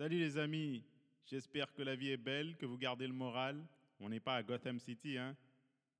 Salut 0.00 0.18
les 0.18 0.38
amis, 0.38 0.82
j'espère 1.26 1.74
que 1.74 1.82
la 1.82 1.94
vie 1.94 2.08
est 2.08 2.16
belle, 2.16 2.56
que 2.56 2.64
vous 2.64 2.78
gardez 2.78 3.06
le 3.06 3.12
moral. 3.12 3.62
On 3.98 4.08
n'est 4.08 4.18
pas 4.18 4.36
à 4.36 4.42
Gotham 4.42 4.78
City, 4.78 5.18
hein 5.18 5.36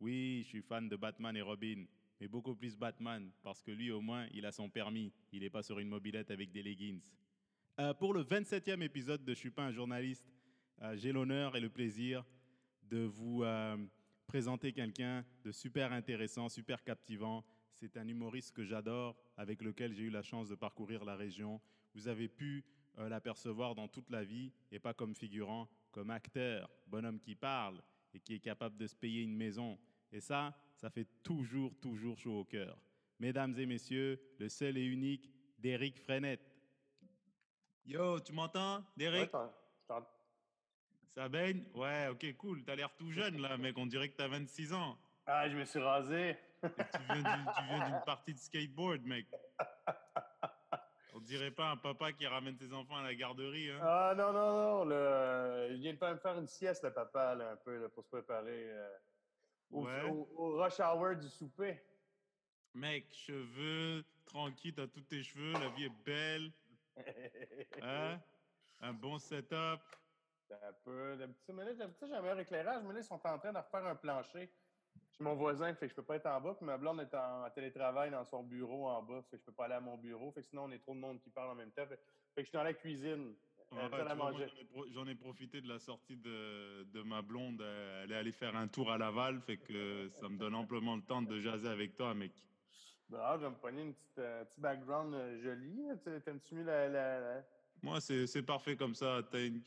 Oui, 0.01 0.41
je 0.43 0.49
suis 0.49 0.63
fan 0.63 0.89
de 0.89 0.97
Batman 0.97 1.37
et 1.37 1.43
Robin, 1.43 1.85
mais 2.19 2.27
beaucoup 2.27 2.55
plus 2.55 2.79
Batman, 2.79 3.31
parce 3.43 3.63
que 3.63 3.71
lui 3.71 3.91
au 3.91 4.01
moins, 4.01 4.27
il 4.33 4.47
a 4.47 4.53
son 4.53 4.71
permis, 4.71 5.13
il 5.33 5.41
n'est 5.41 5.51
pas 5.51 5.63
sur 5.63 5.79
une 5.81 5.89
mobilette 5.89 6.31
avec 6.31 6.51
des 6.51 6.63
leggings. 6.63 7.03
Euh, 7.79 7.93
pour 7.93 8.15
le 8.15 8.25
27e 8.25 8.81
épisode 8.81 9.23
de 9.23 9.35
Je 9.35 9.39
suis 9.39 9.51
pas 9.51 9.67
un 9.67 9.71
journaliste, 9.71 10.25
euh, 10.81 10.97
j'ai 10.97 11.13
l'honneur 11.13 11.55
et 11.55 11.61
le 11.61 11.69
plaisir 11.69 12.25
de 12.91 13.01
vous 13.05 13.43
euh, 13.43 13.77
présenter 14.27 14.73
quelqu'un 14.73 15.27
de 15.45 15.53
super 15.53 15.93
intéressant, 15.93 16.49
super 16.49 16.83
captivant. 16.83 17.45
C'est 17.75 17.99
un 17.99 18.09
humoriste 18.09 18.57
que 18.57 18.65
j'adore, 18.65 19.15
avec 19.37 19.61
lequel 19.61 19.93
j'ai 19.93 20.05
eu 20.05 20.11
la 20.11 20.23
chance 20.23 20.49
de 20.49 20.55
parcourir 20.55 21.05
la 21.05 21.17
région. 21.17 21.61
Vous 21.95 22.09
avez 22.09 22.29
pu 22.29 22.65
euh, 22.99 23.09
l'apercevoir 23.09 23.75
dans 23.75 23.89
toute 23.89 24.11
la 24.11 24.25
vie, 24.25 24.53
et 24.71 24.79
pas 24.79 24.95
comme 24.95 25.15
figurant, 25.15 25.69
comme 25.91 26.11
acteur, 26.11 26.71
bonhomme 26.87 27.21
qui 27.21 27.35
parle 27.35 27.81
et 28.15 28.21
qui 28.21 28.35
est 28.35 28.41
capable 28.41 28.77
de 28.77 28.87
se 28.87 28.97
payer 28.97 29.23
une 29.23 29.37
maison. 29.37 29.79
Et 30.13 30.21
ça, 30.21 30.55
ça 30.77 30.91
fait 30.91 31.07
toujours, 31.23 31.73
toujours 31.81 32.19
chaud 32.19 32.41
au 32.41 32.45
cœur. 32.45 32.77
Mesdames 33.19 33.55
et 33.59 33.67
messieurs, 33.67 34.21
le 34.39 34.49
seul 34.49 34.77
et 34.79 34.85
unique 34.85 35.31
Derek 35.59 35.99
Frenette. 35.99 36.57
Yo, 37.85 38.21
tu 38.21 38.33
m'entends, 38.33 38.85
Derek 38.97 39.33
Ouais, 39.33 40.01
Ça 41.15 41.29
baigne? 41.29 41.65
Ouais, 41.75 42.09
ok, 42.09 42.37
cool. 42.37 42.65
T'as 42.65 42.75
l'air 42.75 42.95
tout 42.97 43.11
jeune 43.11 43.41
là, 43.41 43.57
mec. 43.57 43.77
On 43.77 43.87
dirait 43.87 44.09
que 44.09 44.17
t'as 44.17 44.29
26 44.29 44.73
ans. 44.73 44.99
Ah, 45.27 45.49
je 45.49 45.57
me 45.57 45.65
suis 45.65 45.81
rasé. 45.81 46.37
Et 46.63 46.69
tu 46.95 47.03
viens 47.09 47.89
d'une 47.89 48.03
partie 48.05 48.35
de 48.35 48.39
skateboard, 48.39 49.05
mec. 49.05 49.27
On 51.21 51.23
dirait 51.25 51.51
pas 51.51 51.69
un 51.71 51.77
papa 51.77 52.13
qui 52.13 52.27
ramène 52.27 52.57
ses 52.57 52.73
enfants 52.73 52.97
à 52.97 53.03
la 53.03 53.15
garderie. 53.15 53.71
Hein. 53.71 53.79
Ah 53.83 54.15
non, 54.17 54.33
non, 54.33 54.57
non. 54.57 54.85
Là, 54.87 55.69
viens 55.75 55.93
de 55.93 55.99
faire 55.99 56.13
me 56.15 56.19
faire 56.19 56.39
une 56.39 56.47
sieste, 56.47 56.83
le 56.83 56.95
papa, 56.95 57.35
là, 57.35 57.51
un 57.51 57.57
peu, 57.57 57.77
là, 57.79 57.91
pour 57.91 58.03
se 58.05 58.09
préparer 58.09 58.71
euh, 58.71 58.89
au, 59.71 59.85
Ouais. 59.85 60.03
au- 60.09 60.29
au 60.35 60.63
rush 60.63 60.81
hour 60.81 61.15
du 61.17 61.29
souper. 61.29 61.79
Mec, 62.73 63.13
cheveux, 63.13 64.03
tranquille, 64.25 64.75
t'as 64.75 64.87
tous 64.87 65.03
tes 65.03 65.23
cheveux, 65.23 65.53
la 65.53 65.69
vie 65.69 65.85
est 65.85 66.05
belle. 66.05 66.53
Hein? 67.83 68.19
Un 68.81 68.93
bon 68.95 69.19
setup. 69.19 69.81
un 70.51 70.73
peu. 70.85 71.17
D'habitude, 71.19 71.55
mais 71.55 71.65
là, 71.67 71.75
d'habitude, 71.75 72.09
j'ai 72.09 72.15
un 72.15 72.23
meilleur 72.23 72.39
éclairage, 72.41 72.83
mais 72.85 72.95
là, 72.95 73.01
ils 73.01 73.05
sont 73.05 73.15
en 73.27 73.39
train 73.39 73.53
de 73.53 73.59
refaire 73.59 73.85
un 73.87 73.95
plancher. 73.95 74.51
Mon 75.21 75.35
voisin, 75.35 75.75
fait 75.75 75.87
que 75.87 75.91
je 75.91 75.97
peux 75.97 76.03
pas 76.03 76.17
être 76.17 76.27
en 76.27 76.41
bas, 76.41 76.55
puis 76.55 76.65
ma 76.65 76.79
blonde 76.79 77.01
est 77.01 77.15
en, 77.15 77.45
en 77.45 77.51
télétravail 77.51 78.11
dans 78.11 78.25
son 78.25 78.43
bureau 78.43 78.89
en 78.89 79.03
bas, 79.03 79.23
fait 79.31 79.37
que 79.37 79.43
je 79.43 79.47
peux 79.47 79.53
pas 79.53 79.67
aller 79.67 79.75
à 79.75 79.81
mon 79.81 79.99
bureau, 79.99 80.33
fait 80.33 80.41
que 80.41 80.47
sinon 80.49 80.65
on 80.65 80.71
est 80.71 80.79
trop 80.79 80.95
de 80.95 81.01
monde 81.01 81.21
qui 81.21 81.29
parle 81.29 81.51
en 81.51 81.55
même 81.55 81.71
temps. 81.73 81.87
Fait, 81.87 82.01
fait 82.35 82.41
que 82.41 82.41
je 82.41 82.45
suis 82.47 82.53
dans 82.57 82.63
la 82.63 82.73
cuisine. 82.73 83.35
Manger. 84.17 84.47
J'en 84.93 85.07
ai, 85.07 85.15
profité 85.15 85.61
de 85.61 85.69
la 85.69 85.79
sortie 85.79 86.17
de, 86.17 86.85
de 86.85 87.03
ma 87.03 87.23
blonde. 87.23 87.61
euh, 87.61 88.03
Elle 88.03 88.13
est 88.13 88.17
allée 88.17 88.33
faire 88.33 88.57
un 88.57 88.67
tour 88.67 88.91
à 88.91 88.99
Laval, 88.99 89.41
fait 89.43 89.59
que 89.59 90.09
ça 90.09 90.29
me 90.29 90.39
donne 90.39 90.55
amplement 90.55 90.97
le 90.97 91.03
temps 91.03 91.23
de 91.23 91.39
jaser 91.39 91.69
avec 91.69 91.95
toi, 91.95 92.15
mec. 92.15 92.33
Ah, 93.15 93.37
je 93.39 93.45
vais 93.45 93.51
me 93.51 93.57
pogner 93.57 93.83
une 93.83 93.95
petite, 93.95 94.19
euh, 94.19 94.45
petit 94.45 94.61
background 94.61 95.15
euh, 95.15 95.41
joli. 95.43 95.83
T'aimes-tu 96.25 96.55
mieux 96.55 96.65
la, 96.65 96.89
la- 96.89 97.21
la- 97.21 97.45
Moi, 97.83 98.01
c'est 98.01 98.43
parfait 98.43 98.77
comme 98.77 98.95
ça. 98.95 99.21
T'as 99.31 99.45
une 99.47 99.63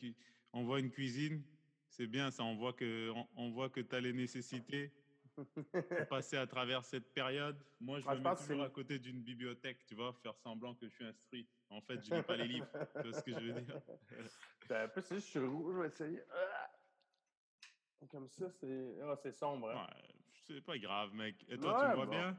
on 0.51 0.63
voit 0.63 0.79
une 0.79 0.91
cuisine, 0.91 1.43
c'est 1.87 2.07
bien 2.07 2.29
ça. 2.31 2.43
On 2.43 2.55
voit 2.55 2.73
que, 2.73 3.09
on, 3.11 3.27
on 3.37 3.51
voit 3.51 3.69
que 3.69 3.81
tu 3.81 3.95
as 3.95 4.01
les 4.01 4.13
nécessités 4.13 4.91
passer 6.09 6.37
à 6.37 6.47
travers 6.47 6.83
cette 6.85 7.13
période. 7.13 7.57
Moi, 7.79 7.99
je 7.99 8.05
Ouais, 8.05 8.13
me 8.13 8.19
je 8.19 8.23
mets 8.23 8.35
toujours 8.35 8.63
à 8.63 8.69
côté 8.69 8.99
d'une 8.99 9.21
bibliothèque, 9.23 9.85
tu 9.85 9.95
vois, 9.95 10.13
faire 10.13 10.37
semblant 10.37 10.75
que 10.75 10.87
je 10.87 10.93
suis 10.93 11.05
instruit. 11.05 11.47
En 11.69 11.81
fait, 11.81 12.03
je 12.05 12.13
lis 12.13 12.21
pas 12.23 12.37
les 12.37 12.47
livres. 12.47 12.67
Tu 13.01 13.01
vois 13.09 13.13
ce 13.13 13.23
que 13.23 13.31
je 13.31 13.39
veux 13.39 13.61
dire? 13.61 13.81
Un 14.69 14.87
peu, 14.87 15.01
c'est 15.01 15.15
juste, 15.15 15.27
je 15.27 15.31
suis 15.31 15.39
rouge, 15.39 15.75
je 15.75 15.79
vais 15.81 15.87
essayer. 15.87 16.21
Ah! 16.31 16.69
Comme 18.11 18.27
ça, 18.27 18.49
c'est 18.51 18.95
ah, 19.01 19.15
c'est 19.15 19.31
sombre. 19.31 19.69
hein. 19.71 19.87
Ouais, 19.87 20.13
c'est 20.45 20.61
pas 20.61 20.77
grave, 20.77 21.13
mec. 21.13 21.43
Et 21.49 21.57
toi, 21.57 21.73
Ouais, 21.73 21.79
tu 21.83 21.89
me 21.89 21.95
vois 21.95 22.05
bon. 22.05 22.11
bien? 22.11 22.37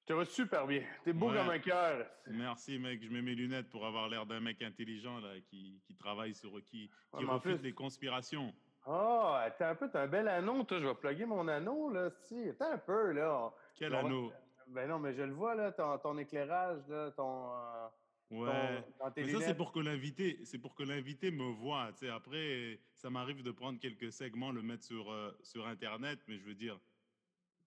Je 0.00 0.06
te 0.06 0.12
vois 0.14 0.24
super 0.24 0.66
bien. 0.66 0.82
T'es 1.04 1.12
beau 1.12 1.30
Ouais. 1.30 1.36
comme 1.36 1.50
un 1.50 1.58
cœur. 1.60 2.10
Merci, 2.26 2.76
mec. 2.80 3.00
Je 3.04 3.08
mets 3.08 3.22
mes 3.22 3.36
lunettes 3.36 3.70
pour 3.70 3.86
avoir 3.86 4.08
l'air 4.08 4.26
d'un 4.26 4.40
mec 4.40 4.60
intelligent 4.60 5.20
là, 5.20 5.40
qui, 5.42 5.80
qui 5.86 5.96
travaille 5.96 6.34
sur 6.34 6.60
qui, 6.64 6.90
qui 7.16 7.24
refute 7.24 7.62
les 7.62 7.72
conspirations. 7.72 8.52
Oh, 8.86 9.32
attends 9.36 9.66
un 9.66 9.74
peu, 9.76 9.88
t'as 9.90 10.02
un 10.02 10.06
bel 10.08 10.26
anneau, 10.28 10.64
toi. 10.64 10.80
Je 10.80 10.86
vais 10.86 10.94
plugger 10.94 11.24
mon 11.24 11.46
anneau, 11.48 11.90
là. 11.90 12.10
Si, 12.10 12.48
attends 12.48 12.72
un 12.72 12.78
peu, 12.78 13.12
là. 13.12 13.52
Quel 13.76 13.94
On 13.94 13.98
anneau? 13.98 14.32
Ben 14.68 14.88
non, 14.88 14.98
mais 14.98 15.12
je 15.12 15.22
le 15.22 15.32
vois, 15.32 15.54
là, 15.54 15.70
ton, 15.72 15.98
ton 15.98 16.18
éclairage, 16.18 16.80
là, 16.88 17.10
ton. 17.12 17.52
euh, 17.52 17.88
Ouais. 18.30 18.82
Mais 19.14 19.28
ça, 19.28 19.40
c'est 19.42 19.54
pour 19.54 19.72
que 19.72 19.78
l'invité, 19.80 20.38
c'est 20.44 20.58
pour 20.58 20.74
que 20.74 20.82
l'invité 20.82 21.30
me 21.30 21.52
voit. 21.52 21.88
tu 21.92 22.06
sais. 22.06 22.08
Après, 22.08 22.80
ça 22.94 23.10
m'arrive 23.10 23.42
de 23.42 23.50
prendre 23.50 23.78
quelques 23.78 24.10
segments, 24.10 24.52
le 24.52 24.62
mettre 24.62 24.84
sur, 24.84 25.12
euh, 25.12 25.36
sur 25.42 25.66
Internet, 25.66 26.18
mais 26.26 26.38
je 26.38 26.44
veux 26.46 26.54
dire, 26.54 26.80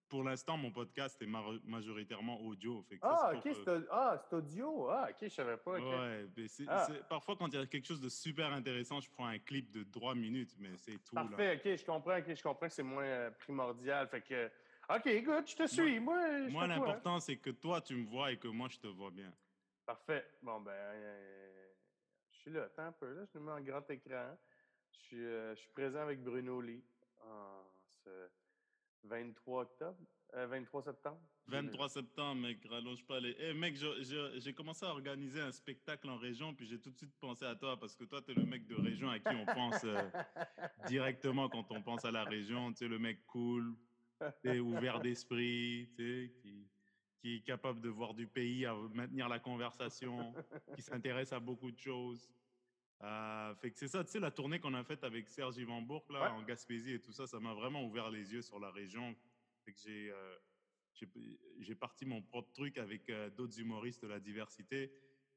pour 0.09 0.23
l'instant, 0.23 0.55
mon 0.57 0.71
podcast 0.71 1.19
est 1.21 1.25
majoritairement 1.65 2.39
audio. 2.41 2.81
Fait 2.83 2.95
que 2.97 3.01
ça, 3.01 3.19
Ah, 3.23 3.31
c'est 3.43 3.49
ok, 3.51 3.57
c'est 3.65 3.87
ah, 3.91 4.17
c'est 4.29 4.35
audio. 4.35 4.89
Ah, 4.89 5.07
ok, 5.09 5.17
je 5.21 5.27
savais 5.29 5.57
pas. 5.57 5.71
Ouais, 5.79 6.27
mais 6.37 6.45
Ah. 6.67 6.87
parfois, 7.09 7.35
quand 7.35 7.47
il 7.47 7.55
y 7.55 7.61
a 7.61 7.65
quelque 7.65 7.85
chose 7.85 8.01
de 8.01 8.09
super 8.09 8.51
intéressant, 8.53 8.99
je 8.99 9.09
prends 9.09 9.25
un 9.27 9.39
clip 9.39 9.71
de 9.71 9.83
3 9.83 10.15
minutes, 10.15 10.55
mais 10.59 10.75
c'est 10.77 10.97
tout. 11.03 11.15
là. 11.15 11.23
Parfait, 11.25 11.55
ok, 11.57 11.77
je 11.79 11.85
comprends, 11.85 12.17
ok, 12.17 12.35
je 12.35 12.43
comprends 12.43 12.67
que 12.67 12.73
c'est 12.73 12.83
moins 12.83 13.03
euh, 13.03 13.31
primordial. 13.31 14.07
Fait 14.07 14.21
que. 14.21 14.49
Ok, 14.89 15.23
good, 15.23 15.47
je 15.47 15.55
te 15.55 15.65
suis. 15.67 15.99
Moi, 15.99 16.45
je 16.47 16.51
Moi, 16.51 16.63
hein? 16.63 16.67
l'important, 16.67 17.19
c'est 17.19 17.37
que 17.37 17.49
toi, 17.49 17.81
tu 17.81 17.95
me 17.95 18.05
vois 18.05 18.31
et 18.31 18.37
que 18.37 18.47
moi, 18.47 18.67
je 18.69 18.77
te 18.77 18.87
vois 18.87 19.09
bien. 19.11 19.33
Parfait. 19.85 20.25
Bon, 20.41 20.61
ben, 20.61 20.71
euh, 20.71 21.67
je 22.31 22.37
suis 22.37 22.51
là. 22.51 22.63
Attends 22.65 22.83
un 22.83 22.91
peu, 22.91 23.11
là. 23.13 23.23
Je 23.33 23.37
nous 23.39 23.45
mets 23.45 23.51
en 23.53 23.61
grand 23.61 23.89
écran. 23.89 24.37
Je 24.91 24.97
suis, 24.99 25.25
euh, 25.25 25.55
je 25.55 25.59
suis 25.61 25.69
présent 25.71 25.99
avec 26.01 26.23
Bruno 26.23 26.61
Lee 26.61 26.83
ce 28.03 28.29
23 29.05 29.61
octobre, 29.63 29.97
euh, 30.35 30.47
23 30.47 30.83
septembre? 30.83 31.19
23 31.47 31.89
septembre, 31.89 32.41
mec, 32.41 32.57
rallonge 32.69 33.05
pas 33.05 33.19
les. 33.19 33.35
Eh, 33.39 33.53
mec, 33.53 33.75
j'ai 33.75 34.53
commencé 34.53 34.85
à 34.85 34.89
organiser 34.89 35.41
un 35.41 35.51
spectacle 35.51 36.09
en 36.09 36.17
région, 36.17 36.53
puis 36.53 36.65
j'ai 36.65 36.79
tout 36.79 36.89
de 36.89 36.97
suite 36.97 37.13
pensé 37.19 37.45
à 37.45 37.55
toi, 37.55 37.79
parce 37.79 37.95
que 37.95 38.03
toi, 38.03 38.21
tu 38.21 38.31
es 38.31 38.33
le 38.33 38.45
mec 38.45 38.65
de 38.67 38.75
région 38.75 39.09
à 39.09 39.19
qui 39.19 39.35
on 39.35 39.45
pense 39.45 39.83
euh, 39.83 40.01
directement 40.87 41.49
quand 41.49 41.71
on 41.71 41.81
pense 41.81 42.03
à 42.05 42.11
la 42.11 42.23
région. 42.23 42.71
Tu 42.71 42.79
sais, 42.79 42.87
le 42.87 42.97
mec 42.97 43.25
cool, 43.27 43.75
sais, 44.43 44.59
ouvert 44.59 44.99
d'esprit, 44.99 45.89
tu 45.95 46.03
sais, 46.03 46.33
qui, 46.41 46.67
qui 47.19 47.35
est 47.35 47.41
capable 47.41 47.81
de 47.81 47.89
voir 47.89 48.13
du 48.13 48.27
pays, 48.27 48.65
à 48.65 48.73
maintenir 48.93 49.29
la 49.29 49.39
conversation, 49.39 50.33
qui 50.75 50.81
s'intéresse 50.81 51.31
à 51.31 51.39
beaucoup 51.39 51.71
de 51.71 51.79
choses. 51.79 52.29
Euh, 53.03 53.53
fait 53.55 53.71
que 53.71 53.77
c'est 53.77 53.87
ça, 53.89 54.03
tu 54.03 54.11
sais, 54.11 54.19
la 54.19 54.31
tournée 54.31 54.59
qu'on 54.59 54.73
a 54.73 54.83
faite 54.83 55.03
avec 55.03 55.27
Serge 55.27 55.57
Ivanbourg, 55.57 56.05
là, 56.11 56.21
Ouais. 56.23 56.27
en 56.29 56.41
Gaspésie 56.43 56.93
et 56.93 57.01
tout 57.01 57.11
ça, 57.11 57.27
ça 57.27 57.39
m'a 57.39 57.53
vraiment 57.53 57.83
ouvert 57.83 58.09
les 58.09 58.33
yeux 58.33 58.41
sur 58.41 58.59
la 58.59 58.71
région. 58.71 59.15
Fait 59.65 59.73
que 59.73 59.79
j'ai. 59.79 60.11
euh, 60.11 60.35
j'ai- 60.93 61.09
j'ai 61.59 61.75
parti 61.75 62.05
mon 62.05 62.21
propre 62.21 62.53
truc 62.53 62.77
avec 62.77 63.09
euh, 63.09 63.29
d'autres 63.29 63.59
humoristes 63.59 64.01
de 64.03 64.07
la 64.07 64.19
diversité. 64.21 64.83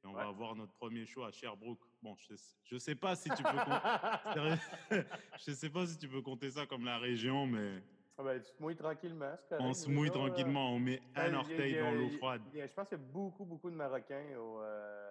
Et 0.05 0.07
on 0.07 0.13
va 0.13 0.29
avoir 0.29 0.55
notre 0.55 0.73
premier 0.75 1.05
show 1.05 1.25
à 1.25 1.33
Sherbrooke. 1.33 1.81
Bon, 2.01 2.15
je 2.17 2.37
sais, 2.37 2.57
je 2.63 2.77
sais 2.79 2.95
pas 2.95 3.17
si 3.17 3.29
tu 3.31 3.43
peux. 3.43 3.49
je 5.45 5.53
sais 5.53 5.69
pas 5.71 5.85
si 5.87 5.99
tu 5.99 6.09
peux 6.09 6.23
compter 6.23 6.51
ça 6.53 6.65
comme 6.67 6.85
la 6.85 6.99
région, 6.99 7.47
mais 7.49 7.83
Ah 8.17 8.23
ben, 8.23 8.41
tu 8.41 8.53
te 8.53 8.63
mouilles 8.63 8.77
tranquillement. 8.77 9.37
correct, 9.49 9.61
on 9.65 9.75
se 9.75 9.89
mouille 9.91 10.11
tranquillement. 10.13 10.73
On 10.75 10.79
met 10.79 11.01
ben, 11.17 11.35
un 11.35 11.35
a- 11.35 11.39
orteil 11.41 11.77
a- 11.79 11.83
dans 11.83 11.91
l'eau 11.93 12.11
froide. 12.11 12.43
a- 12.55 12.67
Je 12.69 12.73
pense 12.73 12.89
qu'il 12.89 12.99
y 12.99 13.01
a 13.01 13.05
beaucoup, 13.05 13.45
beaucoup 13.45 13.71
de 13.71 13.75
Marocains 13.77 14.37
au, 14.39 14.61
euh, 14.61 15.08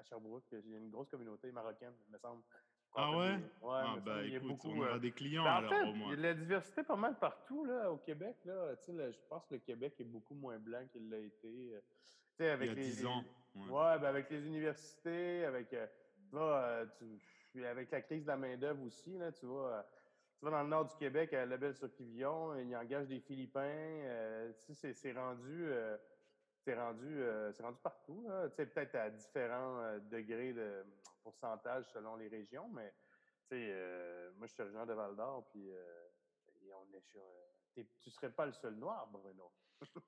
à 0.00 0.04
Sherbrooke. 0.04 0.44
Il 0.52 0.70
y 0.70 0.74
a 0.74 0.78
une 0.78 0.90
grosse 0.90 1.08
communauté 1.08 1.52
marocaine, 1.52 1.92
il 2.08 2.12
me 2.12 2.18
semble. 2.18 2.42
Ah 2.94 3.10
ouais? 3.16 3.16
il 3.16 3.30
y 3.30 3.34
a- 3.34 3.66
ouais, 3.66 4.00
Ah, 4.06 4.22
il 4.24 4.30
y 4.30 4.34
a 4.34 4.36
écoute, 4.38 4.48
beaucoup, 4.48 4.70
on 4.70 4.78
aura 4.80 4.98
des 4.98 5.12
clients 5.12 5.44
Ben, 5.44 5.52
en 5.52 5.56
alors 5.58 5.70
fait, 5.72 5.82
au 5.82 5.86
il 5.86 5.96
y 5.96 5.98
moins. 5.98 6.12
a 6.12 6.16
de 6.16 6.22
la 6.22 6.34
diversité 6.34 6.82
pas 6.82 6.96
mal 6.96 7.18
partout 7.18 7.64
là, 7.64 7.90
au 7.92 7.98
Québec. 7.98 8.36
Là. 8.44 8.74
Je 8.88 9.18
pense 9.28 9.46
que 9.46 9.54
le 9.54 9.60
Québec 9.60 9.94
est 10.00 10.04
beaucoup 10.04 10.34
moins 10.34 10.58
blanc 10.58 10.84
qu'il 10.90 11.08
l'a 11.08 11.18
été. 11.18 11.74
euh, 11.74 11.80
sais, 12.36 12.44
Il 12.44 12.46
y 12.46 12.48
avec 12.48 12.70
a 12.70 12.74
les, 12.74 12.82
10 12.82 13.00
les- 13.00 13.06
ans. 13.06 13.24
Ouais, 13.54 13.62
ouais. 13.70 13.98
ben, 13.98 14.04
avec 14.06 14.30
les 14.30 14.44
universités, 14.46 15.44
avec, 15.44 15.72
euh, 15.72 15.86
tu 16.98 17.04
euh, 17.60 17.70
avec 17.70 17.90
la 17.90 18.00
crise 18.00 18.22
de 18.22 18.28
la 18.28 18.36
main-d'œuvre 18.36 18.82
aussi. 18.84 19.16
Là, 19.18 19.30
tu, 19.32 19.46
vois, 19.46 19.84
tu 20.38 20.44
vas 20.44 20.50
dans 20.52 20.62
le 20.62 20.68
nord 20.68 20.86
du 20.86 20.96
Québec, 20.96 21.32
à 21.32 21.44
Lebel-sur-Quivillon, 21.46 22.56
ils 22.58 22.74
engagent 22.76 23.08
des 23.08 23.20
Philippins. 23.20 23.60
euh, 23.60 24.52
c'est- 24.72 24.94
c'est 24.94 25.12
rendu. 25.12 25.66
euh, 25.70 25.96
rendu, 26.74 27.06
euh, 27.22 27.52
c'est 27.52 27.62
rendu 27.62 27.78
partout. 27.82 28.24
là. 28.28 28.48
Tu 28.50 28.56
sais, 28.56 28.66
peut-être 28.66 28.94
à 28.94 29.10
différents 29.10 29.78
euh, 29.80 29.98
degrés 30.10 30.52
de 30.52 30.84
pourcentage 31.22 31.84
selon 31.92 32.16
les 32.16 32.28
régions, 32.28 32.68
mais 32.68 32.92
tu 33.48 33.56
sais, 33.56 33.68
euh, 33.72 34.30
moi, 34.38 34.46
je 34.46 34.52
suis 34.52 34.62
originaire 34.62 34.86
de 34.86 34.92
Val-d'Or, 34.94 35.48
puis 35.50 35.70
euh, 35.70 36.06
et 36.62 36.72
on 36.74 36.96
est 36.96 37.02
sur. 37.10 37.22
tu 38.00 38.10
serais 38.10 38.30
pas 38.30 38.46
le 38.46 38.52
seul 38.52 38.74
noir, 38.74 39.08
Bruno. 39.12 39.50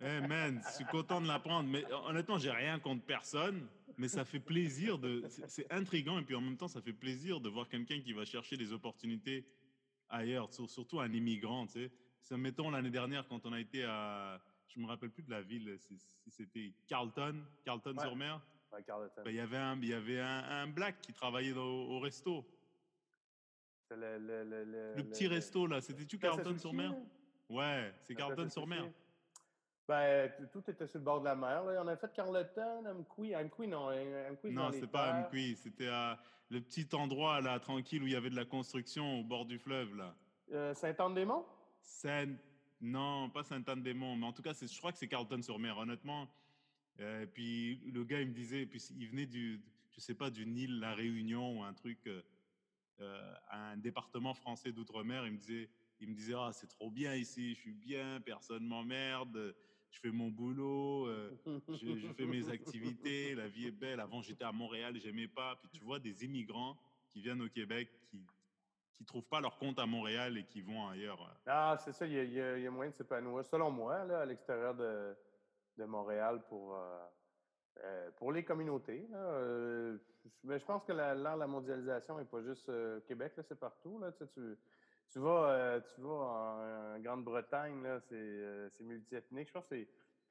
Eh 0.02 0.20
man, 0.26 0.60
je 0.66 0.72
suis 0.74 0.84
content 0.84 1.18
de 1.22 1.26
l'apprendre. 1.26 1.66
Mais 1.68 1.82
honnêtement, 1.92 2.36
j'ai 2.36 2.50
rien 2.50 2.78
contre 2.78 3.06
personne. 3.06 3.66
Mais 3.96 4.08
ça 4.08 4.24
fait 4.24 4.38
plaisir 4.40 4.98
de. 4.98 5.22
c'est- 5.48 5.70
intriguant 5.72 6.18
et 6.18 6.24
puis 6.24 6.34
en 6.34 6.42
même 6.42 6.58
temps, 6.58 6.68
ça 6.68 6.82
fait 6.82 6.92
plaisir 6.92 7.40
de 7.40 7.48
voir 7.48 7.68
quelqu'un 7.68 8.00
qui 8.02 8.12
va 8.12 8.24
chercher 8.26 8.56
des 8.58 8.72
opportunités 8.74 9.46
ailleurs, 10.10 10.52
sur- 10.52 10.68
surtout 10.68 11.00
un 11.00 11.10
immigrant. 11.12 11.66
Tu 11.66 11.90
sais. 12.20 12.36
Mettons 12.36 12.70
l'année 12.70 12.90
dernière 12.90 13.26
quand 13.28 13.46
on 13.46 13.52
a 13.54 13.60
été 13.60 13.84
à. 13.84 14.40
Je 14.74 14.80
me 14.80 14.86
rappelle 14.86 15.10
plus 15.10 15.22
de 15.22 15.30
la 15.30 15.42
ville, 15.42 15.78
c'était 16.28 16.72
Carlton, 16.86 17.44
Carlton 17.64 17.94
sur 18.00 18.16
mer. 18.16 18.40
Ouais, 18.72 18.82
Carleton. 18.82 19.22
Ben, 19.22 19.30
il 19.30 19.36
y 19.36 19.40
avait 19.40 19.58
un, 19.58 19.76
il 19.76 19.88
y 19.88 19.92
avait 19.92 20.20
un, 20.20 20.62
un 20.62 20.66
black 20.66 21.00
qui 21.02 21.12
travaillait 21.12 21.52
au 21.52 22.00
resto. 22.00 22.42
C'est 23.90 23.96
le, 23.98 24.18
le, 24.18 24.44
le, 24.44 24.64
le, 24.64 24.94
Le 24.94 25.04
petit 25.04 25.26
resto, 25.28 25.66
là, 25.66 25.82
c'était-tu 25.82 26.18
Carleton-sur-Mer? 26.18 26.94
Ouais, 27.50 27.92
c'est 28.00 28.14
Carleton-sur-Mer. 28.14 28.90
Ben, 29.86 30.32
tout 30.50 30.62
était 30.70 30.86
sur 30.86 31.00
le 31.00 31.04
bord 31.04 31.20
de 31.20 31.26
la 31.26 31.34
mer. 31.34 31.64
Là. 31.64 31.82
On 31.84 31.88
a 31.88 31.96
fait 31.96 32.10
Carleton, 32.14 32.86
Amqui. 32.86 33.34
Amqui, 33.34 33.66
non. 33.66 33.88
Amqui, 33.90 34.52
Non, 34.52 34.72
c'était 34.72 34.86
pas 34.86 35.12
Amqui, 35.12 35.54
c'était 35.56 35.90
le 36.48 36.60
petit 36.62 36.88
endroit, 36.94 37.42
là, 37.42 37.60
tranquille, 37.60 38.02
où 38.02 38.06
il 38.06 38.14
y 38.14 38.16
avait 38.16 38.30
de 38.30 38.36
la 38.36 38.46
construction 38.46 39.20
au 39.20 39.24
bord 39.24 39.44
du 39.44 39.58
fleuve, 39.58 39.94
là. 39.96 40.14
Euh, 40.52 40.72
Saint-Anne-des-Monts? 40.72 41.44
Saint... 41.82 42.36
Non, 42.82 43.30
pas 43.30 43.44
Saint-Anne-des-Monts, 43.44 44.16
mais 44.16 44.26
en 44.26 44.32
tout 44.32 44.42
cas, 44.42 44.52
je 44.54 44.78
crois 44.78 44.90
que 44.90 44.98
c'est 44.98 45.06
Carleton-sur-Mer, 45.06 45.78
honnêtement. 45.78 46.28
Euh, 46.98 47.26
puis 47.26 47.76
le 47.92 48.02
gars, 48.02 48.20
il 48.20 48.26
me 48.28 48.34
disait, 48.34 48.66
puis 48.66 48.82
il 48.98 49.06
venait 49.06 49.26
du, 49.26 49.62
je 49.92 50.00
sais 50.00 50.14
pas, 50.14 50.30
du 50.30 50.44
Nil, 50.44 50.80
La 50.80 50.92
Réunion 50.92 51.58
ou 51.58 51.62
un 51.62 51.72
truc, 51.74 52.00
euh, 52.08 52.22
euh, 53.00 53.34
un 53.52 53.76
département 53.76 54.34
français 54.34 54.72
d'outre-mer. 54.72 55.24
Il 55.26 55.34
me 55.34 55.38
disait, 55.38 55.70
il 56.00 56.08
me 56.08 56.14
disait, 56.14 56.34
ah, 56.36 56.50
c'est 56.52 56.66
trop 56.66 56.90
bien 56.90 57.14
ici, 57.14 57.54
je 57.54 57.60
suis 57.60 57.72
bien, 57.72 58.20
personne 58.20 58.66
m'emmerde, 58.66 59.54
je 59.92 60.00
fais 60.00 60.10
mon 60.10 60.30
boulot, 60.30 61.08
je, 61.68 61.96
je 61.96 62.08
fais 62.14 62.26
mes 62.26 62.48
activités, 62.48 63.36
la 63.36 63.46
vie 63.46 63.66
est 63.66 63.70
belle. 63.70 64.00
Avant, 64.00 64.22
j'étais 64.22 64.44
à 64.44 64.50
Montréal, 64.50 64.98
j'aimais 65.00 65.28
pas. 65.28 65.54
Puis 65.54 65.68
tu 65.78 65.84
vois 65.84 66.00
des 66.00 66.24
immigrants 66.24 66.76
qui 67.10 67.20
viennent 67.20 67.42
au 67.42 67.48
Québec, 67.48 67.88
qui 68.10 68.26
qui 69.02 69.06
trouvent 69.06 69.28
pas 69.28 69.40
leur 69.40 69.58
compte 69.58 69.78
à 69.78 69.86
Montréal 69.86 70.38
et 70.38 70.44
qui 70.44 70.62
vont 70.62 70.88
ailleurs. 70.88 71.18
Ah, 71.46 71.76
c'est 71.78 71.92
ça, 71.92 72.06
il 72.06 72.32
y, 72.32 72.40
a, 72.40 72.70
moyen 72.70 72.90
de 72.90 72.96
s'épanouir, 72.96 73.44
selon 73.44 73.70
moi, 73.70 74.04
là, 74.04 74.20
à 74.20 74.24
l'extérieur 74.24 74.74
de, 74.74 75.16
de 75.76 75.84
Montréal 75.84 76.40
pour, 76.48 76.76
euh, 76.76 76.98
euh, 77.82 78.10
pour 78.12 78.30
les 78.30 78.44
communautés. 78.44 79.08
Euh, 79.12 79.98
mais 80.44 80.58
je 80.58 80.64
pense 80.64 80.84
que 80.84 80.92
la, 80.92 81.14
la 81.14 81.46
mondialisation 81.46 82.16
n'est 82.16 82.24
pas 82.24 82.42
juste 82.42 82.68
euh, 82.68 83.00
Québec, 83.00 83.32
c'est 83.36 83.58
partout. 83.58 83.98
Là, 83.98 84.12
tu, 84.12 84.24
tu, 84.28 84.56
tu 85.10 85.18
vas, 85.18 85.50
euh, 85.50 85.80
tu 85.94 86.00
vas 86.00 86.94
en, 86.94 87.00
Grande-Bretagne, 87.00 87.84
c'est, 88.08 88.14
euh, 88.14 88.68
multiethnique. 88.80 89.48
Je 89.48 89.52
pense 89.52 89.66
que 89.66 89.84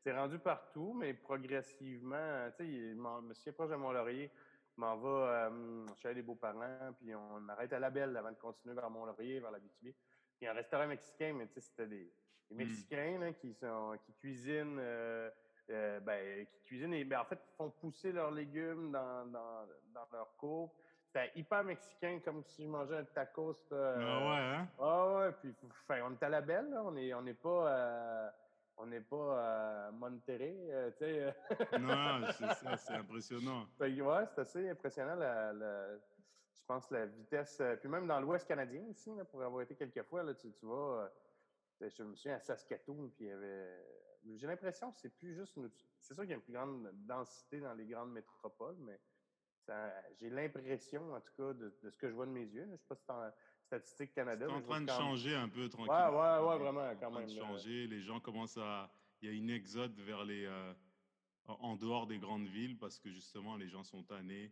c'est, 0.03 0.13
rendu 0.13 0.39
partout, 0.39 0.93
mais 0.93 1.13
progressivement. 1.13 2.49
Tu 2.57 2.65
sais, 2.65 2.95
monsieur 2.95 3.51
proche 3.51 3.69
de 3.69 3.75
Mont-Laurier, 3.75 4.31
m'en 4.77 4.97
vais 4.97 5.07
euh, 5.07 5.85
chez 6.01 6.13
les 6.13 6.21
beaux-parents, 6.21 6.93
puis 6.99 7.13
on 7.13 7.49
arrête 7.49 7.73
à 7.73 7.79
la 7.79 7.89
belle 7.89 8.15
avant 8.15 8.31
de 8.31 8.37
continuer 8.37 8.75
vers 8.75 8.89
Mont-Laurier, 8.89 9.39
vers 9.39 9.51
la 9.51 9.59
BTB. 9.59 9.93
Puis 10.37 10.47
un 10.47 10.53
restaurant 10.53 10.87
mexicain, 10.87 11.33
mais 11.33 11.47
tu 11.47 11.55
sais, 11.55 11.61
c'était 11.61 11.87
des, 11.87 12.11
des 12.49 12.55
Mm. 12.55 12.57
Mexicains 12.57 13.19
là, 13.19 13.33
qui, 13.33 13.53
sont, 13.53 13.97
qui 14.05 14.13
cuisinent, 14.13 14.77
euh, 14.79 15.29
euh, 15.69 15.99
ben, 16.01 16.45
qui 16.47 16.61
cuisinent 16.63 16.93
et 16.93 17.03
ben, 17.03 17.19
en 17.19 17.25
fait, 17.25 17.39
font 17.57 17.69
pousser 17.69 18.11
leurs 18.11 18.31
légumes 18.31 18.91
dans, 18.91 19.25
dans, 19.27 19.65
dans 19.93 20.07
leur 20.11 20.35
cour. 20.37 20.73
C'était 21.05 21.31
hyper 21.35 21.63
mexicain, 21.63 22.19
comme 22.23 22.43
si 22.43 22.63
je 22.63 22.69
mangeais 22.69 22.97
un 22.97 23.03
tacos. 23.03 23.57
Ah 23.71 23.97
ouais, 23.97 24.39
hein? 24.39 24.67
ah 24.79 25.13
ouais, 25.15 25.31
puis 25.33 25.53
enfin, 25.83 26.01
on 26.05 26.13
est 26.13 26.23
à 26.23 26.29
la 26.29 26.41
belle, 26.41 26.69
là. 26.69 26.81
on 26.83 26.91
n'est 26.91 27.13
on 27.13 27.21
n'est 27.21 27.33
pas, 27.33 28.31
on 28.81 28.87
n'est 28.87 29.01
pas 29.01 29.87
à 29.87 29.91
Monterrey, 29.91 30.55
euh, 30.71 30.89
tu 30.91 30.97
sais. 30.97 31.23
euh. 31.23 31.77
Non, 31.79 32.27
c'est 32.33 32.47
ça, 32.53 32.77
c'est 32.77 32.93
impressionnant. 32.93 33.67
Ouais, 33.79 34.25
c'est 34.33 34.41
assez 34.41 34.69
impressionnant, 34.69 35.15
la, 35.15 35.53
la- 35.53 35.97
je 35.97 36.61
pense, 36.67 36.89
la 36.91 37.05
vitesse. 37.05 37.59
euh, 37.61 37.75
Puis 37.75 37.87
même 37.89 38.07
dans 38.07 38.19
l'Ouest 38.19 38.47
canadien 38.47 38.81
ici, 38.89 39.13
là, 39.15 39.23
pour 39.25 39.41
avoir 39.43 39.61
été 39.61 39.75
quelques 39.75 40.03
fois, 40.03 40.23
là, 40.23 40.33
tu, 40.33 40.51
tu 40.53 40.65
euh, 40.65 41.07
je 41.79 42.03
me 42.03 42.15
souviens 42.15 42.35
à 42.35 42.39
Saskatoon, 42.39 43.09
puis 43.15 43.25
il 43.25 43.29
y 43.29 43.31
avait. 43.31 43.85
J'ai 44.35 44.47
l'impression 44.47 44.91
que 44.91 44.97
c'est 44.99 45.15
plus 45.15 45.33
juste. 45.35 45.55
une- 45.57 45.71
C'est 45.99 46.13
sûr 46.15 46.23
qu'il 46.23 46.31
y 46.31 46.33
a 46.33 46.37
une 46.37 46.41
plus 46.43 46.53
grande 46.53 46.89
densité 47.05 47.59
dans 47.59 47.73
les 47.73 47.85
grandes 47.85 48.11
métropoles, 48.11 48.77
mais 48.79 48.99
j'ai 50.19 50.29
l'impression, 50.29 51.13
en 51.13 51.21
tout 51.21 51.33
cas, 51.37 51.53
de, 51.53 51.75
de 51.81 51.89
ce 51.89 51.97
que 51.97 52.09
je 52.09 52.13
vois 52.13 52.25
de 52.25 52.31
mes 52.31 52.45
yeux. 52.45 52.65
Je 52.65 52.71
ne 52.71 52.77
sais 52.77 52.85
pas 52.87 52.95
si 52.95 53.05
Statistique 53.77 54.13
Canada. 54.13 54.45
C'est 54.49 54.53
en 54.53 54.61
train 54.61 54.81
de 54.81 54.87
quand- 54.87 54.97
changer 54.97 55.33
un 55.33 55.47
peu 55.47 55.69
tranquille. 55.69 55.91
Ouais, 55.93 55.97
ouais, 55.97 56.47
ouais, 56.49 56.57
vraiment, 56.57 56.93
quand 56.99 57.07
en 57.07 57.11
train 57.11 57.19
même. 57.21 57.29
de 57.29 57.35
changer. 57.35 57.87
Les 57.87 58.01
gens 58.01 58.19
commencent 58.19 58.57
à. 58.57 58.91
Il 59.21 59.29
y 59.29 59.31
a 59.31 59.35
une 59.35 59.49
exode 59.49 59.97
vers 60.01 60.25
les. 60.25 60.45
euh, 60.45 60.73
en 61.47 61.75
dehors 61.75 62.05
des 62.07 62.17
grandes 62.19 62.47
villes 62.47 62.77
parce 62.77 62.99
que 62.99 63.09
justement, 63.11 63.55
les 63.55 63.69
gens 63.69 63.83
sont 63.83 64.03
tannés. 64.03 64.51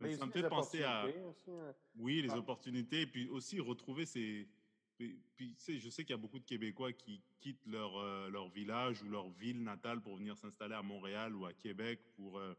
Mais 0.00 0.08
Mais 0.10 0.16
ça 0.16 0.26
me 0.26 0.30
fait 0.32 0.48
penser 0.48 0.82
à. 0.84 1.06
aussi, 1.06 1.50
hein. 1.50 1.74
Oui, 1.96 2.22
les 2.22 2.30
Ah. 2.30 2.38
opportunités, 2.38 3.02
et 3.02 3.06
puis 3.06 3.28
aussi 3.28 3.58
retrouver 3.60 4.06
ces. 4.06 4.48
Puis, 4.96 5.18
puis, 5.36 5.54
tu 5.54 5.60
sais, 5.62 5.78
je 5.78 5.88
sais 5.90 6.04
qu'il 6.04 6.12
y 6.14 6.18
a 6.18 6.20
beaucoup 6.20 6.38
de 6.38 6.44
Québécois 6.44 6.92
qui 6.92 7.20
quittent 7.40 7.66
leur, 7.66 7.96
euh, 7.96 8.28
leur 8.30 8.48
village 8.48 9.02
ou 9.02 9.08
leur 9.08 9.28
ville 9.30 9.62
natale 9.62 10.00
pour 10.00 10.16
venir 10.16 10.36
s'installer 10.36 10.74
à 10.74 10.82
Montréal 10.82 11.34
ou 11.34 11.46
à 11.46 11.52
Québec 11.52 12.00
pour 12.14 12.38
euh, 12.38 12.54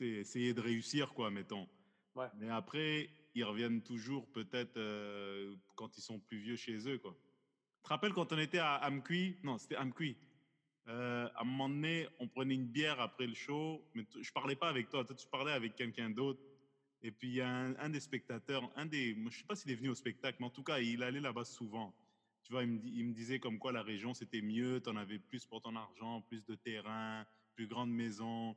essayer 0.00 0.52
de 0.52 0.60
réussir, 0.60 1.14
quoi, 1.14 1.30
mettons. 1.30 1.66
Ouais. 2.14 2.26
Mais 2.36 2.48
après, 2.50 3.08
ils 3.36 3.44
reviennent 3.44 3.82
toujours 3.82 4.26
peut-être 4.32 4.78
euh, 4.78 5.54
quand 5.74 5.96
ils 5.98 6.00
sont 6.00 6.18
plus 6.18 6.38
vieux 6.38 6.56
chez 6.56 6.88
eux, 6.88 6.98
quoi. 6.98 7.14
Tu 7.76 7.82
te 7.82 7.88
rappelles 7.90 8.14
quand 8.14 8.32
on 8.32 8.38
était 8.38 8.58
à 8.58 8.76
Amqui? 8.76 9.36
Non, 9.44 9.58
c'était 9.58 9.76
Amqui. 9.76 10.16
Euh, 10.88 11.28
à 11.34 11.42
un 11.42 11.44
moment 11.44 11.68
donné, 11.68 12.08
on 12.18 12.28
prenait 12.28 12.54
une 12.54 12.66
bière 12.66 12.98
après 12.98 13.26
le 13.26 13.34
show, 13.34 13.84
mais 13.94 14.06
je 14.18 14.32
parlais 14.32 14.56
pas 14.56 14.68
avec 14.68 14.88
toi, 14.88 15.04
toi 15.04 15.14
tu 15.14 15.26
parlais 15.28 15.52
avec 15.52 15.76
quelqu'un 15.76 16.08
d'autre. 16.08 16.40
Et 17.02 17.10
puis 17.10 17.28
il 17.28 17.34
y 17.34 17.40
a 17.42 17.48
un, 17.48 17.88
des 17.90 18.00
spectateurs, 18.00 18.70
un 18.74 18.86
des, 18.86 19.14
je 19.30 19.38
sais 19.38 19.44
pas 19.44 19.54
s'il 19.54 19.70
est 19.70 19.74
venu 19.74 19.90
au 19.90 19.94
spectacle, 19.94 20.38
mais 20.40 20.46
en 20.46 20.50
tout 20.50 20.62
cas 20.62 20.78
il 20.78 21.02
allait 21.02 21.20
là-bas 21.20 21.44
souvent. 21.44 21.94
Tu 22.42 22.52
vois, 22.52 22.62
il 22.62 22.70
me, 22.70 22.80
il 22.86 23.04
me 23.04 23.12
disait 23.12 23.38
comme 23.38 23.58
quoi 23.58 23.70
la 23.70 23.82
région 23.82 24.14
c'était 24.14 24.40
mieux, 24.40 24.80
tu 24.82 24.88
en 24.88 24.96
avais 24.96 25.18
plus 25.18 25.44
pour 25.44 25.60
ton 25.60 25.76
argent, 25.76 26.22
plus 26.22 26.44
de 26.46 26.54
terrain, 26.54 27.26
plus 27.54 27.66
grande 27.66 27.90
maison. 27.90 28.56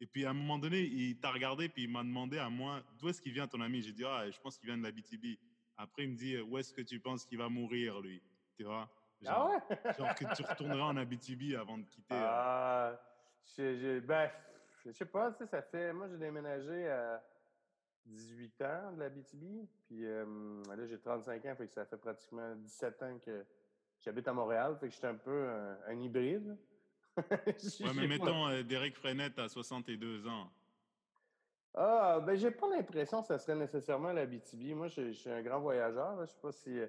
Et 0.00 0.06
puis 0.06 0.24
à 0.24 0.30
un 0.30 0.34
moment 0.34 0.58
donné, 0.58 0.80
il 0.80 1.18
t'a 1.18 1.30
regardé 1.32 1.68
puis 1.68 1.84
il 1.84 1.90
m'a 1.90 2.02
demandé 2.02 2.38
à 2.38 2.48
moi 2.48 2.82
d'où 2.98 3.08
est-ce 3.08 3.20
qu'il 3.20 3.32
vient 3.32 3.46
ton 3.48 3.60
ami? 3.60 3.82
J'ai 3.82 3.92
dit 3.92 4.04
ah 4.04 4.30
je 4.30 4.38
pense 4.40 4.56
qu'il 4.58 4.68
vient 4.68 4.78
de 4.78 4.82
la 4.84 4.92
BTB. 4.92 5.38
Après 5.76 6.04
il 6.04 6.10
me 6.10 6.16
dit 6.16 6.38
où 6.40 6.56
est-ce 6.58 6.72
que 6.72 6.82
tu 6.82 7.00
penses 7.00 7.24
qu'il 7.24 7.38
va 7.38 7.48
mourir 7.48 8.00
lui, 8.00 8.22
tu 8.56 8.64
vois? 8.64 8.88
Ah 9.26 9.32
Genre- 9.32 9.50
ouais? 9.50 9.58
Genre 9.98 10.14
que 10.14 10.34
tu 10.36 10.42
retourneras 10.42 10.84
en 10.86 10.96
Abitibi 10.96 11.56
avant 11.56 11.78
de 11.78 11.84
quitter. 11.84 12.14
euh. 12.14 12.18
Ah, 12.22 13.00
j'ai- 13.56 14.00
ben, 14.00 14.30
je 14.84 14.92
sais 14.92 15.06
pas, 15.06 15.32
tu 15.32 15.38
sais, 15.38 15.46
ça 15.46 15.62
fait. 15.62 15.92
Moi, 15.92 16.06
j'ai 16.08 16.18
déménagé 16.18 16.88
à 16.88 17.20
18 18.06 18.62
ans 18.62 18.92
de 18.92 19.00
la 19.00 19.08
BTB. 19.08 19.66
Puis 19.86 20.04
euh, 20.04 20.62
là, 20.68 20.86
j'ai 20.86 20.98
35 21.00 21.44
ans, 21.46 21.54
fait 21.56 21.66
que 21.66 21.72
ça 21.72 21.84
fait 21.84 21.96
pratiquement 21.96 22.54
17 22.54 23.02
ans 23.02 23.18
que 23.18 23.44
j'habite 24.00 24.28
à 24.28 24.32
Montréal. 24.32 24.76
Fait 24.78 24.88
que 24.88 24.94
j'étais 24.94 25.08
un 25.08 25.16
peu 25.16 25.48
un, 25.48 25.78
un 25.88 26.00
hybride. 26.00 26.56
Ouais, 27.80 27.92
mais 27.96 28.06
mettons 28.06 28.48
euh, 28.48 28.62
Derek 28.62 28.96
Frenette 28.96 29.38
à 29.38 29.48
62 29.48 30.26
ans. 30.26 30.50
Ah, 31.74 32.20
ben, 32.20 32.34
j'ai 32.36 32.50
pas 32.50 32.68
l'impression 32.68 33.20
que 33.20 33.28
ça 33.28 33.38
serait 33.38 33.54
nécessairement 33.56 34.12
la 34.12 34.26
BTB. 34.26 34.74
Moi, 34.74 34.88
je, 34.88 35.08
je 35.08 35.12
suis 35.12 35.30
un 35.30 35.42
grand 35.42 35.60
voyageur. 35.60 36.16
là. 36.16 36.24
Je 36.24 36.30
sais 36.32 36.40
pas 36.40 36.52
si. 36.52 36.78
euh, 36.78 36.86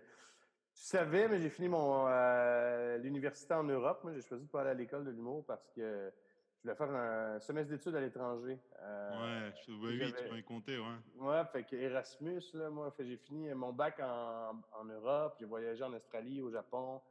tu 0.74 0.82
savais, 0.86 1.28
mais 1.28 1.40
j'ai 1.42 1.50
fini 1.50 1.68
mon 1.68 2.08
euh, 2.08 2.98
l'université 2.98 3.54
en 3.54 3.64
Europe. 3.64 4.00
Moi, 4.04 4.14
j'ai 4.14 4.22
choisi 4.22 4.46
de 4.46 4.50
pas 4.50 4.62
aller 4.62 4.70
à 4.70 4.74
l'école 4.76 5.04
de 5.06 5.12
l'humour 5.12 5.44
parce 5.46 5.68
que 5.76 6.12
je 6.58 6.62
voulais 6.64 6.76
faire 6.76 6.90
un 6.92 7.40
semestre 7.40 7.72
d'études 7.72 7.96
à 7.96 8.02
l'étranger. 8.02 8.58
Euh, 8.82 9.46
Ouais, 9.50 9.54
je, 9.68 9.72
ouais, 9.74 9.78
oui, 9.82 10.00
tu 10.00 10.06
j'avais- 10.16 10.30
m'avais 10.30 10.44
compté, 10.44 10.78
ouais. 10.78 10.86
Ouais, 11.18 11.44
fait 11.52 11.64
que 11.64 11.76
Erasmus, 11.76 12.42
là, 12.54 12.70
moi, 12.70 12.94
j'ai 13.00 13.18
fini 13.18 13.54
mon 13.54 13.74
bac 13.74 14.00
en, 14.00 14.62
en 14.80 14.86
Europe, 14.86 15.36
j'ai 15.40 15.46
voyagé 15.46 15.84
en 15.84 15.94
Australie, 15.94 16.42
au 16.42 16.50
Japon, 16.52 17.02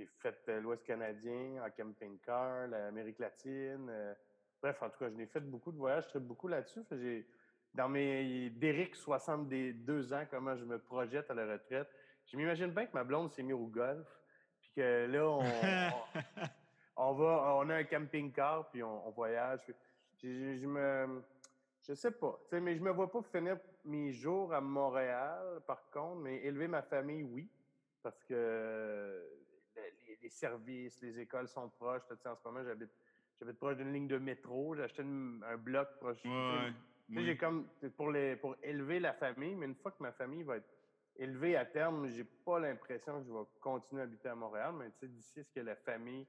j'ai 0.00 0.06
fait 0.18 0.36
euh, 0.48 0.60
l'Ouest 0.60 0.82
canadien, 0.84 1.62
en 1.62 1.70
camping-car, 1.70 2.68
l'Amérique 2.68 3.18
latine. 3.18 3.88
euh, 3.90 4.14
bref, 4.62 4.82
en 4.82 4.88
tout 4.88 4.98
cas, 4.98 5.10
je 5.10 5.14
n'ai 5.14 5.26
fait 5.26 5.40
beaucoup 5.40 5.72
de 5.72 5.76
voyages, 5.76 6.06
je 6.14 6.18
beaucoup 6.18 6.48
là-dessus. 6.48 6.80
J'ai, 6.92 7.26
dans 7.74 7.88
mes 7.88 8.48
Derrick 8.50 8.94
62 8.96 10.12
ans, 10.14 10.24
comment 10.30 10.56
je 10.56 10.64
me 10.64 10.78
projette 10.78 11.30
à 11.30 11.34
la 11.34 11.46
retraite, 11.52 11.88
je 12.26 12.36
m'imagine 12.36 12.68
bien 12.70 12.86
que 12.86 12.94
ma 12.94 13.04
blonde 13.04 13.30
s'est 13.30 13.42
mise 13.42 13.54
au 13.54 13.66
golf, 13.66 14.06
puis 14.60 14.72
que 14.76 15.06
là, 15.06 15.28
on, 15.28 15.40
on, 15.40 16.20
on 16.96 17.12
va, 17.14 17.54
on 17.56 17.68
a 17.70 17.76
un 17.76 17.84
camping-car, 17.84 18.70
puis 18.70 18.82
on, 18.82 19.06
on 19.06 19.10
voyage. 19.10 19.60
Je, 19.68 19.72
je- 20.28 20.56
je 20.56 20.66
me... 20.66 21.22
Je 21.86 21.94
sais 21.94 22.10
pas. 22.10 22.38
mais 22.52 22.76
je 22.76 22.82
me 22.82 22.90
vois 22.90 23.10
pas 23.10 23.22
finir 23.22 23.58
mes 23.84 24.12
jours 24.12 24.52
à 24.52 24.60
Montréal, 24.60 25.60
par 25.66 25.88
contre, 25.90 26.20
mais 26.20 26.36
élever 26.44 26.68
ma 26.68 26.82
famille, 26.82 27.22
oui. 27.22 27.48
Parce 28.02 28.22
que 28.24 29.26
les, 30.22 30.28
services, 30.30 31.00
les 31.00 31.18
écoles 31.20 31.48
sont 31.48 31.68
proches. 31.68 32.02
Tu 32.08 32.16
sais, 32.16 32.28
en 32.28 32.36
ce 32.36 32.42
moment, 32.46 32.62
j'habite, 32.64 32.90
j'habite 33.38 33.58
proche 33.58 33.76
d'une 33.76 33.92
ligne 33.92 34.08
de 34.08 34.18
métro. 34.18 34.74
J'ai 34.74 34.82
acheté 34.82 35.02
une- 35.02 35.42
un 35.46 35.56
bloc 35.56 35.88
proche. 36.00 36.22
Ouais, 36.24 36.30
tu 36.30 36.32
sais, 36.32 36.64
ouais. 36.64 36.72
oui. 37.16 37.24
j'ai 37.26 37.36
comme 37.36 37.68
pour 37.96 38.10
les 38.10 38.36
pour 38.36 38.56
élever 38.62 39.00
la 39.00 39.12
famille, 39.14 39.54
mais 39.54 39.66
une 39.66 39.74
fois 39.74 39.92
que 39.92 40.02
ma 40.02 40.12
famille 40.12 40.42
va 40.42 40.56
être 40.58 40.68
élevée 41.16 41.56
à 41.56 41.64
terme, 41.66 42.08
j'ai 42.08 42.24
pas 42.24 42.58
l'impression 42.60 43.20
que 43.20 43.26
je 43.26 43.32
vais 43.32 43.44
continuer 43.60 44.02
à 44.02 44.04
habiter 44.04 44.28
à 44.28 44.34
Montréal, 44.34 44.74
mais 44.78 44.90
tu 44.92 44.98
sais, 45.00 45.08
d'ici 45.08 45.44
ce 45.44 45.50
que 45.52 45.60
la 45.60 45.76
famille 45.76 46.26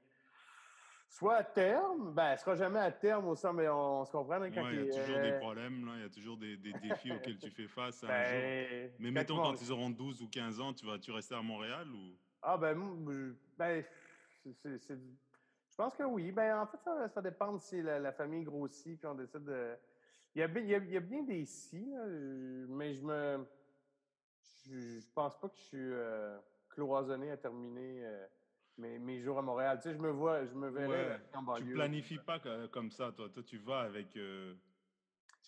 soit 1.08 1.36
à 1.36 1.44
terme, 1.44 2.14
ben, 2.14 2.32
elle 2.32 2.38
sera 2.38 2.54
jamais 2.56 2.78
à 2.80 2.90
terme 2.90 3.28
au 3.28 3.34
sens, 3.36 3.54
mais 3.54 3.68
on, 3.68 4.00
on 4.00 4.04
se 4.04 4.12
comprend 4.12 4.40
hein, 4.40 4.50
quand 4.50 4.62
Ouais, 4.62 4.74
il 4.74 4.86
y 4.86 4.90
a 4.90 4.92
toujours 4.92 5.18
euh, 5.18 5.22
des 5.32 5.38
problèmes, 5.38 5.84
là. 5.86 5.92
il 5.96 6.02
y 6.02 6.04
a 6.04 6.08
toujours 6.08 6.36
des, 6.38 6.56
des 6.56 6.72
défis 6.72 7.12
auxquels 7.12 7.38
tu 7.38 7.50
fais 7.50 7.68
face 7.68 8.02
un 8.02 8.08
jour. 8.24 8.40
ben, 8.40 8.90
Mais 8.98 9.10
mettons, 9.10 9.36
quand 9.36 9.60
ils 9.60 9.70
auront 9.72 9.90
12 9.90 10.22
ou 10.22 10.28
15 10.28 10.60
ans, 10.60 10.72
tu 10.72 10.86
vas-tu 10.86 11.10
rester 11.10 11.34
à 11.34 11.42
Montréal 11.42 11.88
ou? 11.92 12.16
Ah 12.42 12.56
ben, 12.58 12.76
je- 13.06 13.32
ben, 13.56 13.84
c'est- 14.42 14.52
c'est- 14.54 14.78
c'est- 14.78 14.98
Je 15.70 15.76
pense 15.76 15.94
que 15.96 16.02
oui. 16.02 16.32
Ben, 16.32 16.58
en 16.58 16.66
fait, 16.66 16.76
ça, 16.84 17.08
ça 17.08 17.22
dépend 17.22 17.58
si 17.58 17.80
la, 17.80 17.98
la 17.98 18.12
famille 18.12 18.44
grossit, 18.44 18.98
puis 18.98 19.06
on 19.06 19.14
décide 19.14 19.44
de. 19.44 19.74
Il 20.34 20.40
y 20.40 20.42
a, 20.42 20.48
bien- 20.48 20.62
il 20.62 20.68
y 20.68 20.74
a, 20.74 20.78
il 20.78 20.90
y 20.90 20.96
a 20.96 21.00
bien 21.00 21.22
des 21.22 21.44
si, 21.46 21.86
là, 21.90 22.04
mais 22.68 22.94
je 22.94 23.02
me. 23.02 23.46
Je, 24.66 25.00
je 25.00 25.10
pense 25.14 25.38
pas 25.40 25.48
que 25.48 25.56
je 25.56 25.62
suis 25.62 25.78
euh, 25.78 26.38
cloisonné 26.68 27.30
à 27.30 27.36
terminer 27.36 28.04
euh, 28.04 28.26
mes, 28.76 28.98
mes 28.98 29.20
jours 29.20 29.38
à 29.38 29.42
Montréal. 29.42 29.78
Tu 29.80 29.88
sais, 29.88 29.94
je 29.94 29.98
me 30.00 30.10
vois, 30.10 30.44
je 30.44 30.52
me 30.54 30.68
verrais 30.68 30.88
Ouais, 30.88 31.20
en 31.32 31.40
tu 31.40 31.44
banlieue. 31.46 31.74
planifies 31.74 32.18
pas 32.18 32.38
co- 32.38 32.68
comme 32.68 32.90
ça, 32.90 33.12
toi. 33.12 33.28
Toi, 33.30 33.42
tu 33.42 33.56
vas 33.58 33.80
avec. 33.80 34.14
euh, 34.16 34.54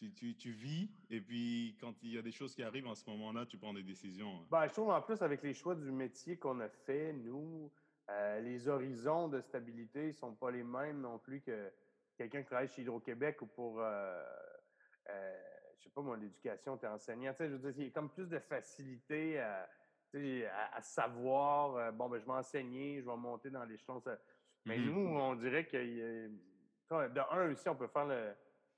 tu, 0.04 0.12
tu, 0.12 0.36
tu 0.36 0.50
vis, 0.50 0.90
et 1.10 1.20
puis 1.20 1.76
quand 1.80 1.94
il 2.02 2.14
y 2.14 2.18
a 2.18 2.22
des 2.22 2.32
choses 2.32 2.54
qui 2.54 2.62
arrivent 2.62 2.86
en 2.86 2.94
ce 2.94 3.08
moment-là, 3.10 3.46
tu 3.46 3.56
prends 3.56 3.72
des 3.72 3.82
décisions. 3.82 4.46
Ben, 4.50 4.66
je 4.66 4.72
trouve 4.72 4.90
en 4.90 5.00
plus 5.00 5.20
avec 5.22 5.42
les 5.42 5.54
choix 5.54 5.74
du 5.74 5.90
métier 5.90 6.36
qu'on 6.36 6.60
a 6.60 6.68
fait, 6.68 7.12
nous, 7.12 7.70
euh, 8.10 8.40
les 8.40 8.68
horizons 8.68 9.28
de 9.28 9.40
stabilité 9.40 10.08
ne 10.08 10.12
sont 10.12 10.34
pas 10.34 10.50
les 10.50 10.62
mêmes 10.64 11.00
non 11.00 11.18
plus 11.18 11.40
que 11.40 11.72
quelqu'un 12.16 12.40
qui 12.42 12.46
travaille 12.46 12.68
chez 12.68 12.82
Hydro-Québec 12.82 13.40
ou 13.42 13.46
pour, 13.46 13.80
euh, 13.80 14.22
euh, 15.08 15.42
je 15.78 15.84
sais 15.84 15.90
pas 15.90 16.02
moi, 16.02 16.16
l'éducation, 16.16 16.76
tu 16.76 16.84
es 16.84 16.88
enseignant. 16.88 17.32
Tu 17.32 17.38
sais, 17.38 17.48
je 17.48 17.54
veux 17.54 17.72
dire, 17.72 17.80
il 17.82 17.84
y 17.84 17.88
a 17.88 17.92
comme 17.92 18.10
plus 18.10 18.28
de 18.28 18.38
facilité 18.38 19.38
à, 19.40 19.68
savoir, 20.80 21.74
euh, 21.76 21.90
bon, 21.90 22.08
ben, 22.08 22.20
je 22.20 22.24
vais 22.24 22.32
enseigner, 22.32 23.00
je 23.00 23.06
vais 23.06 23.16
monter 23.16 23.50
dans 23.50 23.64
l'échelon. 23.64 24.00
ça- 24.00 24.18
Mais 24.64 24.78
Mhm. 24.78 24.86
nous, 24.86 25.18
on 25.18 25.34
dirait 25.34 25.66
que, 25.66 25.76
de 25.78 27.20
un 27.32 27.50
aussi, 27.50 27.68
on 27.68 27.74
peut 27.74 27.88
faire 27.88 28.06
le- 28.06 28.34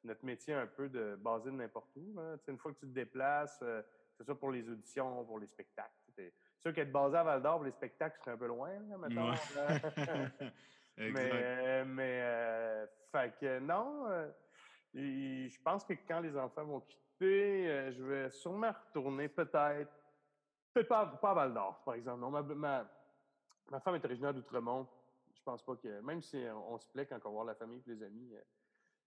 notre 0.07 0.25
métier 0.25 0.55
un 0.55 0.67
peu 0.67 0.89
de 0.89 1.17
basé 1.17 1.51
de 1.51 1.57
n'importe 1.57 1.95
où. 1.97 2.17
sais, 2.45 2.53
une 2.53 2.59
fois 2.59 2.73
que 2.73 2.79
tu 2.79 2.87
te 2.87 2.95
déplaces, 2.95 3.61
euh, 3.63 3.83
c'est 4.17 4.25
ça 4.25 4.35
pour 4.35 4.51
les 4.51 4.69
auditions, 4.69 5.25
pour 5.25 5.39
les 5.39 5.47
spectacles. 5.47 5.93
C'est 6.15 6.33
sûr 6.59 6.73
qu'être 6.73 6.93
basé 6.93 7.17
à 7.17 7.23
Val 7.23 7.43
d'Or 7.43 7.57
pour 7.57 7.65
les 7.65 7.73
spectacles, 7.73 8.19
c'est 8.25 8.31
un 8.31 8.37
peu 8.37 8.47
loin, 8.47 8.71
là, 8.89 8.99
mettons. 8.99 9.31
Ouais. 9.31 10.53
mais, 10.97 11.31
euh, 11.33 11.85
mais 11.85 12.21
euh, 12.23 12.87
fait 13.13 13.35
que 13.39 13.59
non, 13.59 14.07
euh, 14.09 14.31
et 14.95 15.49
je 15.51 15.61
pense 15.63 15.85
que 15.85 15.93
quand 16.09 16.21
les 16.21 16.37
enfants 16.37 16.65
vont 16.65 16.81
quitter, 16.81 17.93
je 17.93 18.03
vais 18.03 18.31
sûrement 18.31 18.73
retourner 18.73 19.29
peut-être, 19.29 19.93
peut-être 20.73 20.89
pas, 20.89 21.07
pas 21.07 21.31
à 21.33 21.35
Val 21.35 21.53
d'Or, 21.53 21.83
par 21.85 21.95
exemple. 21.95 22.21
Non, 22.21 22.31
ma, 22.31 22.43
ma, 22.43 22.91
ma 23.71 23.81
femme 23.81 23.97
est 23.97 24.05
originaire 24.05 24.33
d'Outremont. 24.33 24.87
Je 25.35 25.43
pense 25.43 25.63
pas 25.63 25.77
que, 25.77 26.01
même 26.01 26.23
si 26.23 26.43
on, 26.51 26.75
on 26.75 26.79
se 26.79 26.89
plaît 26.89 27.07
quand 27.07 27.19
on 27.25 27.29
va 27.29 27.31
voir 27.31 27.45
la 27.45 27.55
famille 27.55 27.83
et 27.87 27.91
les 27.91 28.03
amis, 28.03 28.35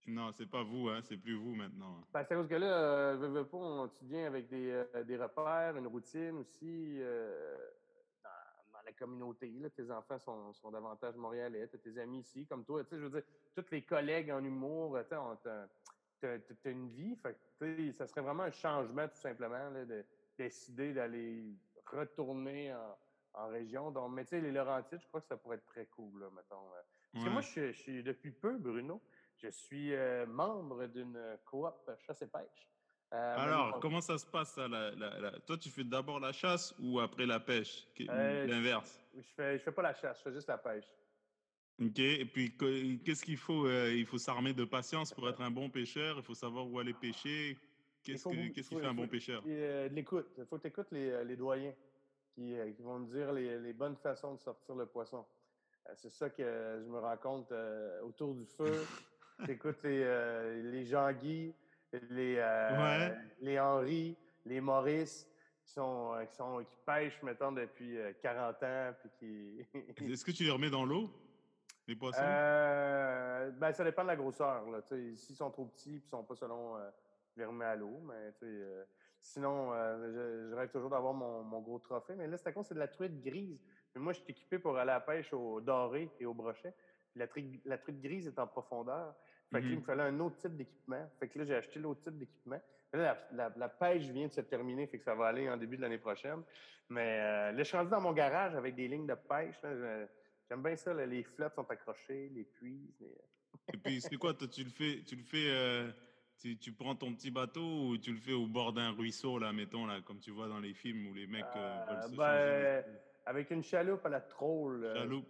Non, 0.07 0.31
c'est 0.31 0.49
pas 0.49 0.63
vous, 0.63 0.89
hein, 0.89 1.01
c'est 1.03 1.17
plus 1.17 1.35
vous 1.35 1.53
maintenant. 1.53 2.01
Ben, 2.11 2.23
c'est 2.23 2.33
cause 2.33 2.47
que 2.47 2.55
là, 2.55 2.67
euh, 2.67 3.17
veux, 3.19 3.27
veux 3.27 3.45
pas, 3.45 3.57
on, 3.57 3.87
tu 3.89 4.05
viens 4.05 4.25
avec 4.25 4.47
des, 4.47 4.71
euh, 4.71 5.03
des 5.03 5.17
repères, 5.17 5.77
une 5.77 5.87
routine 5.87 6.37
aussi 6.37 6.97
euh, 7.01 7.57
dans, 8.23 8.73
dans 8.79 8.83
la 8.85 8.91
communauté. 8.93 9.49
Là. 9.59 9.69
Tes 9.69 9.91
enfants 9.91 10.17
sont, 10.17 10.51
sont 10.53 10.71
davantage 10.71 11.15
montréalais, 11.15 11.67
tu 11.67 11.75
as 11.75 11.79
tes 11.79 11.99
amis 11.99 12.19
ici, 12.21 12.45
comme 12.47 12.65
toi. 12.65 12.81
Je 12.91 12.97
veux 12.97 13.09
dire, 13.09 13.23
tous 13.55 13.69
les 13.71 13.83
collègues 13.83 14.31
en 14.31 14.43
humour, 14.43 14.97
tu 15.07 15.15
t'as 16.19 16.71
une 16.71 16.87
vie. 16.89 17.15
Fait 17.15 17.37
ça 17.93 18.07
serait 18.07 18.21
vraiment 18.21 18.43
un 18.43 18.51
changement, 18.51 19.07
tout 19.07 19.17
simplement, 19.19 19.69
là, 19.69 19.85
de 19.85 20.03
décider 20.37 20.93
d'aller 20.93 21.53
retourner 21.85 22.73
en, 22.73 22.97
en 23.33 23.47
région. 23.49 23.91
Donc, 23.91 24.11
mais 24.13 24.23
tu 24.23 24.29
sais, 24.29 24.41
les 24.41 24.51
Laurentides, 24.51 24.99
je 25.01 25.07
crois 25.07 25.21
que 25.21 25.27
ça 25.27 25.37
pourrait 25.37 25.57
être 25.57 25.65
très 25.65 25.85
cool, 25.87 26.21
là, 26.21 26.29
mettons. 26.35 26.57
Parce 27.11 27.25
que 27.25 27.29
moi, 27.29 27.41
je 27.41 27.71
suis- 27.73 28.03
depuis 28.03 28.31
peu, 28.31 28.57
Bruno, 28.57 29.01
je 29.41 29.49
suis 29.49 29.93
euh, 29.93 30.25
membre 30.25 30.85
d'une 30.87 31.37
coop 31.45 31.89
chasse 32.05 32.21
et 32.21 32.27
pêche. 32.27 32.67
Euh, 33.13 33.35
Alors, 33.37 33.79
comment 33.79 34.01
ça 34.01 34.17
se 34.17 34.25
passe 34.25 34.53
ça 34.53 34.67
la- 34.67 34.91
la- 34.91 35.19
la- 35.19 35.39
Toi, 35.39 35.57
tu 35.57 35.69
fais 35.69 35.83
d'abord 35.83 36.19
la 36.19 36.31
chasse 36.31 36.75
ou 36.79 36.99
après 36.99 37.25
la 37.25 37.39
pêche 37.39 37.87
Qu- 37.95 38.07
Euh, 38.09 38.45
L'inverse? 38.45 39.01
je 39.15 39.21
fais, 39.35 39.57
je 39.57 39.63
fais 39.63 39.71
pas 39.71 39.81
la 39.81 39.93
chasse, 39.95 40.19
je 40.19 40.23
fais 40.23 40.33
juste 40.33 40.47
la 40.47 40.57
pêche. 40.57 40.85
Ok. 41.81 41.97
Et 41.99 42.25
puis, 42.25 42.55
que- 42.55 42.97
qu'est-ce 42.97 43.23
qu'il 43.23 43.37
faut 43.37 43.65
euh, 43.65 43.93
Il 43.93 44.05
faut 44.05 44.17
s'armer 44.17 44.53
de 44.53 44.65
patience 44.65 45.13
pour 45.13 45.27
être 45.29 45.41
un 45.41 45.49
bon 45.49 45.69
pêcheur. 45.69 46.17
Il 46.17 46.23
faut 46.23 46.33
savoir 46.35 46.67
où 46.67 46.77
aller 46.77 46.93
pêcher. 46.93 47.57
Qu'est-ce 48.03 48.27
qui 48.27 48.63
faut- 48.63 48.79
fait 48.79 48.85
un 48.85 48.93
bon 48.93 49.07
pêcheur? 49.07 49.43
euh, 49.47 49.87
l'écoute. 49.89 50.27
Il 50.37 50.45
faut 50.45 50.57
que 50.57 50.63
tu 50.63 50.67
écoutes 50.67 50.91
les, 50.91 51.09
euh, 51.09 51.23
les 51.23 51.35
doyens 51.35 51.73
qui, 52.35 52.55
euh, 52.57 52.71
qui 52.73 52.81
vont 52.81 52.99
me 52.99 53.07
dire 53.07 53.31
les, 53.33 53.57
les 53.59 53.73
bonnes 53.73 53.95
façons 53.97 54.35
de 54.35 54.39
sortir 54.39 54.75
le 54.75 54.85
poisson. 54.85 55.25
Euh, 55.87 55.93
c'est 55.95 56.09
ça 56.11 56.29
que 56.29 56.43
je 56.83 56.89
me 56.89 56.99
rends 56.99 57.17
compte 57.17 57.51
euh, 57.51 58.01
autour 58.01 58.35
du 58.35 58.45
feu. 58.45 58.85
tu 59.45 59.51
écoutes 59.51 59.81
les, 59.83 60.03
euh, 60.03 60.61
les 60.71 60.85
Jean-Guy, 60.85 61.53
les, 62.09 62.35
euh, 62.37 62.69
Ouais. 62.77 63.17
les 63.41 63.59
Henri, 63.59 64.15
les 64.45 64.61
Maurice 64.61 65.27
qui, 65.63 65.71
sont, 65.71 66.13
euh, 66.13 66.25
qui, 66.25 66.35
sont, 66.35 66.59
qui 66.63 66.75
pêchent, 66.85 67.21
mettons, 67.23 67.51
depuis 67.51 67.97
euh, 67.97 68.13
40 68.21 68.63
ans. 68.63 68.93
Puis 69.01 69.09
qui... 69.19 69.65
Est-ce 70.11 70.25
que 70.25 70.31
tu 70.31 70.43
les 70.43 70.51
remets 70.51 70.69
dans 70.69 70.85
l'eau 70.85 71.09
Les 71.87 71.95
poissons? 71.95 72.21
Euh, 72.23 73.51
ben, 73.51 73.71
ça 73.71 73.83
dépend 73.83 74.03
de 74.03 74.07
la 74.07 74.15
grosseur. 74.15 74.63
S'ils 75.15 75.35
sont 75.35 75.51
trop 75.51 75.65
petits 75.65 75.95
et 75.95 76.01
ils 76.05 76.09
sont 76.09 76.23
pas 76.23 76.35
selon, 76.35 76.77
je 77.35 77.39
les 77.39 77.45
remets 77.45 77.65
à 77.65 77.75
l'eau. 77.75 77.99
Mais 78.03 78.33
sinon, 79.21 79.73
je, 79.73 80.49
je 80.49 80.55
rêve 80.55 80.69
toujours 80.69 80.89
d'avoir 80.89 81.13
mon, 81.13 81.43
mon 81.43 81.61
gros 81.61 81.79
trophée. 81.79 82.15
Mais 82.15 82.27
là, 82.27 82.37
c'est 82.37 82.53
c'est 82.63 82.73
de 82.73 82.79
la 82.79 82.87
truite 82.87 83.21
grise. 83.21 83.59
Mais 83.95 84.01
moi, 84.01 84.13
je 84.13 84.19
suis 84.19 84.29
équipé 84.31 84.59
pour 84.59 84.77
aller 84.77 84.91
à 84.91 84.95
la 84.95 84.99
pêche 85.01 85.33
au 85.33 85.61
doré 85.61 86.09
et 86.19 86.25
au 86.25 86.33
brochet. 86.33 86.73
Puis 87.11 87.19
la, 87.19 87.27
truite, 87.27 87.61
la 87.65 87.77
truite 87.77 88.01
grise 88.01 88.27
est 88.27 88.39
en 88.39 88.47
profondeur. 88.47 89.15
Fait 89.51 89.61
que 89.61 89.65
là, 89.65 89.69
il 89.69 89.75
Mhm. 89.75 89.79
me 89.79 89.85
fallait 89.85 90.03
un 90.03 90.19
autre 90.19 90.37
type 90.37 90.55
d'équipement. 90.55 91.09
Fait 91.19 91.27
que 91.27 91.39
là, 91.39 91.45
j'ai 91.45 91.55
acheté 91.55 91.79
l'autre 91.79 92.01
type 92.01 92.17
d'équipement. 92.17 92.61
Là, 92.93 92.99
la, 93.33 93.49
la- 93.49 93.53
la 93.57 93.69
pêche 93.69 94.03
vient 94.03 94.27
de 94.27 94.31
se 94.31 94.41
terminer, 94.41 94.87
fait 94.87 94.97
que 94.99 95.03
ça 95.03 95.15
va 95.15 95.27
aller 95.27 95.49
en 95.49 95.57
début 95.57 95.77
de 95.77 95.81
l'année 95.81 95.97
prochaine. 95.97 96.43
Mais 96.89 97.19
euh, 97.19 97.51
là, 97.51 97.57
je 97.57 97.63
suis 97.63 97.77
rendu 97.77 97.89
dans 97.89 98.01
mon 98.01 98.13
garage 98.13 98.55
avec 98.55 98.75
des 98.75 98.87
lignes 98.87 99.07
de 99.07 99.15
pêche. 99.15 99.55
J'aime 100.49 100.63
bien 100.63 100.75
ça, 100.75 100.93
là, 100.93 101.05
les 101.05 101.23
flottes 101.23 101.53
sont 101.55 101.69
accrochées, 101.69 102.29
les 102.29 102.43
puits. 102.43 102.93
les- 102.99 103.15
Et 103.73 103.77
puis, 103.77 104.01
c'est 104.01 104.17
quoi? 104.17 104.33
Toi, 104.33 104.47
Tu 104.47 104.63
le 104.63 104.69
fais, 104.69 105.03
tu, 105.05 105.15
le 105.15 105.23
fais 105.23 105.45
euh, 105.49 105.91
tu, 106.39 106.57
tu 106.57 106.71
prends 106.71 106.95
ton 106.95 107.13
petit 107.13 107.29
bateau 107.31 107.89
ou 107.89 107.97
tu 107.97 108.11
le 108.11 108.17
fais 108.19 108.33
au 108.33 108.47
bord 108.47 108.73
d'un 108.73 108.91
ruisseau, 108.91 109.37
là, 109.37 109.51
mettons, 109.53 109.85
là, 109.85 110.01
comme 110.01 110.19
tu 110.19 110.31
vois 110.31 110.47
dans 110.47 110.59
les 110.59 110.73
films 110.73 111.07
où 111.07 111.13
les 111.13 111.27
mecs 111.27 111.45
euh, 111.55 111.85
Euh, 111.89 111.93
veulent 111.93 112.09
se 112.11 112.15
ben, 112.15 112.85
avec 113.25 113.51
une 113.51 113.61
chaloupe 113.63 114.03
à 114.05 114.09
la 114.09 114.21
troll. 114.21 114.81
de 114.81 114.85
euh, 114.87 114.95
chaloupe. 114.95 115.27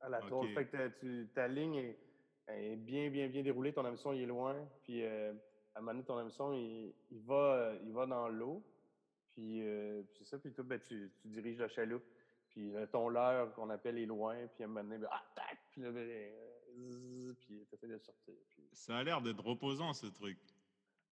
À 0.00 0.08
la 0.10 0.18
Ok. 0.20 0.26
troll. 0.26 0.48
Fait 0.54 0.66
que 0.66 0.88
tu- 1.00 1.28
ta 1.34 1.48
ligne 1.48 1.76
est, 1.76 1.98
est 2.54 2.76
bien, 2.76 3.10
bien, 3.10 3.28
bien 3.28 3.42
déroulée. 3.42 3.72
Ton 3.72 3.84
hameçon, 3.84 4.12
il 4.12 4.22
est 4.22 4.26
loin. 4.26 4.56
Puis, 4.82 5.04
euh, 5.04 5.32
à 5.74 5.78
un 5.78 5.80
moment 5.80 5.92
donné, 5.92 6.04
ton 6.04 6.16
hameçon, 6.16 6.52
il, 6.52 6.94
il 7.10 7.20
va, 7.20 7.34
euh, 7.54 7.78
il 7.84 7.92
va 7.92 8.06
dans 8.06 8.28
l'eau. 8.28 8.62
Puis, 9.32 9.62
euh, 9.66 10.02
puis 10.14 10.24
c'est 10.24 10.30
ça. 10.30 10.38
Puis, 10.38 10.52
toi, 10.52 10.64
ben, 10.64 10.78
tu, 10.80 11.10
tu 11.20 11.28
diriges 11.28 11.58
la 11.60 11.68
chaloupe. 11.68 12.04
Puis, 12.48 12.72
ton 12.90 13.08
leurre, 13.08 13.52
qu'on 13.54 13.70
appelle, 13.70 13.98
est 13.98 14.06
loin. 14.06 14.36
Puis, 14.54 14.62
à 14.62 14.66
un 14.66 14.68
moment 14.68 14.82
donné, 14.84 14.98
ben, 14.98 15.08
ah, 15.10 15.22
tac! 15.34 15.58
Puis 15.70 15.82
là, 15.82 15.90
ben, 15.92 16.08
zzz, 16.78 17.34
puis 17.40 17.66
t'essaies 17.70 17.88
de 17.88 17.98
sortir. 17.98 18.34
Puis... 18.50 18.62
Ça 18.72 18.96
a 18.96 19.02
l'air 19.04 19.20
d'être 19.20 19.44
reposant, 19.44 19.92
ce 19.92 20.06
truc. 20.06 20.38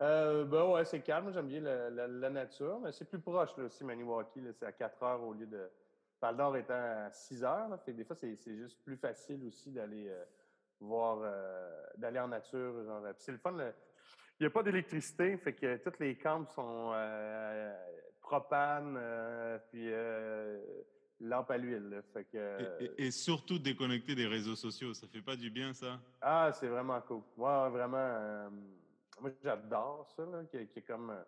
Euh, 0.03 0.45
ben 0.45 0.65
ouais, 0.71 0.85
c'est 0.85 1.01
calme. 1.01 1.33
J'aime 1.33 1.47
bien 1.49 1.61
la, 1.61 1.89
la- 1.89 2.07
la 2.09 2.31
nature. 2.31 2.81
Mais 2.81 2.93
c'est 2.93 3.07
plus 3.07 3.19
proche, 3.21 3.57
là, 3.57 3.65
aussi, 3.65 3.83
Maniwaki. 3.85 4.41
C'est 4.53 4.67
à 4.67 4.73
4 4.73 5.03
heures 5.03 5.23
au 5.23 5.33
lieu 5.33 5.47
de. 5.47 5.71
Val 6.21 6.37
d'Or 6.37 6.57
étant 6.57 6.75
à 6.75 7.11
6 7.11 7.45
heures. 7.45 7.69
là. 7.69 7.79
Fait 7.79 7.93
que 7.93 7.97
des 7.99 8.05
fois, 8.05 8.17
c'est 8.17 8.35
c'est 8.37 8.57
juste 8.57 8.83
plus 8.83 8.97
facile 8.97 9.45
aussi 9.47 9.71
d'aller 9.71 10.09
euh, 10.09 10.25
voir, 10.81 11.19
euh, 11.23 11.83
d'aller 11.97 12.21
en 12.21 12.29
nature. 12.29 12.85
Genre. 12.85 13.03
Puis 13.03 13.15
c'est 13.19 13.33
le 13.33 13.39
fun. 13.39 13.57
Il 14.39 14.43
n'y 14.43 14.47
a 14.47 14.51
pas 14.51 14.63
d'électricité. 14.63 15.37
Fait 15.39 15.55
que 15.55 15.77
toutes 15.79 15.99
les 15.99 16.17
camps 16.17 16.47
sont 16.51 16.93
euh, 16.95 17.75
propane, 18.21 18.97
euh, 18.99 19.59
puis 19.71 19.89
euh, 19.93 20.61
lampe 21.21 21.51
à 21.51 21.57
l'huile. 21.59 21.89
là. 21.89 22.03
Fait 22.13 22.25
que. 22.25 22.81
Et, 22.81 22.85
et- 22.85 23.07
et 23.07 23.11
surtout 23.11 23.59
déconnecter 23.59 24.15
des 24.15 24.27
réseaux 24.27 24.57
sociaux, 24.57 24.93
ça 24.95 25.07
fait 25.07 25.23
pas 25.23 25.37
du 25.37 25.51
bien, 25.51 25.73
ça? 25.73 25.99
Ah, 26.21 26.51
c'est 26.53 26.69
vraiment 26.69 27.01
cool. 27.03 27.23
Ouais, 27.37 27.69
vraiment. 27.71 27.97
euh, 27.99 28.51
moi, 29.21 29.31
j'adore 29.43 30.07
ça, 30.15 30.25
là, 30.27 30.45
qui, 30.45 30.67
qui 30.69 30.79
est 30.81 30.83
comme. 30.83 31.11
euh, 31.11 31.23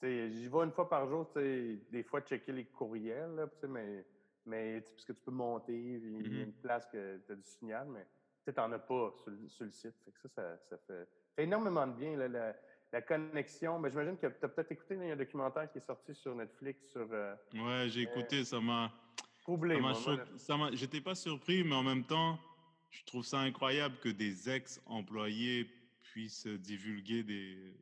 J'y 0.00 0.46
vais 0.48 0.58
une 0.64 0.70
fois 0.72 0.88
par 0.88 1.08
jour, 1.08 1.28
tu 1.32 1.40
sais, 1.40 1.80
des 1.90 2.04
fois 2.04 2.20
checker 2.20 2.52
les 2.52 2.66
courriels, 2.66 3.34
là, 3.34 3.46
mais, 3.68 4.06
mais 4.46 4.80
parce 4.80 5.04
que 5.04 5.12
tu 5.12 5.20
peux 5.20 5.32
monter, 5.32 5.74
il 5.76 6.12
y 6.36 6.40
a 6.40 6.42
Mhm. 6.44 6.48
une 6.48 6.52
place 6.52 6.86
que 6.86 7.18
tu 7.26 7.32
as 7.32 7.34
du 7.34 7.42
signal, 7.42 7.88
mais 7.88 8.06
tu 8.50 8.60
n'en 8.60 8.72
as 8.72 8.78
pas 8.78 9.12
sur, 9.22 9.30
le- 9.30 9.48
sur 9.48 9.64
le 9.64 9.72
site. 9.72 9.94
Fait 10.04 10.10
que 10.10 10.18
ça, 10.20 10.28
ça, 10.28 10.58
ça 10.70 10.76
fait, 10.86 11.08
fait 11.36 11.44
énormément 11.44 11.86
de 11.86 11.92
bien, 11.92 12.16
là, 12.16 12.28
la, 12.28 12.56
la 12.92 13.02
connexion. 13.02 13.80
Ben, 13.80 13.90
J'imagine 13.90 14.16
que 14.16 14.26
tu 14.26 14.44
as 14.44 14.48
peut-être 14.48 14.72
écouté 14.72 14.96
là, 14.96 15.12
un 15.12 15.16
documentaire 15.16 15.70
qui 15.70 15.78
est 15.78 15.86
sorti 15.86 16.14
sur 16.14 16.34
Netflix 16.34 16.90
sur 16.90 17.06
euh, 17.12 17.34
Ouais, 17.54 17.88
j'ai 17.88 18.02
écouté, 18.02 18.44
ça 18.44 18.60
m'a. 18.60 18.92
Troublé. 19.42 19.78
J'étais 20.72 21.00
pas 21.00 21.14
surpris, 21.14 21.64
mais 21.64 21.74
en 21.74 21.82
même 21.82 22.04
temps, 22.04 22.38
je 22.90 23.02
trouve 23.04 23.24
ça 23.24 23.38
incroyable 23.40 23.96
que 24.02 24.08
des 24.10 24.48
ex-employés 24.50 25.66
puissent 26.02 26.46
divulguer 26.46 27.22
des, 27.22 27.74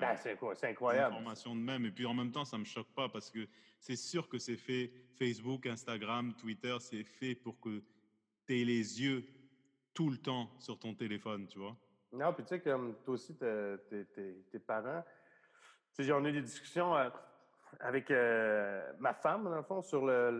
Ben, 0.00 0.16
c'est 0.16 0.36
incroyable. 0.66 1.14
informations 1.14 1.54
de 1.54 1.60
même. 1.60 1.84
Et 1.86 1.90
puis 1.90 2.06
en 2.06 2.14
même 2.14 2.32
temps, 2.32 2.44
ça 2.44 2.56
me 2.58 2.64
choque 2.64 2.88
pas 2.94 3.08
parce 3.08 3.30
que 3.30 3.46
c'est 3.80 3.96
sûr 3.96 4.28
que 4.28 4.38
c'est 4.38 4.56
fait. 4.56 4.90
Facebook, 5.18 5.66
Instagram, 5.66 6.34
Twitter, 6.40 6.76
c'est 6.80 7.04
fait 7.04 7.34
pour 7.34 7.58
que 7.60 7.82
tu 8.46 8.60
aies 8.60 8.64
les 8.64 9.02
yeux 9.02 9.24
tout 9.98 10.10
le 10.10 10.18
temps 10.18 10.48
sur 10.60 10.78
ton 10.78 10.94
téléphone, 10.94 11.48
tu 11.48 11.58
vois? 11.58 11.76
Non, 12.12 12.32
puis 12.32 12.44
tu 12.44 12.50
sais, 12.50 12.60
comme 12.60 12.94
toi 13.04 13.14
aussi, 13.14 13.36
tes, 13.36 14.58
parents, 14.64 15.02
tu 15.92 16.04
sais, 16.04 16.12
on 16.12 16.24
a 16.24 16.28
eu 16.28 16.34
des 16.34 16.40
discussions 16.40 16.96
euh, 16.96 17.10
avec 17.80 18.08
euh, 18.12 18.92
ma 19.00 19.12
femme, 19.12 19.42
dans 19.42 19.56
le 19.56 19.64
fond, 19.64 19.82
sur 19.82 20.06
le, 20.06 20.30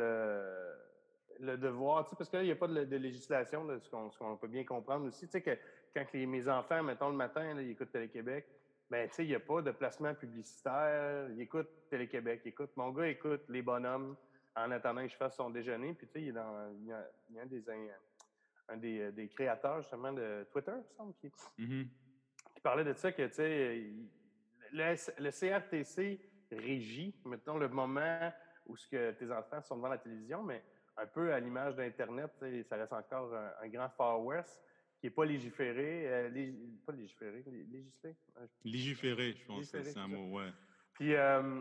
le- 1.41 1.57
devoir, 1.57 2.05
tu 2.05 2.11
sais, 2.11 2.17
parce 2.17 2.31
que 2.31 2.37
là, 2.37 2.45
il 2.45 2.47
n'y 2.47 2.53
a 2.53 2.57
pas 2.57 2.69
de, 2.69 2.97
législation, 2.97 3.67
ce 3.81 3.91
qu'on 3.91 4.37
peut 4.37 4.47
bien 4.47 4.63
comprendre 4.63 5.07
aussi. 5.07 5.27
Tu 5.27 5.33
sais, 5.33 5.43
que 5.43 5.59
quand 5.93 6.07
mes 6.15 6.49
enfants, 6.49 6.85
mettons 6.85 7.09
le 7.09 7.17
matin, 7.17 7.61
ils 7.61 7.71
écoutent 7.71 7.91
Télé-Québec, 7.91 8.47
ben, 8.89 9.09
tu 9.09 9.15
sais, 9.17 9.25
il 9.25 9.29
n'y 9.29 9.35
a 9.35 9.41
pas 9.41 9.61
de 9.61 9.73
placement 9.73 10.15
publicitaire. 10.15 11.29
Ils 11.31 11.41
écoutent 11.41 11.89
Télé-Québec. 11.91 12.43
Écoute, 12.45 12.71
mon 12.77 12.91
gars 12.91 13.09
écoute 13.09 13.43
Les 13.49 13.63
Bonhommes 13.63 14.15
en 14.55 14.71
attendant 14.71 15.03
que 15.03 15.11
je 15.11 15.17
fasse 15.17 15.35
son 15.35 15.51
déjeuner. 15.51 15.95
Puis, 15.95 16.07
tu 16.07 16.13
sais, 16.13 16.23
il, 16.23 16.39
a, 16.39 16.69
il 16.81 17.35
y 17.35 17.41
a 17.41 17.45
des, 17.45 17.65
un, 18.69 18.77
des, 18.77 19.13
des, 19.13 19.29
créateurs, 19.29 19.81
justement, 19.81 20.13
de 20.13 20.47
Twitter, 20.53 20.73
il 20.73 20.79
me 20.79 20.97
semble, 20.97 21.15
qui, 21.15 21.29
mm-hmm. 21.59 21.89
qui 22.55 22.61
parlait 22.61 22.85
de 22.85 22.93
ça, 22.95 23.13
que, 23.13 23.27
tu 23.27 23.35
sais, 23.35 23.93
le, 24.73 24.95
le, 25.19 25.31
CRTC 25.31 26.21
régit, 26.53 27.15
mettons, 27.25 27.59
le 27.59 27.69
moment 27.69 28.33
où 28.67 28.77
ce 28.77 28.87
que 28.89 29.13
tes 29.13 29.31
enfants 29.33 29.63
sont 29.63 29.77
devant 29.77 29.89
la 29.89 29.99
télévision, 29.99 30.43
mais 30.43 30.63
un 30.97 31.07
peu 31.07 31.33
à 31.33 31.41
l'image 31.41 31.77
d'Internet, 31.77 32.31
ça 32.69 32.77
reste 32.77 32.93
encore 32.93 33.35
un, 33.35 33.53
un, 33.63 33.69
grand 33.69 33.89
Far 33.91 34.23
West 34.23 34.61
qui 35.01 35.07
n'est 35.07 35.11
pas 35.11 35.25
légiféré. 35.25 36.09
Euh, 36.09 36.29
lég... 36.29 36.57
Pas 36.85 36.93
légiféré, 36.93 37.45
législé? 37.47 38.17
Légiféré, 38.65 39.35
je 39.35 39.47
pense 39.47 39.71
que 39.71 39.83
c'est 39.83 39.99
un 39.99 40.09
mot, 40.09 40.37
ouais. 40.37 40.51
Puis, 40.95 41.15
euh, 41.15 41.61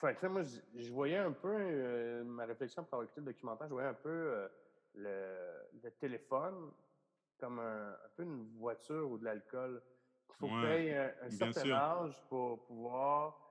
enfin, 0.00 0.28
moi, 0.28 0.42
je, 0.42 0.90
voyais 0.90 1.18
un 1.18 1.32
peu, 1.32 1.54
euh, 1.54 2.24
ma 2.24 2.44
réflexion 2.44 2.84
pour 2.84 3.02
le 3.02 3.22
documentaire, 3.22 3.68
je 3.68 3.72
voyais 3.72 3.88
un 3.88 3.94
peu 3.94 4.08
euh, 4.08 4.48
le, 4.94 5.36
le, 5.82 5.90
téléphone 5.92 6.72
comme 7.38 7.58
un, 7.58 7.90
un, 7.90 8.08
peu 8.16 8.22
une 8.22 8.48
voiture 8.56 9.10
ou 9.10 9.18
de 9.18 9.24
l'alcool. 9.24 9.82
Il 10.30 10.34
faut 10.36 10.46
ouais, 10.46 10.52
que 10.52 10.66
tu 10.66 10.72
aies 10.72 10.96
un, 10.96 11.12
un 11.22 11.30
certain 11.30 11.60
sûr. 11.62 11.76
âge 11.76 12.22
pour 12.28 12.64
pouvoir 12.66 13.42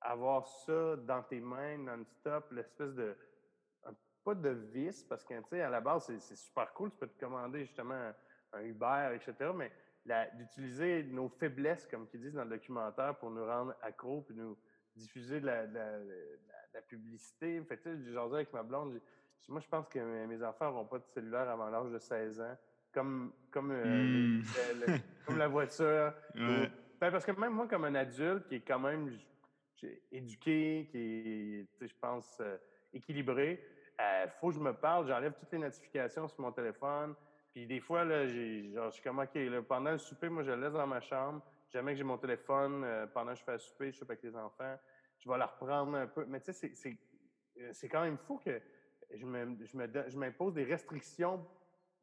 avoir 0.00 0.46
ça 0.46 0.96
dans 0.96 1.22
tes 1.22 1.40
mains 1.40 1.78
non-stop, 1.78 2.52
l'espèce 2.52 2.94
de. 2.94 3.16
pas 4.24 4.34
de 4.34 4.50
vice, 4.50 5.02
parce 5.02 5.24
que, 5.24 5.34
tu 5.34 5.48
sais, 5.50 5.62
à 5.62 5.70
la 5.70 5.80
base, 5.80 6.06
c'est 6.18 6.36
super 6.36 6.72
cool. 6.74 6.90
Tu 6.90 6.98
peux 6.98 7.08
te 7.08 7.18
commander 7.18 7.64
justement 7.64 8.12
un 8.52 8.60
Uber, 8.62 9.12
etc. 9.14 9.50
Mais 9.54 9.72
d'utiliser 10.36 11.02
nos 11.04 11.28
faiblesses, 11.28 11.86
comme 11.86 12.06
ils 12.12 12.20
disent 12.20 12.34
dans 12.34 12.44
le 12.44 12.50
documentaire, 12.50 13.16
pour 13.18 13.30
nous 13.30 13.44
rendre 13.44 13.74
accros, 13.82 14.22
puis 14.22 14.34
nous 14.36 14.56
diffuser 14.94 15.40
de 15.40 15.46
la, 15.46 15.66
de 15.66 15.74
la, 15.74 15.98
de 15.98 16.74
la 16.74 16.82
publicité. 16.82 17.60
Fait 17.64 17.78
tu 17.78 18.12
sais, 18.12 18.18
avec 18.18 18.52
ma 18.52 18.62
blonde, 18.62 19.00
moi, 19.48 19.60
je 19.60 19.68
pense 19.68 19.88
que 19.88 20.26
mes 20.26 20.42
enfants 20.42 20.70
n'auront 20.70 20.86
pas 20.86 20.98
de 20.98 21.04
cellulaire 21.04 21.48
avant 21.48 21.68
l'âge 21.68 21.90
de 21.90 21.98
16 21.98 22.40
ans, 22.40 22.56
comme, 22.92 23.32
comme, 23.50 23.70
euh, 23.72 23.84
mm. 23.84 24.42
le, 24.80 24.98
comme 25.26 25.38
la 25.38 25.48
voiture. 25.48 26.12
Ouais. 26.34 26.70
Ben, 27.00 27.10
parce 27.10 27.24
que 27.24 27.32
même 27.32 27.52
moi, 27.52 27.66
comme 27.68 27.84
un 27.84 27.94
adulte 27.96 28.46
qui 28.46 28.54
est 28.56 28.60
quand 28.60 28.78
même 28.78 29.10
éduqué, 30.10 30.88
qui 30.90 30.98
est, 30.98 31.86
je 31.86 31.94
pense, 32.00 32.38
euh, 32.40 32.56
équilibré, 32.92 33.62
il 33.98 34.02
euh, 34.02 34.28
faut 34.40 34.48
que 34.48 34.54
je 34.54 34.60
me 34.60 34.72
parle, 34.72 35.06
j'enlève 35.06 35.34
toutes 35.38 35.52
les 35.52 35.58
notifications 35.58 36.28
sur 36.28 36.40
mon 36.40 36.52
téléphone, 36.52 37.14
puis 37.52 37.66
des 37.66 37.80
fois, 37.80 38.04
là, 38.04 38.26
j'ai, 38.26 38.72
genre, 38.72 38.86
je 38.90 38.94
suis 38.94 39.02
comme, 39.02 39.18
OK, 39.18 39.34
là, 39.34 39.62
pendant 39.62 39.92
le 39.92 39.98
souper, 39.98 40.28
moi, 40.28 40.42
je 40.42 40.50
le 40.50 40.62
laisse 40.62 40.72
dans 40.72 40.86
ma 40.86 41.00
chambre. 41.00 41.42
Jamais 41.70 41.92
que 41.92 41.98
j'ai 41.98 42.04
mon 42.04 42.18
téléphone 42.18 42.82
euh, 42.84 43.06
pendant 43.06 43.32
que 43.32 43.38
je 43.38 43.44
fais 43.44 43.52
le 43.52 43.58
souper, 43.58 43.86
je 43.90 43.96
suis 43.96 44.04
avec 44.04 44.22
les 44.22 44.34
enfants. 44.36 44.76
Je 45.18 45.28
vais 45.28 45.38
la 45.38 45.46
reprendre 45.46 45.96
un 45.96 46.06
peu. 46.06 46.24
Mais 46.26 46.40
tu 46.40 46.52
sais, 46.52 46.52
c'est, 46.52 46.74
c'est, 46.74 46.98
c'est 47.72 47.88
quand 47.88 48.02
même 48.02 48.18
fou 48.18 48.38
que 48.38 48.60
je, 49.14 49.24
me, 49.24 49.56
je, 49.64 49.76
me, 49.76 49.86
je 50.08 50.16
m'impose 50.16 50.54
des 50.54 50.64
restrictions 50.64 51.46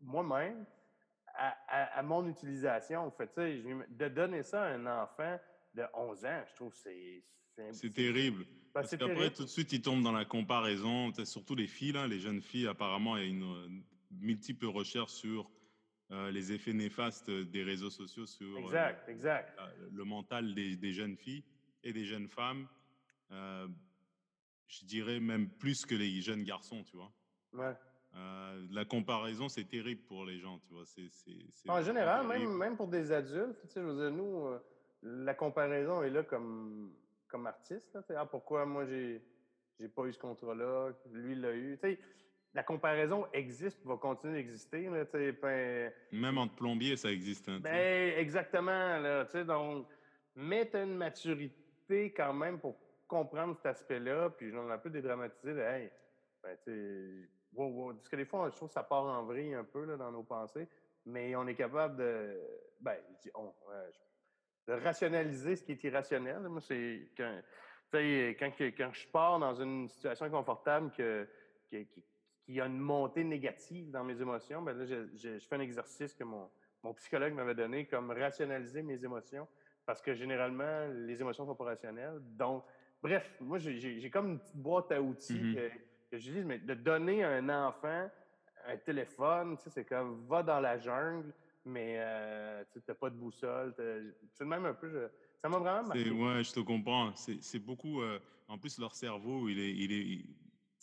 moi-même 0.02 0.66
à, 1.34 1.56
à, 1.68 2.00
à, 2.00 2.04
mon 2.04 2.28
utilisation. 2.28 3.02
En 3.02 3.12
fait, 3.12 3.32
de 3.38 4.08
donner 4.08 4.44
ça 4.44 4.64
à 4.64 4.68
un 4.74 4.86
enfant 4.86 5.40
de 5.74 5.84
11 5.94 6.26
ans, 6.26 6.44
je 6.50 6.56
trouve 6.56 6.72
que 6.72 6.78
c'est... 6.78 7.24
C'est, 7.54 7.74
c'est 7.74 7.90
terrible. 7.90 8.46
Ben, 8.46 8.56
Parce 8.74 8.90
c'est 8.90 8.98
qu'après, 8.98 9.16
terrible. 9.16 9.36
tout 9.36 9.44
de 9.44 9.50
suite, 9.50 9.74
ils 9.74 9.82
tombent 9.82 10.04
dans 10.04 10.14
la 10.14 10.24
comparaison. 10.24 11.12
Surtout 11.26 11.54
les 11.54 11.68
filles, 11.68 11.92
là, 11.92 12.08
les 12.08 12.20
jeunes 12.20 12.42
filles, 12.42 12.68
apparemment, 12.68 13.18
il 13.18 13.24
y 13.24 13.26
a 13.26 13.30
une 13.30 13.84
multiples 14.20 14.68
recherches 14.68 15.12
sur 15.12 15.50
euh, 16.12 16.32
les 16.32 16.52
effets 16.52 16.74
néfastes 16.74 17.30
des 17.30 17.64
réseaux 17.64 17.90
sociaux 17.90 18.26
sur 18.26 18.58
exact, 18.58 19.08
euh, 19.08 19.12
exact. 19.12 19.60
le 19.92 20.04
mental 20.04 20.54
des, 20.54 20.76
des, 20.76 20.94
jeunes 20.94 21.16
filles 21.16 21.44
et 21.84 21.94
des 21.94 22.06
jeunes 22.06 22.28
femmes. 22.28 22.68
Euh, 24.72 24.78
je 24.80 24.86
dirais 24.86 25.20
même 25.20 25.50
plus 25.50 25.86
que 25.86 25.96
les 25.96 26.22
jeunes 26.22 26.44
garçons, 26.44 26.84
tu 26.84 26.98
vois. 26.98 27.12
Ouais. 27.54 27.76
la 28.72 28.86
comparaison, 28.86 29.50
c'est 29.50 29.66
terrible 29.66 30.02
pour 30.04 30.26
les 30.26 30.40
gens, 30.40 30.60
tu 30.60 30.74
vois. 30.74 30.86
C'est, 30.86 31.10
c'est, 31.10 31.46
c'est 31.54 31.70
en 31.70 31.82
général, 31.82 32.26
même, 32.28 32.54
même 32.54 32.78
pour 32.78 32.88
des 32.88 33.12
adultes, 33.12 33.60
tu 33.62 33.68
sais, 33.68 33.82
je 33.82 33.86
veux 33.86 34.10
dire, 34.10 34.12
nous, 34.12 34.48
la 35.04 35.34
comparaison 35.34 36.02
est 36.04 36.10
là 36.10 36.24
comme, 36.24 36.94
comme 37.28 37.48
artiste. 37.48 37.94
Là, 37.94 38.02
ah, 38.18 38.26
pourquoi 38.26 38.66
moi, 38.66 38.86
j'ai, 38.86 39.22
j'ai 39.80 39.90
pas 39.90 40.06
eu 40.06 40.14
ce 40.14 40.20
contrat-là, 40.20 40.92
lui, 41.12 41.34
il 41.34 41.42
l'a 41.42 41.54
eu. 41.54 41.78
Tu 41.82 41.90
sais, 41.90 42.00
la 42.54 42.64
comparaison 42.64 43.28
existe, 43.34 43.86
va 43.86 43.98
continuer 43.98 44.36
d'exister. 44.36 44.90
Là, 44.90 45.06
ben, 45.42 45.94
Même 46.12 46.38
entre 46.38 46.56
plombiers, 46.56 46.98
ça 46.98 47.12
existe. 47.12 47.48
Hein, 47.50 47.60
ben, 47.62 48.18
exactement. 48.18 48.98
Là, 49.00 49.26
donc, 49.46 49.88
mais 50.36 50.70
tu 50.70 50.78
une 50.78 50.96
maturité 50.96 52.14
quand 52.14 52.34
même 52.34 52.60
pour 52.60 52.78
comprendre 53.12 53.58
cet 53.58 53.66
aspect-là, 53.66 54.30
puis 54.30 54.54
on 54.56 54.70
a 54.70 54.76
un 54.76 54.78
peu 54.78 54.90
dédramatisé 54.90 55.52
hey, 55.60 55.92
ben, 56.42 56.58
tu 56.64 57.30
wow. 57.54 57.94
Parce 57.94 58.08
que 58.08 58.16
des 58.16 58.24
fois, 58.24 58.50
je 58.50 58.56
trouve 58.56 58.70
que 58.70 58.74
ça 58.74 58.84
part 58.84 59.04
en 59.04 59.26
vrille 59.26 59.54
un 59.54 59.66
peu 59.66 59.84
là, 59.84 59.98
dans 59.98 60.14
nos 60.14 60.24
pensées, 60.24 60.70
mais 61.06 61.36
on 61.36 61.46
est 61.46 61.56
capable 61.56 61.98
de, 61.98 62.40
ben, 62.80 62.96
on, 63.36 63.54
de 64.68 64.74
rationaliser 64.74 65.58
ce 65.58 65.64
qui 65.64 65.74
est 65.74 65.84
irrationnel. 65.84 66.40
Moi, 66.48 66.62
c'est 66.62 67.10
quand, 67.18 67.42
quand, 67.92 68.52
quand 68.60 68.94
je 68.94 69.08
pars 69.10 69.40
dans 69.40 69.56
une 69.56 69.90
situation 69.90 70.26
inconfortable 70.26 70.92
que, 70.94 71.28
que, 71.70 71.84
qu'il 72.46 72.56
y 72.56 72.62
a 72.62 72.66
une 72.66 72.80
montée 72.80 73.26
négative 73.26 73.92
dans 73.92 74.06
mes 74.06 74.22
émotions, 74.22 74.62
ben 74.62 74.78
là, 74.78 74.86
je, 74.86 75.40
fais 75.40 75.56
un 75.56 75.60
exercice 75.60 76.14
que 76.14 76.24
mon, 76.24 76.50
mon 76.82 76.94
psychologue 76.94 77.34
m'avait 77.34 77.56
donné 77.56 77.88
comme 77.88 78.12
rationaliser 78.12 78.84
mes 78.84 79.04
émotions, 79.04 79.50
parce 79.86 80.02
que 80.02 80.14
généralement, 80.14 80.88
les 80.94 81.20
émotions 81.20 81.46
sont 81.46 81.56
pas 81.56 81.66
rationnelles. 81.66 82.20
Donc, 82.22 82.64
bref, 83.02 83.36
moi, 83.40 83.58
j'ai 83.58 84.10
comme 84.10 84.28
une 84.32 84.40
petite 84.40 84.58
boîte 84.58 84.92
à 84.92 85.02
outils 85.02 85.34
Mhm. 85.40 85.48
mm 85.48 85.54
-hmm. 85.54 85.56
que, 85.56 85.78
que 86.12 86.18
je 86.18 86.32
dis, 86.32 86.44
mais 86.44 86.60
de 86.60 86.74
donner 86.74 87.24
à 87.24 87.30
un 87.40 87.50
enfant 87.68 88.10
un 88.68 88.78
téléphone, 88.78 89.58
tu 89.58 89.64
sais, 89.64 89.70
c'est 89.72 89.86
comme 89.86 90.26
va 90.28 90.44
dans 90.44 90.60
la 90.60 90.78
jungle, 90.78 91.34
mais 91.66 91.96
euh, 91.98 92.64
tu 92.72 92.80
n'as 92.88 92.96
pas 92.96 93.10
de 93.10 93.16
boussole. 93.16 93.74
C'est 94.36 94.46
même 94.46 94.66
un 94.66 94.74
peu. 94.76 94.88
Je, 94.90 95.08
ça 95.42 95.50
m'a 95.50 95.58
vraiment 95.58 95.88
marqué. 95.88 96.12
Ouais, 96.12 96.44
je 96.44 96.52
te 96.54 96.60
comprends. 96.72 97.08
C'est 97.16 97.60
beaucoup. 97.70 98.02
Euh, 98.02 98.20
en 98.48 98.58
plus, 98.60 98.78
leur 98.80 98.94
cerveau, 98.94 99.50
il 99.50 99.58
est, 99.60 99.74
il 99.84 99.92
est, 99.92 100.06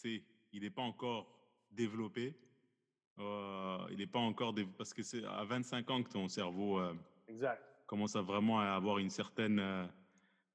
il, 0.04 0.22
il 0.54 0.60
n'est 0.62 0.74
pas 0.80 0.82
encore 0.92 1.22
développé. 1.70 2.34
Euh, 3.18 3.78
il 3.92 3.98
n'est 3.98 4.06
pas 4.16 4.20
encore 4.30 4.52
dév... 4.52 4.68
parce 4.78 4.92
que 4.94 5.02
c'est 5.02 5.24
à 5.24 5.44
25 5.44 5.90
ans 5.90 6.02
que 6.02 6.10
ton 6.18 6.28
cerveau 6.28 6.80
exact. 7.28 7.62
commence 7.86 8.14
à 8.16 8.22
vraiment 8.22 8.58
à 8.60 8.68
avoir 8.80 8.98
une 8.98 9.10
certaine, 9.10 9.60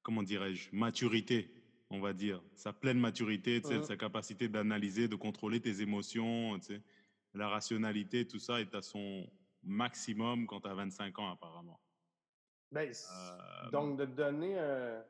comment 0.04 0.22
dirais-je, 0.22 0.68
maturité, 0.72 1.50
on 1.90 1.98
va 1.98 2.12
dire, 2.12 2.40
sa 2.54 2.72
pleine 2.72 3.00
maturité, 3.00 3.60
sa 3.82 3.96
capacité 3.96 4.48
d'analyser, 4.48 5.08
de 5.08 5.16
contrôler 5.16 5.60
tes 5.60 5.80
émotions, 5.80 6.56
la 7.32 7.48
rationalité, 7.48 8.24
tout 8.28 8.38
ça 8.38 8.60
est 8.60 8.72
à 8.76 8.82
son 8.82 9.28
maximum 9.64 10.46
quand 10.46 10.60
tu 10.60 10.68
as 10.68 10.74
25 10.74 11.18
ans 11.18 11.32
apparemment. 11.32 11.80
Ben, 12.70 12.88
Euh, 12.90 13.70
donc, 13.70 13.98
de 13.98 14.04
donner 14.04 14.58
un, 14.58 15.02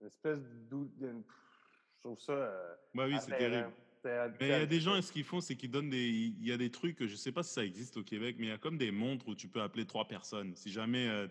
une 0.00 0.06
espèce 0.06 0.38
de... 0.70 0.88
Je 1.00 2.00
trouve 2.00 2.20
ça... 2.20 2.32
euh, 2.32 2.74
bah 2.94 3.06
oui, 3.06 3.16
c'est 3.20 3.36
terrible. 3.36 3.72
Mais 4.04 4.46
il 4.46 4.48
y 4.48 4.52
a 4.52 4.66
des 4.66 4.80
gens, 4.80 5.00
ce 5.02 5.10
qu'ils 5.10 5.24
font, 5.24 5.40
c'est 5.40 5.56
qu'ils 5.56 5.70
donnent 5.70 5.90
des. 5.90 6.06
Il 6.06 6.46
y 6.46 6.52
a 6.52 6.56
des 6.56 6.70
trucs, 6.70 7.04
je 7.04 7.16
sais 7.16 7.32
pas 7.32 7.42
si 7.42 7.52
ça 7.52 7.64
existe 7.64 7.96
au 7.96 8.04
Québec, 8.04 8.36
mais 8.38 8.46
il 8.46 8.48
y 8.50 8.52
a 8.52 8.58
comme 8.58 8.78
des 8.78 8.92
montres 8.92 9.26
où 9.26 9.34
tu 9.34 9.48
peux 9.48 9.60
appeler 9.60 9.84
trois 9.84 10.06
personnes. 10.06 10.54
Si 10.54 10.70
jamais 10.70 11.08
euh, 11.08 11.26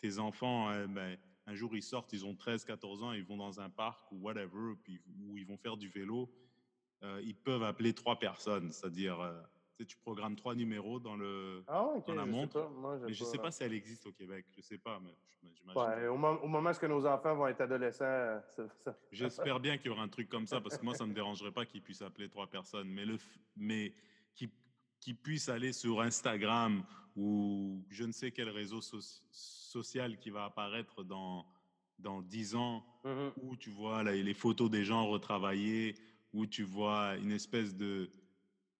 tes 0.00 0.18
enfants, 0.18 0.70
ben, 0.88 1.18
un 1.46 1.54
jour 1.54 1.74
ils 1.76 1.82
sortent, 1.82 2.12
ils 2.12 2.24
ont 2.26 2.34
13, 2.34 2.64
14 2.64 3.02
ans, 3.02 3.12
ils 3.12 3.24
vont 3.24 3.36
dans 3.36 3.60
un 3.60 3.70
parc 3.70 4.10
ou 4.12 4.16
whatever, 4.16 4.74
puis, 4.82 5.00
où 5.20 5.38
ils 5.38 5.46
vont 5.46 5.56
faire 5.56 5.76
du 5.76 5.88
vélo, 5.88 6.28
euh, 7.02 7.20
ils 7.24 7.34
peuvent 7.36 7.62
appeler 7.62 7.92
trois 7.92 8.18
personnes. 8.18 8.72
C'est-à-dire, 8.72 9.20
euh, 9.20 9.40
tu 9.76 9.82
sais, 9.82 9.86
tu 9.86 9.96
programmes 9.98 10.34
trois 10.34 10.54
numéros 10.54 10.98
dans, 10.98 11.16
le, 11.16 11.62
Ah, 11.68 11.86
dans 12.06 12.14
la 12.14 12.26
montre. 12.26 12.54
pas. 12.54 12.68
Moi, 12.68 12.98
j'ai 12.98 13.06
Mais 13.06 13.12
je 13.12 13.24
sais 13.24 13.38
pas 13.38 13.50
si 13.52 13.62
elle 13.62 13.74
existe 13.74 14.06
au 14.06 14.12
Québec. 14.12 14.46
Je 14.56 14.60
sais 14.60 14.78
pas, 14.78 14.98
mais. 15.00 15.14
Ouais, 15.74 16.08
au, 16.08 16.16
mo- 16.16 16.40
au 16.42 16.48
moment 16.48 16.70
où 16.82 16.86
nos 16.88 17.06
enfants 17.06 17.36
vont 17.36 17.46
être 17.46 17.60
adolescents, 17.60 18.04
euh, 18.04 18.40
ça- 18.84 18.96
J'espère 19.12 19.60
bien 19.60 19.76
qu'il 19.76 19.86
y 19.86 19.90
aura 19.90 20.02
un 20.02 20.08
truc 20.08 20.28
comme 20.28 20.46
ça 20.46 20.60
parce 20.60 20.76
que 20.76 20.84
moi, 20.84 20.94
ça 20.94 21.06
me 21.06 21.12
dérangerait 21.14 21.52
pas 21.52 21.64
qu'ils 21.66 21.82
puissent 21.82 22.02
appeler 22.02 22.28
trois 22.28 22.46
personnes, 22.48 22.88
mais, 22.88 23.04
le, 23.04 23.16
mais 23.56 23.92
qu'ils 24.34 24.50
qu'ils 24.98 25.16
puissent 25.16 25.48
aller 25.48 25.72
sur 25.72 26.00
Instagram 26.00 26.82
ou 27.16 27.84
je 27.90 28.04
ne 28.04 28.12
sais 28.12 28.30
quel 28.30 28.50
réseau 28.50 28.80
so- 28.80 29.00
social 29.30 30.18
qui 30.18 30.30
va 30.30 30.44
apparaître 30.44 31.02
dans, 31.02 31.46
dans 31.98 32.20
10 32.22 32.54
ans 32.54 32.84
Mhm. 33.04 33.32
où 33.42 33.56
tu 33.56 33.70
vois 33.70 34.02
là, 34.02 34.12
les 34.12 34.34
photos 34.34 34.68
des 34.70 34.84
gens 34.84 35.06
retravaillées, 35.08 35.94
où 36.32 36.46
tu 36.46 36.62
vois 36.64 37.16
une 37.16 37.32
espèce 37.32 37.74
de. 37.74 38.10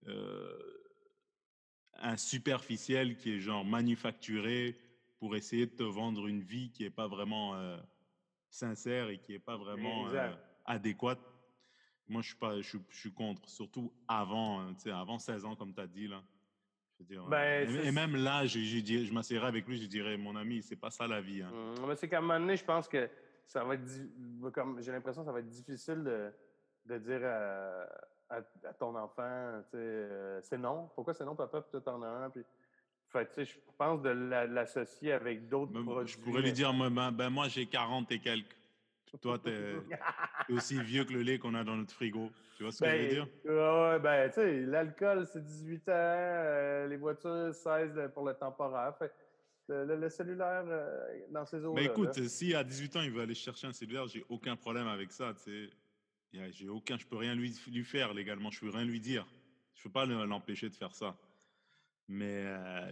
euh, 0.05 0.73
un 1.99 2.17
superficiel 2.17 3.17
qui 3.17 3.31
est 3.31 3.39
genre 3.39 3.65
manufacturé 3.65 4.77
pour 5.17 5.35
essayer 5.35 5.65
de 5.65 5.71
te 5.71 5.83
vendre 5.83 6.27
une 6.27 6.41
vie 6.41 6.71
qui 6.71 6.83
n'est 6.83 6.91
pas 6.91 7.07
vraiment 7.07 7.55
euh, 7.55 7.77
sincère 8.51 9.09
et 9.09 9.19
qui 9.19 9.31
n'est 9.31 9.39
pas 9.39 9.57
vraiment 9.57 10.07
euh, 10.09 10.35
adéquate. 10.65 11.19
moi, 12.07 12.21
je 12.21 12.27
suis, 12.27 12.37
pas, 12.37 12.61
je, 12.61 12.77
je 12.89 12.97
suis 12.99 13.11
contre, 13.13 13.49
surtout 13.49 13.91
avant, 14.07 14.61
hein, 14.61 14.75
avant 14.91 15.17
16 15.17 15.43
ans, 15.45 15.55
comme 15.55 15.73
tu 15.73 15.81
as 15.81 15.87
dit. 15.87 16.07
Là. 16.07 16.23
Je 16.99 17.03
veux 17.03 17.09
dire, 17.09 17.23
Ben, 17.27 17.69
et, 17.83 17.91
même 17.91 18.15
là, 18.15 18.45
je, 18.45 18.59
je, 18.59 18.79
dirais- 18.79 19.05
je 19.05 19.13
m'assierais 19.13 19.47
avec 19.47 19.67
lui, 19.67 19.77
je 19.79 19.85
dirais, 19.87 20.17
mon 20.17 20.35
ami, 20.35 20.61
c'est 20.63 20.75
pas 20.75 20.89
ça 20.89 21.07
la 21.07 21.21
vie. 21.21 21.41
hein. 21.43 21.51
Hum, 21.53 21.87
mais 21.87 21.95
c'est 21.95 22.07
qu'à 22.07 22.17
un 22.17 22.21
moment 22.21 22.39
donné, 22.39 22.57
je 22.57 22.65
pense 22.65 22.87
que 22.87 23.07
ça 23.45 23.63
va 23.63 23.75
être. 23.75 23.83
di- 23.83 24.09
Comme, 24.53 24.81
j'ai 24.81 24.91
l'impression 24.91 25.21
que 25.21 25.27
ça 25.27 25.31
va 25.31 25.39
être 25.39 25.49
difficile 25.49 26.03
de, 26.03 26.31
de 26.85 26.97
dire 26.97 27.21
à, 27.23 27.83
à- 28.29 28.67
à 28.67 28.73
ton 28.73 28.95
enfant, 28.95 29.61
tu 29.71 29.77
sais, 29.77 29.77
euh, 29.77 30.39
c'est 30.41 30.57
non. 30.57 30.89
Pourquoi 30.95 31.13
c'est 31.13 31.25
non, 31.25 31.35
papa, 31.35 31.61
puis 31.61 31.71
toi, 31.71 31.81
t'en 31.81 32.01
as 32.01 32.07
un. 32.07 32.29
Puis... 32.29 32.41
Fait 33.09 33.25
que, 33.25 33.35
tu 33.35 33.45
sais, 33.45 33.53
je 33.53 33.71
pense 33.77 34.01
de 34.01 34.09
la- 34.09 34.47
l'associer 34.47 35.13
avec 35.13 35.47
d'autres 35.47 35.71
Ben, 35.71 35.83
produits. 35.85 36.13
je 36.13 36.17
pourrais 36.19 36.41
lui 36.41 36.51
dire, 36.51 36.73
moi, 36.73 36.89
ben, 36.89 37.11
ben, 37.11 37.29
moi, 37.29 37.47
j'ai 37.47 37.65
40 37.67 38.11
et 38.11 38.19
quelques. 38.19 38.56
Toi, 39.21 39.39
tu 39.43 39.49
es, 39.49 40.53
aussi 40.53 40.81
vieux 40.81 41.03
que 41.05 41.13
le 41.13 41.21
lait 41.21 41.39
qu'on 41.39 41.53
a 41.55 41.63
dans 41.63 41.75
notre 41.75 41.93
frigo. 41.93 42.31
Tu 42.55 42.63
vois 42.63 42.71
ce 42.71 42.81
que 42.81 42.89
je 42.89 42.91
veux 42.95 42.97
Ben, 42.99 43.09
dire? 43.09 43.27
ouais, 43.45 43.99
ben, 43.99 44.29
tu 44.29 44.35
sais, 44.35 44.61
l'alcool, 44.61 45.27
c'est 45.31 45.43
18 45.43 45.89
ans, 45.89 45.91
euh, 45.93 46.87
les 46.87 46.97
voitures, 46.97 47.53
16 47.53 47.93
de- 47.93 48.07
pour 48.07 48.25
le 48.25 48.33
temporaire. 48.33 48.95
Fait, 48.97 49.11
le, 49.67 49.85
le- 49.85 49.97
le 49.97 50.09
cellulaire 50.09 50.63
euh, 50.67 51.19
dans 51.29 51.45
ces 51.45 51.57
eaux-là. 51.65 51.81
Ben 51.81 51.91
écoute, 51.91 52.17
là. 52.17 52.23
si 52.27 52.53
à 52.55 52.63
18 52.63 52.95
ans, 52.95 53.01
il 53.01 53.11
veut 53.11 53.21
aller 53.21 53.35
chercher 53.35 53.67
un 53.67 53.73
cellulaire, 53.73 54.07
j'ai 54.07 54.23
aucun 54.29 54.55
problème 54.55 54.87
avec 54.87 55.11
ça. 55.11 55.33
J'ai 56.31 56.69
aucun, 56.69 56.97
je 56.97 57.05
peux 57.05 57.17
rien 57.17 57.35
lui, 57.35 57.53
lui 57.67 57.83
faire 57.83 58.13
légalement, 58.13 58.49
je 58.51 58.59
peux 58.61 58.69
rien 58.69 58.85
lui 58.85 59.01
dire. 59.01 59.27
Je 59.75 59.83
peux 59.83 59.89
pas 59.91 60.05
le- 60.05 60.25
l'empêcher 60.25 60.69
de 60.69 60.75
faire 60.75 60.95
ça. 60.95 61.17
Mais 62.07 62.43
euh, 62.45 62.91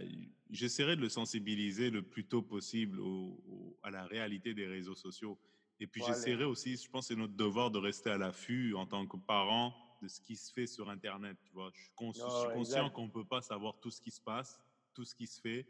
j'essaierai 0.50 0.96
de 0.96 1.00
le 1.00 1.08
sensibiliser 1.08 1.88
le 1.90 2.02
plus 2.02 2.26
tôt 2.26 2.42
possible 2.42 3.00
au- 3.00 3.40
au- 3.48 3.78
à 3.82 3.90
la 3.90 4.04
réalité 4.04 4.52
des 4.52 4.66
réseaux 4.66 4.94
sociaux. 4.94 5.38
Et 5.80 5.86
puis 5.86 6.00
j'essaierai 6.14 6.44
aussi, 6.44 6.76
je 6.76 6.88
pense 6.90 7.08
que 7.08 7.14
c'est 7.14 7.20
notre 7.20 7.34
devoir 7.34 7.70
de 7.70 7.78
rester 7.78 8.10
à 8.10 8.16
l'affût 8.18 8.74
en 8.74 8.86
tant 8.86 9.06
que 9.06 9.16
parent 9.16 9.74
de 10.02 10.08
ce 10.08 10.20
qui 10.20 10.36
se 10.36 10.52
fait 10.52 10.66
sur 10.66 10.88
Internet. 10.90 11.36
Tu 11.44 11.52
vois, 11.52 11.70
je 11.74 11.80
suis, 11.82 11.92
cons- 11.94 12.12
je 12.14 12.20
suis 12.20 12.48
conscient 12.54 12.90
qu'on 12.90 13.06
ne 13.06 13.10
peut 13.10 13.24
pas 13.24 13.42
savoir 13.42 13.78
tout 13.80 13.90
ce 13.90 14.00
qui 14.00 14.10
se 14.10 14.20
passe, 14.20 14.58
tout 14.94 15.04
ce 15.04 15.14
qui 15.14 15.26
se 15.26 15.40
fait, 15.40 15.66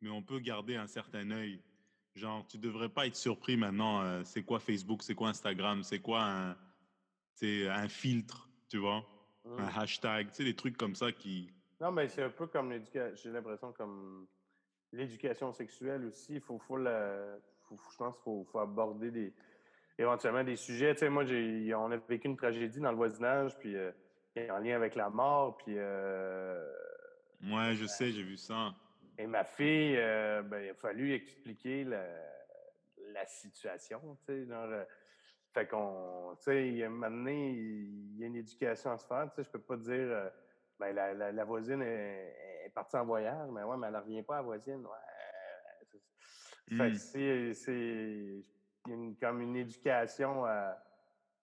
mais 0.00 0.10
on 0.10 0.22
peut 0.22 0.38
garder 0.40 0.76
un 0.76 0.86
certain 0.86 1.30
œil. 1.30 1.60
Genre, 2.14 2.46
tu 2.46 2.58
devrais 2.58 2.90
pas 2.90 3.06
être 3.06 3.16
surpris 3.16 3.56
maintenant. 3.56 4.02
euh, 4.02 4.22
c'est 4.24 4.42
quoi 4.42 4.60
Facebook, 4.60 5.02
c'est 5.02 5.14
quoi 5.14 5.30
Instagram, 5.30 5.82
c'est 5.82 6.00
quoi 6.00 6.22
un, 6.22 6.56
un 7.42 7.88
filtre, 7.88 8.48
tu 8.68 8.76
vois, 8.78 9.04
un 9.58 9.66
hashtag, 9.68 10.28
tu 10.28 10.34
sais, 10.36 10.44
des 10.44 10.54
trucs 10.54 10.76
comme 10.76 10.94
ça 10.94 11.10
qui. 11.12 11.50
Non, 11.80 11.90
mais 11.90 12.08
c'est 12.08 12.22
un 12.22 12.30
peu 12.30 12.46
comme 12.46 12.70
l'éducation. 12.70 13.16
J'ai 13.16 13.30
l'impression 13.30 13.72
comme 13.72 14.26
l'éducation 14.92 15.52
sexuelle 15.52 16.04
aussi. 16.04 16.34
Il 16.34 16.40
faut, 16.40 16.58
faut, 16.58 16.76
la- 16.76 17.38
faut- 17.76 17.90
je 17.92 17.96
pense 17.96 18.14
qu'il 18.14 18.22
faut, 18.24 18.44
faut 18.50 18.58
aborder 18.58 19.10
des, 19.10 19.32
éventuellement 19.98 20.44
des 20.44 20.56
sujets. 20.56 20.92
Tu 20.94 21.00
sais, 21.00 21.08
moi, 21.10 21.24
j'ai, 21.24 21.74
on 21.74 21.90
a 21.90 21.96
vécu 21.96 22.28
une 22.28 22.36
tragédie 22.36 22.80
dans 22.80 22.90
le 22.90 22.96
voisinage, 22.96 23.58
puis 23.58 23.76
euh, 23.76 23.92
en 24.50 24.58
lien 24.58 24.76
avec 24.76 24.94
la 24.94 25.10
mort, 25.10 25.56
puis. 25.58 25.74
euh, 25.78 26.72
Ouais, 27.44 27.74
je 27.74 27.86
sais, 27.86 28.10
j'ai 28.12 28.22
vu 28.22 28.36
ça. 28.36 28.72
et 29.18 29.26
ma 29.26 29.42
fille, 29.44 29.96
euh, 29.96 30.42
ben, 30.42 30.60
il 30.62 30.70
a 30.70 30.74
fallu 30.74 31.12
expliquer 31.12 31.82
la, 31.84 32.04
la 33.12 33.26
situation. 33.26 34.16
Tu 34.20 34.24
sais, 34.26 34.46
genre, 34.46 34.68
euh, 34.70 34.84
fait 35.52 35.66
qu'on, 35.66 36.34
tu 36.36 36.44
sais, 36.44 36.68
il 36.68 36.76
y 36.76 36.82
a 36.84 36.86
un 36.86 36.90
moment 36.90 37.10
donné, 37.10 37.50
il 37.50 38.16
y 38.18 38.24
a 38.24 38.26
une 38.28 38.36
éducation 38.36 38.92
à 38.92 38.96
se 38.98 39.06
faire. 39.06 39.28
Tu 39.34 39.36
sais, 39.36 39.44
je 39.44 39.50
peux 39.50 39.60
pas 39.60 39.76
dire, 39.76 39.92
euh, 40.08 40.30
ben, 40.78 40.94
la, 40.94 41.14
la, 41.14 41.32
la 41.32 41.44
voisine 41.44 41.82
est, 41.82 42.64
est 42.64 42.70
partie 42.72 42.96
en 42.96 43.04
voyage, 43.04 43.50
mais 43.50 43.62
ouais, 43.64 43.76
mais 43.76 43.88
elle 43.88 43.94
ne 43.94 43.98
revient 43.98 44.22
pas 44.22 44.34
à 44.34 44.38
la 44.38 44.42
voisine. 44.44 44.80
Ouais. 44.86 45.11
Fait 46.76 46.92
que 46.92 47.52
c'est, 47.52 48.42
une- 48.88 49.16
comme 49.16 49.40
une 49.40 49.56
éducation 49.56 50.44
à. 50.44 50.76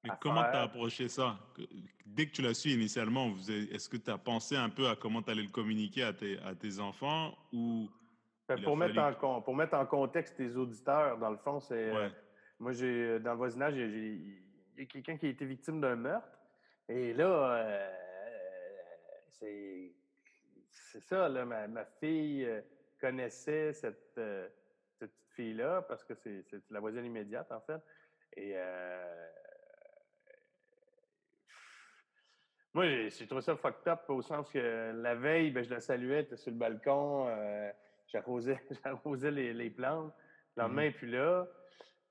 Mais 0.03 0.11
à 0.11 0.17
comment 0.21 0.43
tu 0.43 0.55
as 0.55 0.63
approché 0.63 1.09
ça? 1.09 1.37
Dès 2.05 2.27
que 2.27 2.31
tu 2.31 2.41
l'as 2.41 2.53
su 2.53 2.69
initialement, 2.69 3.33
est-ce 3.47 3.89
que 3.89 3.97
tu 3.97 4.09
as 4.09 4.17
pensé 4.17 4.55
un 4.55 4.69
peu 4.69 4.87
à 4.87 4.95
comment 4.95 5.21
tu 5.21 5.29
allais 5.31 5.43
le 5.43 5.49
communiquer 5.49 6.03
à 6.03 6.13
tes, 6.13 6.39
à 6.39 6.55
tes 6.55 6.79
enfants 6.79 7.37
ou 7.51 7.89
a 8.47 8.57
pour, 8.57 8.77
mettre 8.77 8.95
fallu 8.95 9.15
en, 9.21 9.41
pour 9.41 9.55
mettre 9.55 9.75
en 9.75 9.85
contexte 9.85 10.37
tes 10.37 10.55
auditeurs, 10.55 11.17
dans 11.19 11.29
le 11.29 11.37
fond, 11.37 11.59
c'est. 11.59 11.91
euh, 11.95 12.09
moi, 12.59 12.71
j'ai 12.71 13.19
dans 13.19 13.31
le 13.31 13.37
voisinage, 13.37 13.75
il 13.75 14.39
y 14.77 14.81
a 14.81 14.85
quelqu'un 14.85 15.17
qui 15.17 15.27
a 15.27 15.29
été 15.29 15.45
victime 15.45 15.79
d'un 15.81 15.95
meurtre. 15.95 16.39
Et 16.87 17.13
là, 17.13 17.25
euh, 17.27 17.91
c'est. 19.31 19.93
C'est 20.71 21.01
ça, 21.01 21.29
là, 21.29 21.45
ma, 21.45 21.67
ma 21.67 21.85
fille 21.85 22.45
euh, 22.45 22.61
connaissait 22.99 23.73
cette, 23.73 24.15
euh, 24.17 24.47
fille-là 25.39 25.81
parce 25.83 26.03
que 26.03 26.13
c'est 26.15 26.45
la 26.69 26.79
voisine 26.81 27.05
immédiate, 27.05 27.49
en 27.51 27.61
fait. 27.61 27.81
Et. 28.35 28.51
euh, 28.55 29.29
moi, 32.73 32.85
j'ai 33.09 33.25
trouvé 33.25 33.41
ça 33.41 33.55
fucked 33.55 33.87
up 33.87 34.01
au 34.09 34.21
sens 34.21 34.49
que 34.51 34.91
la 34.93 35.15
veille, 35.15 35.51
ben, 35.51 35.63
je 35.63 35.69
la 35.71 35.79
saluais, 35.79 36.17
elle 36.19 36.25
était 36.25 36.37
sur 36.37 36.51
le 36.51 36.57
balcon, 36.57 37.27
euh, 37.27 37.71
j'arrosais 38.07 38.59
j'arrosais 38.83 39.31
les, 39.31 39.53
les 39.53 39.69
plantes. 39.71 40.13
Le 40.55 40.63
lendemain, 40.63 40.83
et 40.83 40.91
puis 40.91 41.09
là, 41.09 41.47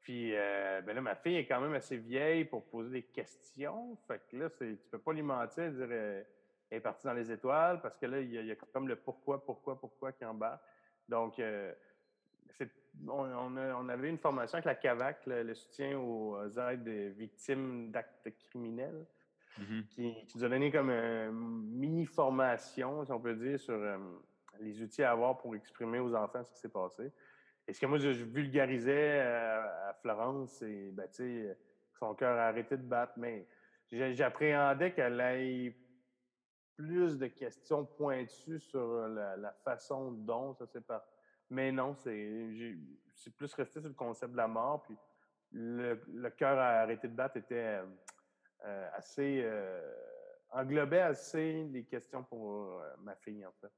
puis 0.00 0.34
euh, 0.34 0.80
ben 0.82 0.94
là, 0.94 1.00
ma 1.00 1.14
fille 1.14 1.36
est 1.36 1.46
quand 1.46 1.60
même 1.60 1.74
assez 1.74 1.96
vieille 1.98 2.44
pour 2.44 2.68
poser 2.70 2.90
des 2.90 3.02
questions. 3.02 3.96
Fait 4.08 4.20
que 4.30 4.36
là, 4.36 4.48
c'est- 4.48 4.78
tu 4.82 4.88
peux 4.90 4.98
pas 4.98 5.12
lui 5.12 5.22
mentir, 5.22 5.70
dire 5.70 5.86
euh, 5.90 6.24
elle 6.70 6.78
est 6.78 6.80
partie 6.80 7.06
dans 7.06 7.14
les 7.14 7.30
étoiles, 7.30 7.80
parce 7.82 7.96
que 7.98 8.06
là, 8.06 8.18
il 8.20 8.32
y, 8.32 8.38
a- 8.38 8.40
il 8.40 8.46
y 8.48 8.52
a 8.52 8.56
comme 8.56 8.88
le 8.88 8.96
pourquoi, 8.96 9.44
pourquoi, 9.44 9.78
pourquoi 9.78 10.12
qui 10.12 10.24
embarque. 10.24 10.62
Donc, 11.08 11.38
euh, 11.38 11.72
c'est- 12.50 12.72
on, 13.06 13.24
on 13.24 13.56
a- 13.56 13.74
on 13.76 13.88
avait 13.88 14.08
une 14.08 14.18
formation 14.18 14.56
avec 14.56 14.66
la 14.66 14.74
CAVAC, 14.74 15.26
le, 15.26 15.42
le 15.42 15.54
soutien 15.54 15.98
aux 15.98 16.48
aides 16.58 16.82
des 16.84 17.10
victimes 17.10 17.90
d'actes 17.90 18.30
criminels 18.38 19.06
Mhm. 19.58 19.86
qui, 19.90 20.24
qui 20.26 20.38
nous 20.38 20.44
a 20.44 20.48
donné 20.48 20.70
comme 20.70 20.90
une 20.90 21.32
mini-formation, 21.78 23.04
si 23.04 23.10
on 23.10 23.20
peut 23.20 23.34
dire, 23.34 23.58
sur 23.58 23.74
euh, 23.74 23.98
les 24.60 24.80
outils 24.80 25.02
à 25.02 25.10
avoir 25.10 25.36
pour 25.36 25.56
exprimer 25.56 25.98
aux 25.98 26.14
enfants 26.14 26.44
ce 26.44 26.52
qui 26.52 26.58
s'est 26.58 26.68
passé. 26.68 27.10
Et 27.66 27.72
ce 27.72 27.80
que 27.80 27.86
moi, 27.86 27.98
je, 27.98 28.12
je 28.12 28.24
vulgarisais 28.24 29.20
euh, 29.20 29.88
à 29.90 29.94
Florence, 29.94 30.58
c'est, 30.60 30.90
ben, 30.92 31.08
tu 31.08 31.14
sais, 31.16 31.58
son 31.98 32.14
cœur 32.14 32.38
a 32.38 32.46
arrêté 32.46 32.76
de 32.76 32.82
battre, 32.82 33.14
mais 33.16 33.46
j'appréhendais 33.90 34.92
qu'elle 34.92 35.20
ait 35.20 35.76
plus 36.76 37.18
de 37.18 37.26
questions 37.26 37.84
pointues 37.84 38.60
sur 38.60 39.08
la, 39.08 39.36
la 39.36 39.52
façon 39.64 40.12
dont 40.12 40.54
ça 40.54 40.66
s'est 40.66 40.80
passé. 40.80 41.17
Mais 41.50 41.72
non, 41.72 41.94
c'est 41.94 42.52
j'ai- 42.54 42.78
c'est 43.14 43.34
plus 43.34 43.52
resté 43.54 43.80
sur 43.80 43.88
le 43.88 43.94
concept 43.94 44.32
de 44.32 44.36
la 44.36 44.46
mort, 44.48 44.82
puis 44.82 44.96
le, 45.52 46.00
le 46.12 46.30
cœur 46.30 46.58
a 46.58 46.80
arrêté 46.82 47.08
de 47.08 47.14
battre 47.14 47.36
était... 47.38 47.78
euh, 47.80 47.86
euh, 48.64 48.88
assez 48.94 49.40
euh, 49.44 49.94
englobait 50.50 51.00
assez 51.00 51.62
des 51.66 51.84
questions 51.84 52.24
pour 52.24 52.80
euh, 52.80 52.88
ma 52.98 53.14
fille 53.14 53.46
en 53.46 53.52
fait. 53.60 53.72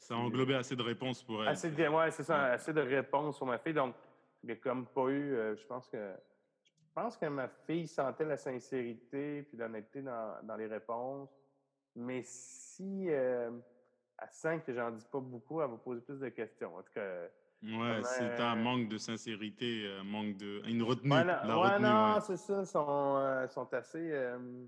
Ça 0.00 0.16
englobé 0.16 0.54
assez 0.56 0.74
de 0.74 0.82
réponses 0.82 1.22
pour 1.22 1.42
elle. 1.42 1.48
assez 1.50 1.70
de, 1.70 1.86
ouais, 1.88 2.10
c'est 2.10 2.24
ça, 2.24 2.36
Ouais. 2.36 2.50
assez 2.50 2.72
de 2.72 2.80
réponses 2.80 3.36
sur 3.36 3.46
ma 3.46 3.58
fille. 3.58 3.74
Donc, 3.74 3.94
a 4.48 4.56
comme 4.56 4.86
pas 4.86 5.06
eu. 5.08 5.34
euh, 5.36 5.54
je 5.56 5.64
pense 5.66 5.88
que 5.88 6.14
je 6.84 6.92
pense 6.94 7.16
que 7.16 7.26
ma 7.26 7.48
fille 7.48 7.86
sentait 7.86 8.24
la 8.24 8.36
sincérité 8.36 9.44
puis 9.44 9.56
l'honnêteté 9.56 10.02
dans, 10.02 10.44
dans 10.44 10.56
les 10.56 10.66
réponses. 10.66 11.30
Mais 11.94 12.22
si 12.24 13.06
euh, 13.08 13.50
sent 14.30 14.62
que 14.66 14.72
j'en 14.74 14.90
dis 14.90 15.04
pas 15.10 15.20
beaucoup, 15.20 15.60
elle 15.62 15.70
va 15.70 15.76
poser 15.76 16.00
plus 16.02 16.18
de 16.20 16.28
questions. 16.28 16.74
En 16.76 16.82
tout 16.82 16.92
cas, 16.94 17.28
Ouais, 17.64 18.02
c'est 18.02 18.40
un 18.40 18.56
manque 18.56 18.88
de 18.88 18.98
sincérité, 18.98 19.86
un 20.00 20.02
manque 20.02 20.36
de. 20.36 20.62
Une 20.66 20.82
retenue. 20.82 21.12
Ouais, 21.12 21.22
non, 21.22 21.32
la 21.44 21.58
ouais, 21.58 21.68
retenue, 21.68 21.86
non, 21.86 22.14
ouais. 22.14 22.20
c'est 22.20 22.36
ça. 22.36 22.60
Ils 22.60 22.66
sont, 22.66 23.16
euh, 23.18 23.46
sont 23.46 23.72
assez. 23.72 24.10
euh, 24.12 24.64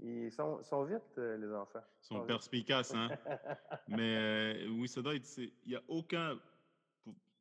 ils 0.00 0.32
sont, 0.32 0.60
sont 0.64 0.82
vite, 0.82 1.00
euh, 1.18 1.36
les 1.36 1.54
enfants. 1.54 1.78
Ils 2.02 2.06
sont 2.06 2.20
perspicaces, 2.26 2.92
hein. 2.92 3.08
Mais 3.88 4.16
euh, 4.16 4.66
oui, 4.68 4.88
ça 4.88 5.00
doit 5.00 5.14
être. 5.14 5.24
c'est- 5.24 5.52
Il 5.64 5.70
n'y 5.70 5.76
a 5.76 5.82
aucun. 5.86 6.36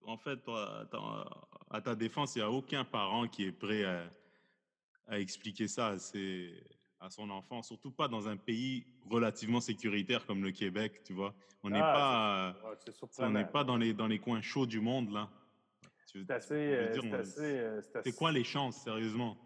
En 0.06 0.18
fait, 0.18 0.38
toi, 0.44 0.82
à 0.82 0.86
ta- 0.86 1.48
à 1.72 1.82
ta 1.82 1.96
défense, 1.96 2.36
il 2.36 2.39
n'y 2.39 2.46
a 2.46 2.52
aucun 2.52 2.86
parent 2.86 3.28
qui 3.28 3.46
est 3.46 3.52
prêt 3.52 3.86
à, 3.86 4.04
à 5.08 5.18
expliquer 5.18 5.68
ça 5.68 5.88
à, 5.88 5.98
ses- 5.98 6.54
à 7.04 7.10
son 7.10 7.30
enfant, 7.30 7.62
surtout 7.62 7.92
pas 7.92 8.08
dans 8.08 8.30
un 8.30 8.38
pays 8.38 8.86
relativement 9.10 9.60
sécuritaire 9.60 10.26
comme 10.26 10.42
le 10.42 10.52
Québec, 10.52 11.02
tu 11.04 11.13
vois. 11.13 11.34
On 11.62 11.70
n'est 11.70 11.80
Ah, 11.82 12.56
pas, 13.20 13.30
n'est 13.30 13.46
pas 13.46 13.63
dans 13.66 13.76
les, 13.78 13.94
dans 13.94 14.08
les 14.08 14.20
coins 14.20 14.42
chauds 14.42 14.66
du 14.66 14.80
monde, 14.80 15.12
là. 15.12 15.30
C'est 16.06 16.30
assez. 16.32 16.54
euh, 16.56 16.94
c'est 16.94 17.13
assez, 17.13 17.60
euh, 17.60 18.12
quoi 18.18 18.32
les 18.32 18.44
chances, 18.44 18.78
sérieusement? 18.78 19.38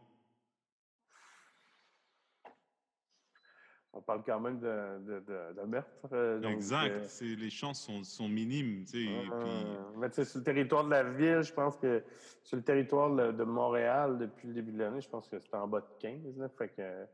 On 3.93 4.01
parle 4.01 4.23
quand 4.23 4.39
même 4.39 4.59
de, 4.59 4.99
de, 4.99 5.19
de, 5.21 5.59
de 5.59 5.65
meurtre. 5.65 5.89
euh, 6.13 6.39
donc, 6.39 6.51
Exact. 6.51 7.09
euh, 7.23 7.35
Les 7.35 7.49
chances 7.49 7.81
sont, 7.81 8.03
sont 8.03 8.29
minimes, 8.29 8.83
tu 8.85 9.07
sais. 9.07 9.21
puis- 9.41 9.97
mais 9.97 10.09
tu 10.09 10.15
sais, 10.17 10.25
sur 10.25 10.37
le 10.39 10.43
territoire 10.45 10.83
de 10.83 10.91
la 10.91 11.03
ville, 11.03 11.41
je 11.41 11.51
pense 11.53 11.75
que 11.77 12.03
sur 12.43 12.57
le 12.57 12.63
territoire 12.63 13.09
de, 13.15 13.31
de 13.31 13.43
Montréal, 13.43 14.19
depuis 14.19 14.49
le 14.49 14.53
début 14.53 14.71
de 14.73 14.77
l'année, 14.79 15.01
je 15.01 15.09
pense 15.09 15.27
que 15.27 15.39
c'est 15.39 15.55
en 15.55 15.67
bas 15.67 15.79
de 15.81 15.87
15. 15.99 16.37
là. 16.37 16.47
fait 16.49 16.69
que, 16.69 17.07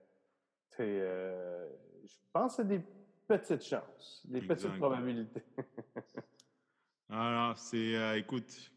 euh, 0.82 1.70
je 2.04 2.16
pense 2.32 2.56
c'est 2.58 2.68
des 2.68 2.82
petites 3.28 3.64
chances, 3.64 4.22
des 4.26 4.42
petites 4.42 4.78
probabilités. 4.78 5.44
Alors, 7.10 7.58
c'est, 7.58 7.96
euh, 7.96 8.18
écoute, 8.18 8.72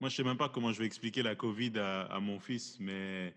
moi, 0.00 0.08
je 0.08 0.16
sais 0.16 0.24
même 0.24 0.36
pas 0.38 0.48
comment 0.48 0.72
je 0.72 0.80
vais 0.80 0.86
expliquer 0.86 1.22
la 1.22 1.34
COVID 1.36 1.78
à, 1.78 2.02
à 2.02 2.20
mon 2.20 2.40
fils, 2.40 2.78
mais 2.80 3.34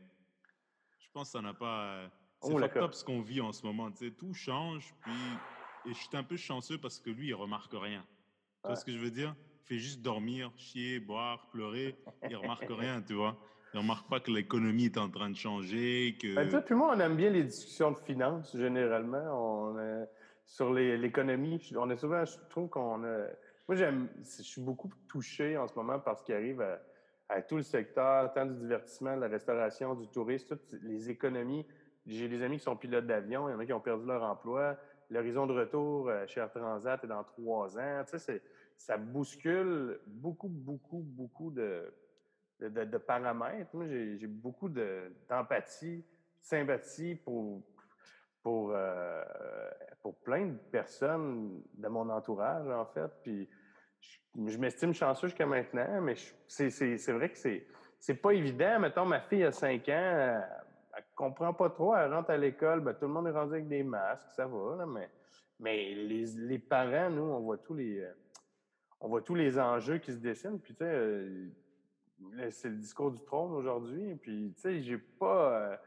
je 0.99 1.07
pense 1.13 1.27
que 1.29 1.33
ça 1.33 1.41
n'a 1.41 1.53
pas. 1.53 1.83
euh, 1.83 2.07
C'est 2.41 2.53
Oh, 2.53 2.59
d'accord. 2.59 2.83
up 2.85 2.93
ce 2.93 3.03
qu'on 3.03 3.21
vit 3.21 3.41
en 3.41 3.51
ce 3.51 3.65
moment. 3.65 3.91
Tu 3.91 4.07
sais, 4.07 4.11
tout 4.11 4.33
change. 4.33 4.93
Puis, 5.03 5.13
et 5.85 5.93
je 5.93 5.99
suis 5.99 6.17
un 6.17 6.23
peu 6.23 6.37
chanceux 6.37 6.77
parce 6.77 6.99
que 6.99 7.09
lui, 7.09 7.27
il 7.27 7.33
remarque 7.33 7.73
rien. 7.73 8.01
Tu 8.01 8.61
vois 8.63 8.71
Ouais. 8.71 8.75
ce 8.77 8.85
que 8.85 8.91
je 8.91 8.97
veux 8.97 9.11
dire? 9.11 9.35
Il 9.61 9.67
fait 9.67 9.77
juste 9.77 10.01
dormir, 10.01 10.51
chier, 10.57 10.99
boire, 10.99 11.47
pleurer. 11.51 11.95
Il 12.29 12.35
remarque 12.35 12.65
rien, 12.69 13.01
tu 13.01 13.13
vois? 13.13 13.37
Il 13.73 13.79
remarque 13.79 14.07
pas 14.07 14.19
que 14.19 14.29
l'économie 14.29 14.85
est 14.85 14.97
en 14.99 15.09
train 15.09 15.31
de 15.31 15.35
changer, 15.35 16.15
que. 16.21 16.35
Ben, 16.35 16.63
on 16.71 16.99
aime 16.99 17.15
bien 17.15 17.31
les 17.31 17.43
discussions 17.43 17.91
de 17.91 17.97
finances, 17.97 18.55
généralement. 18.55 19.23
On, 19.31 19.77
euh, 19.77 20.05
sur 20.45 20.71
l'économie, 20.71 21.59
on 21.75 21.89
est 21.89 21.95
souvent, 21.95 22.23
je 22.23 22.37
trouve 22.49 22.69
qu'on 22.69 23.03
a. 23.03 23.27
Moi, 23.67 23.75
j'aime. 23.75 24.09
Je 24.23 24.43
suis 24.43 24.61
beaucoup 24.61 24.91
touché 25.07 25.57
en 25.57 25.67
ce 25.67 25.73
moment 25.73 25.99
par 25.99 26.19
ce 26.19 26.23
qui 26.23 26.33
arrive 26.33 26.63
à, 27.29 27.41
tout 27.41 27.55
le 27.55 27.63
secteur, 27.63 28.31
tant 28.33 28.45
du 28.45 28.53
divertissement, 28.53 29.15
de 29.15 29.21
la 29.21 29.27
restauration, 29.27 29.95
du 29.95 30.07
tourisme, 30.07 30.55
toutes 30.55 30.79
les 30.83 31.09
économies. 31.09 31.65
J'ai 32.05 32.27
des 32.27 32.43
amis 32.43 32.57
qui 32.57 32.63
sont 32.63 32.75
pilotes 32.75 33.07
d'avion, 33.07 33.49
il 33.49 33.53
y 33.53 33.55
en 33.55 33.59
a 33.59 33.65
qui 33.65 33.73
ont 33.73 33.79
perdu 33.79 34.05
leur 34.05 34.21
emploi. 34.21 34.77
L'horizon 35.09 35.47
de 35.47 35.53
retour 35.53 36.09
euh, 36.09 36.27
chez 36.27 36.41
Air 36.41 36.51
Transat 36.51 37.03
est 37.03 37.07
dans 37.07 37.23
trois 37.23 37.75
ans. 37.79 38.03
Ça 38.77 38.97
bouscule 38.97 39.99
beaucoup, 40.05 40.49
beaucoup, 40.49 41.01
beaucoup 41.03 41.49
de, 41.49 41.91
de, 42.59 42.69
de- 42.69 42.85
de 42.85 42.97
paramètres. 42.97 43.69
Moi, 43.73 43.87
j'ai 43.87 44.27
beaucoup 44.27 44.69
de- 44.69 45.11
d'empathie, 45.29 46.05
sympathie 46.41 47.15
pour, 47.15 47.61
pour, 48.41 48.71
euh, 48.73 49.23
pour 50.01 50.15
plein 50.21 50.47
de 50.47 50.57
personnes 50.71 51.61
de 51.73 51.87
mon 51.87 52.09
entourage, 52.09 52.67
en 52.67 52.85
fait. 52.85 53.11
Puis 53.23 53.49
je, 54.47 54.57
m'estime 54.57 54.93
chanceux 54.93 55.27
jusqu'à 55.27 55.45
maintenant, 55.45 56.01
mais 56.01 56.15
c'est- 56.47 57.11
vrai 57.11 57.29
que 57.29 57.37
c'est 57.37 57.65
c'est 57.99 58.15
pas 58.15 58.31
évident. 58.33 58.81
Mettons, 58.81 59.05
ma 59.05 59.21
fille 59.21 59.45
a 59.45 59.53
5 59.53 59.87
ans, 59.87 59.91
elle, 59.93 60.45
elle 60.97 61.03
comprend 61.15 61.53
pas 61.53 61.69
trop, 61.69 61.95
elle 61.95 62.13
rentre 62.13 62.31
à 62.31 62.37
l'école, 62.37 62.81
ben, 62.81 62.93
tout 62.93 63.05
le 63.07 63.13
monde 63.13 63.27
est 63.27 63.31
rendu 63.31 63.53
avec 63.53 63.69
des 63.69 63.81
masques, 63.81 64.27
ça 64.35 64.45
va, 64.45 64.75
là, 64.75 64.85
mais, 64.85 65.09
mais 65.57 65.93
les, 65.95 66.25
les 66.25 66.59
parents, 66.59 67.09
nous, 67.09 67.21
on 67.23 67.39
voit 67.39 67.59
tous 67.59 67.73
les... 67.75 67.99
euh, 68.01 68.11
on 68.99 69.07
voit 69.07 69.21
tous 69.21 69.35
les 69.35 69.57
enjeux 69.57 69.99
qui 69.99 70.11
se 70.11 70.17
dessinent. 70.17 70.59
Puis, 70.59 70.73
tu 70.73 70.79
sais, 70.79 70.89
euh, 70.89 71.47
c'est 72.51 72.69
le 72.69 72.75
discours 72.77 73.11
du 73.11 73.23
trône 73.23 73.51
aujourd'hui. 73.53 74.15
Puis, 74.15 74.53
tu 74.55 74.61
sais, 74.61 74.81
j'ai 74.81 74.97
pas. 74.97 75.53
euh, 75.53 75.77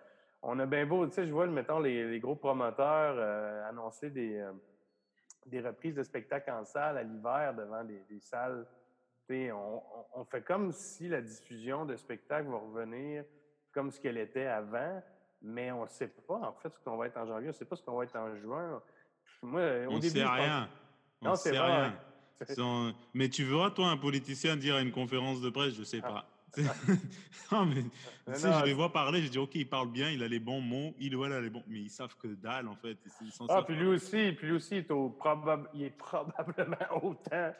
on 0.42 0.58
a 0.58 0.66
bien 0.66 0.86
beau, 0.86 1.06
tu 1.06 1.12
sais, 1.14 1.26
je 1.26 1.32
vois, 1.32 1.46
mettons, 1.46 1.78
les, 1.80 2.08
les 2.08 2.20
gros 2.20 2.36
promoteurs 2.36 3.16
euh, 3.18 3.68
annoncer 3.68 4.10
des, 4.10 4.36
euh, 4.38 4.52
des 5.46 5.60
reprises 5.60 5.94
de 5.94 6.02
spectacles 6.02 6.50
en 6.50 6.64
salle 6.64 6.98
à 6.98 7.02
l'hiver 7.02 7.54
devant 7.54 7.82
des, 7.84 8.00
des 8.08 8.20
salles. 8.20 8.66
Tu 9.28 9.34
sais, 9.34 9.52
on, 9.52 9.82
on- 10.14 10.24
fait 10.24 10.42
comme 10.42 10.70
si 10.72 11.08
la 11.08 11.20
diffusion 11.20 11.84
de 11.84 11.96
spectacles 11.96 12.48
va 12.48 12.58
revenir 12.58 13.24
comme 13.72 13.90
ce 13.90 14.00
qu'elle 14.00 14.18
était 14.18 14.46
avant, 14.46 15.02
mais 15.42 15.72
on 15.72 15.82
ne 15.82 15.88
sait 15.88 16.06
pas, 16.08 16.36
en 16.36 16.52
fait, 16.52 16.68
ce 16.70 16.78
qu'on 16.80 16.96
va 16.96 17.06
être 17.08 17.16
en 17.16 17.26
janvier, 17.26 17.46
on 17.48 17.48
ne 17.48 17.52
sait 17.52 17.64
pas 17.64 17.76
ce 17.76 17.82
qu'on 17.82 17.96
va 17.96 18.04
être 18.04 18.16
en 18.16 18.34
juin. 18.36 18.80
Moi, 19.42 19.60
au 19.86 19.90
on 19.90 19.98
début, 19.98 20.08
sait 20.10 20.20
je 20.20 20.24
pense- 20.24 20.34
rien. 20.36 20.68
On 21.22 21.24
Non, 21.26 21.34
c'est 21.34 21.50
sait 21.52 21.58
vrai. 21.58 21.90
Sans- 22.48 22.92
Mais 23.14 23.28
tu 23.28 23.44
verras, 23.44 23.70
toi, 23.70 23.88
un 23.88 23.96
politicien 23.96 24.56
dire 24.56 24.74
à 24.76 24.80
une 24.82 24.92
conférence 24.92 25.40
de 25.40 25.50
presse, 25.50 25.74
je 25.74 25.84
sais 25.84 26.00
Ah. 26.02 26.08
pas. 26.08 26.30
non, 27.52 27.66
mais, 27.66 27.82
Mais 28.26 28.38
non, 28.38 28.58
je 28.60 28.64
les 28.64 28.72
vois 28.72 28.90
parler, 28.90 29.20
je 29.22 29.28
dis, 29.28 29.38
OK, 29.38 29.54
il 29.56 29.68
parle 29.68 29.90
bien, 29.90 30.10
il 30.10 30.22
a 30.22 30.28
les 30.28 30.38
bons 30.38 30.60
mots, 30.62 30.94
il 30.98 31.14
ou 31.14 31.24
elle 31.24 31.32
a 31.34 31.40
les 31.40 31.50
bons. 31.50 31.62
Mais 31.66 31.80
ils 31.80 31.90
savent 31.90 32.16
que 32.16 32.28
dalle, 32.28 32.68
en 32.68 32.76
fait. 32.76 32.96
Ils 33.20 33.30
sont 33.32 33.46
Ah, 33.50 33.62
puis 33.62 33.74
lui 33.76 33.86
aussi, 33.88 34.32
puis 34.32 34.46
lui 34.48 34.54
aussi, 34.56 34.76
il 34.76 34.78
est, 34.78 34.90
au 34.90 35.10
probab- 35.10 35.68
il 35.74 35.82
est 35.84 35.90
probablement 35.90 36.76
autant. 37.02 37.52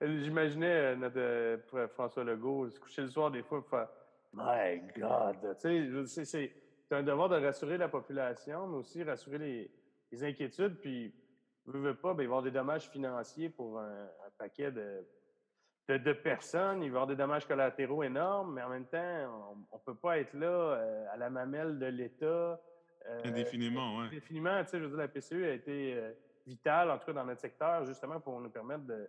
J'imaginais 0.00 0.66
euh, 0.66 0.96
notre 0.96 1.18
euh, 1.18 1.56
Fr- 1.70 1.88
François 1.90 2.24
Legault 2.24 2.70
se 2.70 2.80
coucher 2.80 3.02
le 3.02 3.08
soir 3.08 3.30
des 3.30 3.42
fois 3.42 3.60
pour 3.60 3.70
faire 3.70 3.88
My 4.32 4.80
God! 4.98 5.56
Tu 5.60 6.06
sais, 6.06 6.24
c'est 6.24 6.52
un 6.92 7.02
devoir 7.02 7.28
de 7.28 7.36
rassurer 7.36 7.76
la 7.78 7.88
population, 7.88 8.66
mais 8.68 8.76
aussi 8.78 9.02
rassurer 9.02 9.38
les, 9.38 9.70
les 10.10 10.24
inquiétudes. 10.24 10.76
Puis, 10.80 11.12
veut, 11.66 11.80
veut 11.80 11.96
pas, 11.96 12.14
ben, 12.14 12.22
il 12.22 12.26
va 12.28 12.34
y 12.34 12.36
avoir 12.38 12.42
des 12.42 12.50
dommages 12.50 12.88
financiers 12.88 13.48
pour 13.48 13.78
un, 13.78 14.04
un 14.04 14.30
paquet 14.38 14.70
de, 14.72 15.06
de, 15.88 15.96
de 15.98 16.12
personnes. 16.12 16.82
Il 16.82 16.90
va 16.90 16.98
y 16.98 17.02
avoir 17.02 17.06
des 17.06 17.16
dommages 17.16 17.46
collatéraux 17.46 18.02
énormes, 18.02 18.54
mais 18.54 18.62
en 18.62 18.68
même 18.68 18.86
temps, 18.86 19.54
on 19.72 19.76
ne 19.76 19.82
peut 19.84 19.94
pas 19.96 20.18
être 20.18 20.34
là 20.34 20.46
euh, 20.48 21.06
à 21.12 21.16
la 21.16 21.30
mamelle 21.30 21.78
de 21.78 21.86
l'État. 21.86 22.60
euh, 23.06 23.20
Indéfiniment, 23.24 23.98
ouais. 23.98 24.06
Indéfiniment, 24.06 24.62
tu 24.64 24.70
sais, 24.70 24.78
je 24.78 24.84
veux 24.84 24.90
dire, 24.90 24.98
la 24.98 25.08
PCE 25.08 25.32
a 25.32 25.52
été 25.52 25.94
euh, 25.94 26.12
vitale, 26.46 26.90
en 26.90 26.98
tout 26.98 27.06
cas 27.06 27.12
dans 27.12 27.24
notre 27.24 27.40
secteur, 27.40 27.84
justement 27.84 28.20
pour 28.20 28.40
nous 28.40 28.50
permettre 28.50 28.84
de, 28.84 29.08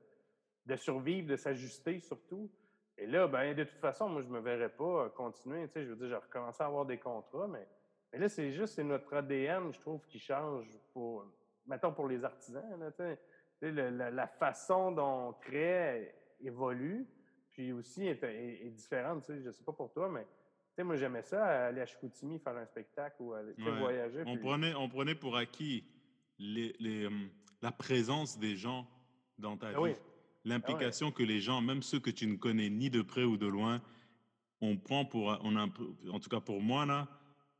de 0.65 0.75
survivre, 0.75 1.27
de 1.27 1.35
s'ajuster 1.35 1.99
surtout. 1.99 2.49
Et 2.97 3.07
là, 3.07 3.27
ben, 3.27 3.55
de 3.55 3.63
toute 3.63 3.79
façon, 3.79 4.09
moi, 4.09 4.21
je 4.21 4.27
ne 4.27 4.33
me 4.33 4.39
verrais 4.41 4.69
pas 4.69 5.09
continuer. 5.09 5.65
Tu 5.67 5.73
sais, 5.73 5.83
je 5.85 5.89
veux 5.89 5.95
dire, 5.95 6.09
j'ai 6.09 6.15
recommencé 6.15 6.61
à 6.61 6.67
avoir 6.67 6.85
des 6.85 6.99
contrats, 6.99 7.47
mais, 7.47 7.67
mais 8.13 8.19
là, 8.19 8.29
c'est 8.29 8.51
juste, 8.51 8.75
c'est 8.75 8.83
notre 8.83 9.11
ADN, 9.15 9.71
je 9.73 9.79
trouve, 9.79 10.05
qui 10.05 10.19
change 10.19 10.67
pour, 10.93 11.25
mettons, 11.65 11.93
pour 11.93 12.08
les 12.08 12.24
artisans. 12.24 12.63
Là, 12.80 13.15
le- 13.62 13.89
la, 13.89 14.10
la 14.12 14.28
façon 14.28 14.91
dont 14.91 15.30
on 15.30 15.34
crée 15.34 16.13
évolue, 16.39 17.08
puis 17.52 17.71
aussi 17.71 18.08
est, 18.08 18.24
est- 18.24 18.65
est 18.65 18.69
différente. 18.71 19.26
Je 19.28 19.34
ne 19.34 19.52
sais 19.52 19.63
pas 19.63 19.74
pour 19.74 19.91
toi, 19.91 20.10
mais 20.10 20.26
sais, 20.76 20.84
moi, 20.84 20.95
j'aimais 20.95 21.21
ça, 21.21 21.67
aller 21.67 21.82
à 21.82 21.86
Chicoutimi 21.86 22.39
faire 22.39 22.56
un 22.58 22.65
spectacle 22.65 23.17
ou 23.21 23.34
aller 23.34 23.54
Ouais. 23.60 23.80
voyager. 23.80 24.24
On 24.26 24.38
prenait, 24.38 24.74
on 24.74 24.89
prenait 24.89 25.15
pour 25.15 25.36
acquis 25.38 25.84
les, 26.39 26.74
les, 26.80 27.06
hum, 27.06 27.30
la 27.62 27.71
présence 27.71 28.39
des 28.39 28.56
gens 28.56 28.88
dans 29.38 29.58
ta 29.58 29.67
Ah 29.67 29.71
vie. 29.74 29.78
oui. 29.80 29.91
L'implication 30.43 31.12
que 31.12 31.21
les 31.21 31.39
gens, 31.39 31.62
même 31.62 31.84
ceux 31.84 32.00
que 32.00 32.10
tu 32.10 32.26
ne 32.26 32.36
connais 32.36 32.69
ni 32.71 32.89
de 32.89 33.04
près 33.04 33.24
ou 33.24 33.38
de 33.38 33.45
loin, 33.45 33.80
on 34.60 34.76
prend 34.78 35.06
pour, 35.06 35.38
on 35.43 35.56
a 35.56 35.65
en 36.12 36.19
tout 36.19 36.30
cas 36.30 36.39
pour 36.39 36.62
moi 36.62 36.86
là, 36.88 37.08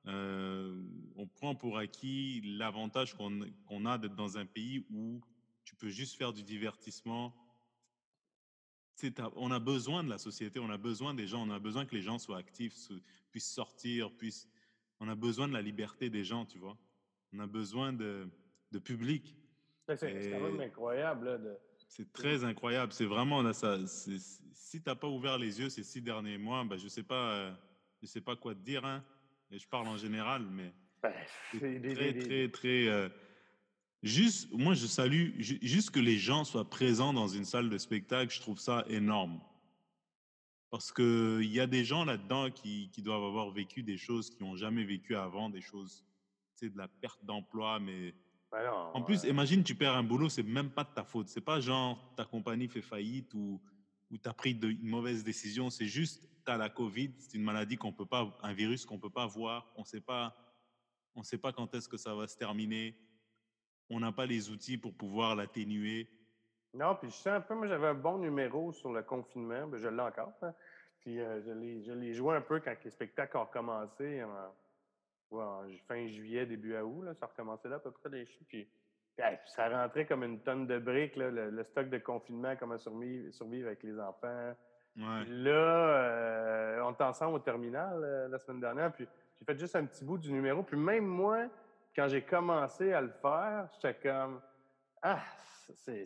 euh, 0.08 0.82
on 1.16 1.28
prend 1.28 1.56
pour 1.56 1.78
acquis 1.78 2.42
l'avantage 2.44 3.16
qu'on 3.16 3.86
a 3.86 3.98
d'être 3.98 4.16
dans 4.16 4.38
un 4.38 4.46
pays 4.46 4.86
où 4.92 5.22
tu 5.64 5.76
peux 5.76 5.90
juste 5.90 6.18
faire 6.18 6.34
du 6.34 6.44
divertissement. 6.44 7.36
Tu 8.98 9.14
on 9.36 9.52
a 9.52 9.60
besoin 9.60 10.04
de 10.04 10.10
la 10.10 10.18
société, 10.18 10.60
on 10.60 10.70
a 10.70 10.78
besoin 10.78 11.14
des 11.14 11.28
gens, 11.28 11.48
on 11.48 11.52
a 11.52 11.60
besoin 11.60 11.86
que 11.86 11.96
les 11.96 12.02
gens 12.02 12.20
soient 12.20 12.38
actifs, 12.38 12.74
se- 12.76 12.94
puissent 13.32 13.52
sortir, 13.52 14.12
puissent. 14.12 14.48
On 15.00 15.08
a 15.08 15.16
besoin 15.16 15.48
de 15.48 15.54
la 15.54 15.62
liberté 15.62 16.10
des 16.10 16.24
gens, 16.24 16.46
tu 16.46 16.60
vois. 16.60 16.78
On 17.34 17.40
a 17.40 17.48
besoin 17.48 17.94
de, 17.94 18.28
de 18.72 18.80
public. 18.80 19.36
C'est 19.88 20.30
quand 20.32 20.40
même 20.40 20.60
incroyable. 20.60 21.42
De... 21.42 21.58
C'est 21.88 22.12
très 22.14 22.44
incroyable. 22.44 22.94
C'est 22.94 23.06
vraiment 23.06 23.42
là, 23.42 23.54
ça. 23.54 23.78
si 23.88 24.82
t'as 24.82 24.96
pas 24.96 25.08
ouvert 25.08 25.38
les 25.38 25.60
yeux 25.60 25.70
ces 25.70 25.84
six 25.84 26.02
derniers 26.02 26.38
mois, 26.38 26.64
ben, 26.64 26.78
je 26.78 26.88
sais 26.88 27.04
pas, 27.04 27.34
euh, 27.34 27.54
je 28.02 28.08
sais 28.08 28.22
pas 28.22 28.36
quoi 28.36 28.54
te 28.54 28.60
dire. 28.60 28.86
Hein. 28.86 29.04
Et 29.52 29.60
je 29.60 29.68
parle 29.68 29.88
en 29.88 29.98
général, 29.98 30.46
mais 30.50 30.74
Ben, 31.04 31.14
c'est 31.52 31.60
c'est 31.60 31.94
très, 31.94 32.14
très, 32.20 32.50
très. 32.50 32.88
euh, 32.88 33.10
juste, 34.02 34.50
moi, 34.54 34.74
je 34.74 34.86
salue 34.86 35.40
ju- 35.40 35.60
juste 35.62 35.92
que 35.92 36.00
les 36.00 36.18
gens 36.18 36.44
soient 36.44 36.70
présents 36.70 37.14
dans 37.14 37.28
une 37.28 37.46
salle 37.46 37.70
de 37.70 37.78
spectacle. 37.78 38.34
Je 38.34 38.40
trouve 38.40 38.60
ça 38.60 38.86
énorme. 38.88 39.42
Parce 40.70 40.92
que 40.94 41.42
il 41.44 41.52
y 41.52 41.60
a 41.60 41.68
des 41.68 41.84
gens 41.84 42.06
là-dedans 42.06 42.50
qui, 42.50 42.90
qui 42.94 43.02
doivent 43.02 43.24
avoir 43.26 43.52
vécu 43.52 43.84
des 43.84 43.98
choses 43.98 44.30
qu'ils 44.30 44.46
n'ont 44.46 44.56
jamais 44.56 44.86
vécues 44.86 45.16
avant, 45.18 45.50
des 45.50 45.60
choses, 45.62 46.06
sais, 46.56 46.70
de 46.70 46.78
la 46.78 46.88
perte 46.88 47.24
d'emploi, 47.26 47.80
mais 47.80 48.14
non, 48.54 48.92
en 48.94 49.02
plus, 49.02 49.24
euh, 49.26 49.30
imagine, 49.30 49.64
tu 49.64 49.76
perds 49.76 49.96
un 49.96 50.04
boulot, 50.04 50.30
c'est 50.30 50.44
même 50.44 50.70
pas 50.70 50.84
de 50.86 50.94
ta 50.94 51.04
faute. 51.04 51.28
C'est 51.28 51.42
pas 51.42 51.60
genre 51.60 52.14
ta 52.16 52.24
compagnie 52.26 52.70
fait 52.70 52.82
faillite 52.82 53.34
ou, 53.34 53.62
ou 54.10 54.18
tu 54.18 54.30
as 54.30 54.34
pris 54.34 54.54
de- 54.56 54.70
une 54.70 54.88
mauvaise 54.88 55.24
décision. 55.26 55.70
C'est 55.70 55.88
juste, 55.88 56.22
tu 56.45 56.58
la 56.58 56.69
COVID, 56.69 57.13
c'est 57.19 57.38
une 57.38 57.43
maladie 57.43 57.77
qu'on 57.77 57.93
peut 57.93 58.06
pas, 58.06 58.27
un 58.41 58.54
virus 58.54 58.86
qu'on 58.86 58.99
peut 58.99 59.10
pas 59.10 59.25
voir. 59.25 59.71
On 59.75 59.84
sait 59.84 60.01
pas, 60.01 60.36
on 61.15 61.23
sait 61.23 61.38
pas 61.38 61.51
quand 61.51 61.73
est-ce 61.75 61.89
que 61.89 61.97
ça 61.97 62.13
va 62.15 62.27
se 62.27 62.38
terminer. 62.38 62.95
On 63.89 63.99
n'a 63.99 64.12
pas 64.12 64.25
les 64.25 64.49
outils 64.49 64.77
pour 64.77 64.93
pouvoir 64.93 65.36
l'atténuer. 65.36 66.10
Non, 66.73 66.95
puis 66.95 67.10
je 67.10 67.15
sens 67.15 67.27
un 67.27 67.41
peu, 67.41 67.54
moi 67.54 67.67
j'avais 67.67 67.88
un 67.88 67.93
bon 67.93 68.17
numéro 68.17 68.71
sur 68.71 68.93
le 68.93 69.04
confinement, 69.04 69.67
ben, 69.67 69.77
je 69.77 69.89
l'ai 69.89 70.01
encore. 70.01 70.32
hein. 70.41 70.54
Puis 70.99 71.19
euh, 71.19 71.41
je 71.41 71.91
l'ai- 71.91 72.13
joué 72.13 72.36
un 72.36 72.41
peu 72.41 72.60
quand 72.62 72.75
les 72.84 72.91
spectacles 72.91 73.36
ont 73.38 73.45
recommencé 73.45 74.23
en, 74.23 75.63
fin 75.88 76.08
juillet, 76.08 76.45
début 76.45 76.77
août. 76.77 77.04
Là, 77.04 77.13
ça 77.15 77.25
recommençait 77.25 77.69
là 77.69 77.77
à 77.77 77.80
peu 77.80 77.91
près. 77.91 78.25
Puis, 78.47 78.69
ça 79.47 79.69
rentrait 79.69 80.06
comme 80.06 80.23
une 80.23 80.41
tonne 80.41 80.67
de 80.67 80.80
briques, 80.80 81.15
le 81.15 81.63
stock 81.63 81.89
de 81.89 81.97
confinement, 81.97 82.56
comment 82.58 82.77
survivre, 82.77 83.34
survivre 83.34 83.67
avec 83.67 83.84
les 83.84 83.99
enfants. 83.99 84.56
Là, 84.95 85.51
euh, 85.51 86.82
on 86.84 86.91
était 86.91 87.04
ensemble 87.04 87.36
au 87.36 87.39
terminal 87.39 88.01
euh, 88.04 88.27
la 88.27 88.38
semaine 88.39 88.60
dernière, 88.60 88.91
puis 88.91 89.08
j'ai 89.39 89.45
fait 89.45 89.58
juste 89.58 89.75
un 89.75 89.86
petit 89.86 90.04
bout 90.04 90.17
du 90.17 90.32
numéro. 90.32 90.63
Puis 90.63 90.77
même 90.77 91.06
moi, 91.06 91.47
quand 91.95 92.08
j'ai 92.08 92.21
commencé 92.21 92.91
à 92.93 93.01
le 93.01 93.10
faire, 93.10 93.69
j'étais 93.73 93.95
comme 93.95 94.41
Ah, 95.01 95.21
c'est, 95.75 96.06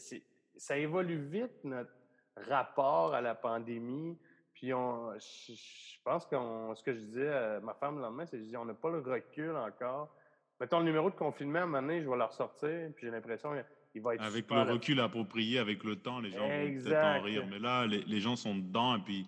ça 0.55 0.77
évolue 0.77 1.17
vite, 1.17 1.63
notre 1.63 1.91
rapport 2.35 3.13
à 3.13 3.21
la 3.21 3.35
pandémie. 3.35 4.17
Puis 4.53 4.73
on, 4.73 5.13
je, 5.13 5.53
je 5.53 6.01
pense 6.03 6.25
que 6.25 6.35
ce 6.75 6.83
que 6.83 6.93
je 6.93 6.99
disais 6.99 7.29
à 7.29 7.59
ma 7.59 7.73
femme 7.73 7.95
le 7.95 8.03
lendemain, 8.03 8.25
c'est 8.25 8.37
que 8.37 8.43
je 8.43 8.49
dis, 8.49 8.57
on 8.57 8.65
n'a 8.65 8.73
pas 8.73 8.89
le 8.89 8.99
recul 8.99 9.55
encore. 9.55 10.15
Mettons 10.59 10.79
le 10.79 10.85
numéro 10.85 11.09
de 11.09 11.15
confinement, 11.15 11.59
à 11.59 11.63
un 11.63 11.65
moment 11.65 11.81
donné, 11.81 12.01
je 12.01 12.09
vais 12.09 12.15
le 12.15 12.23
ressortir, 12.23 12.89
puis 12.95 13.07
j'ai 13.07 13.11
l'impression 13.11 13.51
qu'il 13.95 14.03
va 14.03 14.15
être 14.15 14.23
Avec 14.23 14.51
le 14.51 14.61
recul 14.61 14.99
approprié, 14.99 15.57
avec 15.57 15.85
le 15.85 15.95
temps, 15.95 16.19
les 16.19 16.31
gens 16.31 16.47
vont 16.47 16.81
peut-être 16.83 17.05
en 17.05 17.21
rire. 17.21 17.45
Mais 17.49 17.59
là, 17.59 17.87
les, 17.87 18.03
les 18.03 18.19
gens 18.19 18.35
sont 18.35 18.53
dedans 18.53 18.97
et 18.97 18.99
puis 18.99 19.25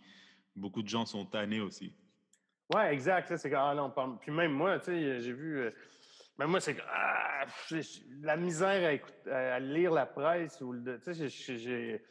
beaucoup 0.56 0.84
de 0.84 0.90
gens 0.90 1.06
sont 1.06 1.26
tannés 1.26 1.62
aussi. 1.62 1.94
Ouais, 2.76 2.94
exact. 2.94 3.34
C'est 3.38 3.54
ah 3.54 3.74
non, 3.74 3.94
Puis 4.20 4.32
même 4.32 4.52
moi, 4.52 4.78
tu 4.80 4.86
sais, 4.86 5.22
j'ai 5.22 5.32
vu. 5.32 5.60
Euh, 5.60 5.72
même 6.38 6.50
moi, 6.50 6.60
c'est 6.60 6.76
ah, 6.92 7.46
la 8.22 8.36
misère 8.36 9.00
à, 9.32 9.38
à, 9.56 9.60
lire 9.60 9.92
la 9.94 10.06
presse 10.06 10.60
ou 10.60 10.76
tu 10.76 11.14
sais, 11.14 11.58
j'ai 11.58 12.02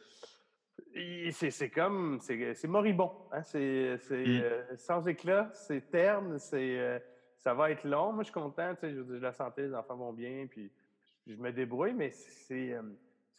c'est 1.31 1.69
comme, 1.69 2.17
c'est 2.19 2.67
moribond. 2.67 3.11
Hein? 3.31 3.43
C'est 3.43 3.99
mmh. 4.09 4.11
euh, 4.11 4.63
sans 4.77 5.07
éclat, 5.07 5.51
c'est 5.53 5.91
terne, 5.91 6.39
c'est 6.39 6.79
euh, 6.79 6.97
ça 7.37 7.53
va 7.53 7.69
être 7.69 7.83
long. 7.83 8.13
Moi, 8.13 8.23
je 8.23 8.31
suis 8.31 8.33
content. 8.33 8.73
Je 8.81 8.87
veux 8.87 9.13
dire, 9.13 9.21
la 9.21 9.33
santé, 9.33 9.61
les 9.61 9.75
enfants 9.75 9.95
vont 9.95 10.13
bien, 10.13 10.47
puis 10.49 10.71
je 11.27 11.35
me 11.35 11.51
débrouille, 11.51 11.93
mais 11.93 12.11
c'est 12.11 12.73
euh, 12.73 12.81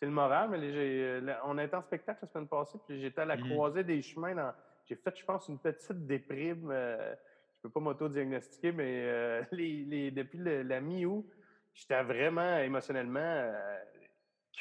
le 0.01 0.11
moral. 0.11 0.51
Mais 0.51 1.23
on 1.45 1.59
a 1.59 1.65
été 1.65 1.75
en 1.75 1.83
spectacle 1.83 2.21
la 2.23 2.29
semaine 2.29 2.49
passée, 2.49 2.79
puis 2.87 3.01
j'étais 3.01 3.23
à 3.23 3.25
la 3.25 3.37
mmh. 3.37 3.51
croisée 3.51 3.85
des 3.85 4.03
chemins. 4.03 4.55
J'ai 4.87 4.97
fait, 4.97 5.17
je 5.17 5.25
pense, 5.25 5.49
une 5.49 5.59
petite 5.59 6.07
déprime. 6.07 6.71
je 6.71 7.63
peux 7.63 7.71
pas 7.71 7.81
m'auto-diagnostiquer, 7.81 8.73
mais 8.73 9.43
les, 9.53 10.11
depuis 10.11 10.39
la 10.39 10.81
mi-août, 10.81 11.27
j'étais 11.75 12.03
vraiment 12.03 12.59
émotionnellement 12.59 13.53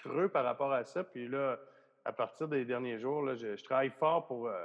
creux 0.01 0.29
par 0.29 0.43
rapport 0.43 0.71
à 0.73 0.83
ça. 0.83 1.03
Puis 1.03 1.27
là, 1.27 1.59
à 2.05 2.13
partir 2.13 2.47
des 2.47 2.65
derniers 2.65 2.99
jours, 2.99 3.21
là, 3.21 3.35
je, 3.35 3.61
travaille 3.63 3.91
fort 3.91 4.27
pour 4.27 4.47
euh, 4.47 4.57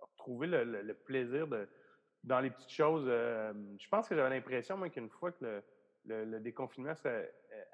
retrouver 0.00 0.46
le, 0.46 0.94
plaisir 0.94 1.46
de, 1.48 1.68
dans 2.24 2.40
les 2.40 2.50
petites 2.50 2.70
choses. 2.70 3.04
Euh, 3.08 3.52
je 3.78 3.88
pense 3.88 4.08
que 4.08 4.14
j'avais 4.14 4.30
l'impression, 4.30 4.76
moi, 4.76 4.88
qu'une 4.88 5.10
fois 5.10 5.32
que 5.32 5.62
le, 6.06 6.38
déconfinement 6.40 6.94
euh, 7.04 7.26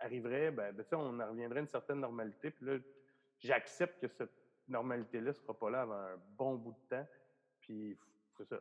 arriverait, 0.05 0.51
ben, 0.51 0.75
ben 0.75 0.85
on 0.93 1.21
en 1.21 1.31
reviendrait 1.31 1.59
à 1.59 1.62
une 1.62 1.69
certaine 1.69 2.01
normalité. 2.01 2.51
Puis 2.51 2.67
là, 2.67 2.79
j'accepte 3.38 4.01
que 4.01 4.09
cette 4.09 4.31
normalité-là 4.69 5.29
ne 5.29 5.33
sera 5.33 5.59
pas 5.59 5.71
là 5.71 5.83
avant 5.83 5.95
un 5.95 6.17
bon 6.37 6.55
bout 6.57 6.73
de 6.73 6.97
temps. 6.97 7.09
Puis 7.61 7.97
ça. 8.43 8.61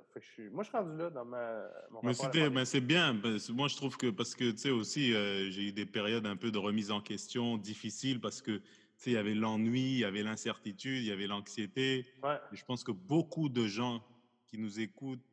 moi, 0.51 0.63
je 0.63 0.69
suis 0.69 0.77
rendu 0.77 0.97
là 0.97 1.09
dans 1.09 1.25
ma. 1.25 1.67
Mon 1.91 2.01
mais 2.03 2.13
c'était, 2.13 2.49
mais 2.49 2.65
c'est 2.65 2.81
bien. 2.81 3.19
moi, 3.49 3.67
je 3.67 3.75
trouve 3.75 3.97
que 3.97 4.09
parce 4.09 4.35
que 4.35 4.51
tu 4.51 4.57
sais 4.57 4.69
aussi, 4.69 5.11
j'ai 5.51 5.69
eu 5.69 5.71
des 5.71 5.85
périodes 5.85 6.25
un 6.25 6.35
peu 6.35 6.51
de 6.51 6.57
remise 6.57 6.91
en 6.91 7.01
question 7.01 7.57
difficiles 7.57 8.19
parce 8.21 8.41
que 8.41 8.61
il 9.05 9.13
y 9.13 9.17
avait 9.17 9.33
l'ennui, 9.33 9.81
il 9.81 9.99
y 9.99 10.05
avait 10.05 10.23
l'incertitude, 10.23 11.03
il 11.03 11.07
y 11.07 11.11
avait 11.11 11.27
l'anxiété. 11.27 12.05
je 12.51 12.63
pense 12.63 12.83
que 12.83 12.91
beaucoup 12.91 13.49
de 13.49 13.67
gens 13.67 14.03
qui 14.47 14.57
nous 14.57 14.79
écoutent 14.79 15.25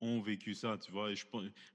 ont 0.00 0.20
vécu 0.20 0.54
ça, 0.54 0.76
tu 0.78 0.92
vois. 0.92 1.10
Et 1.10 1.16
je 1.16 1.24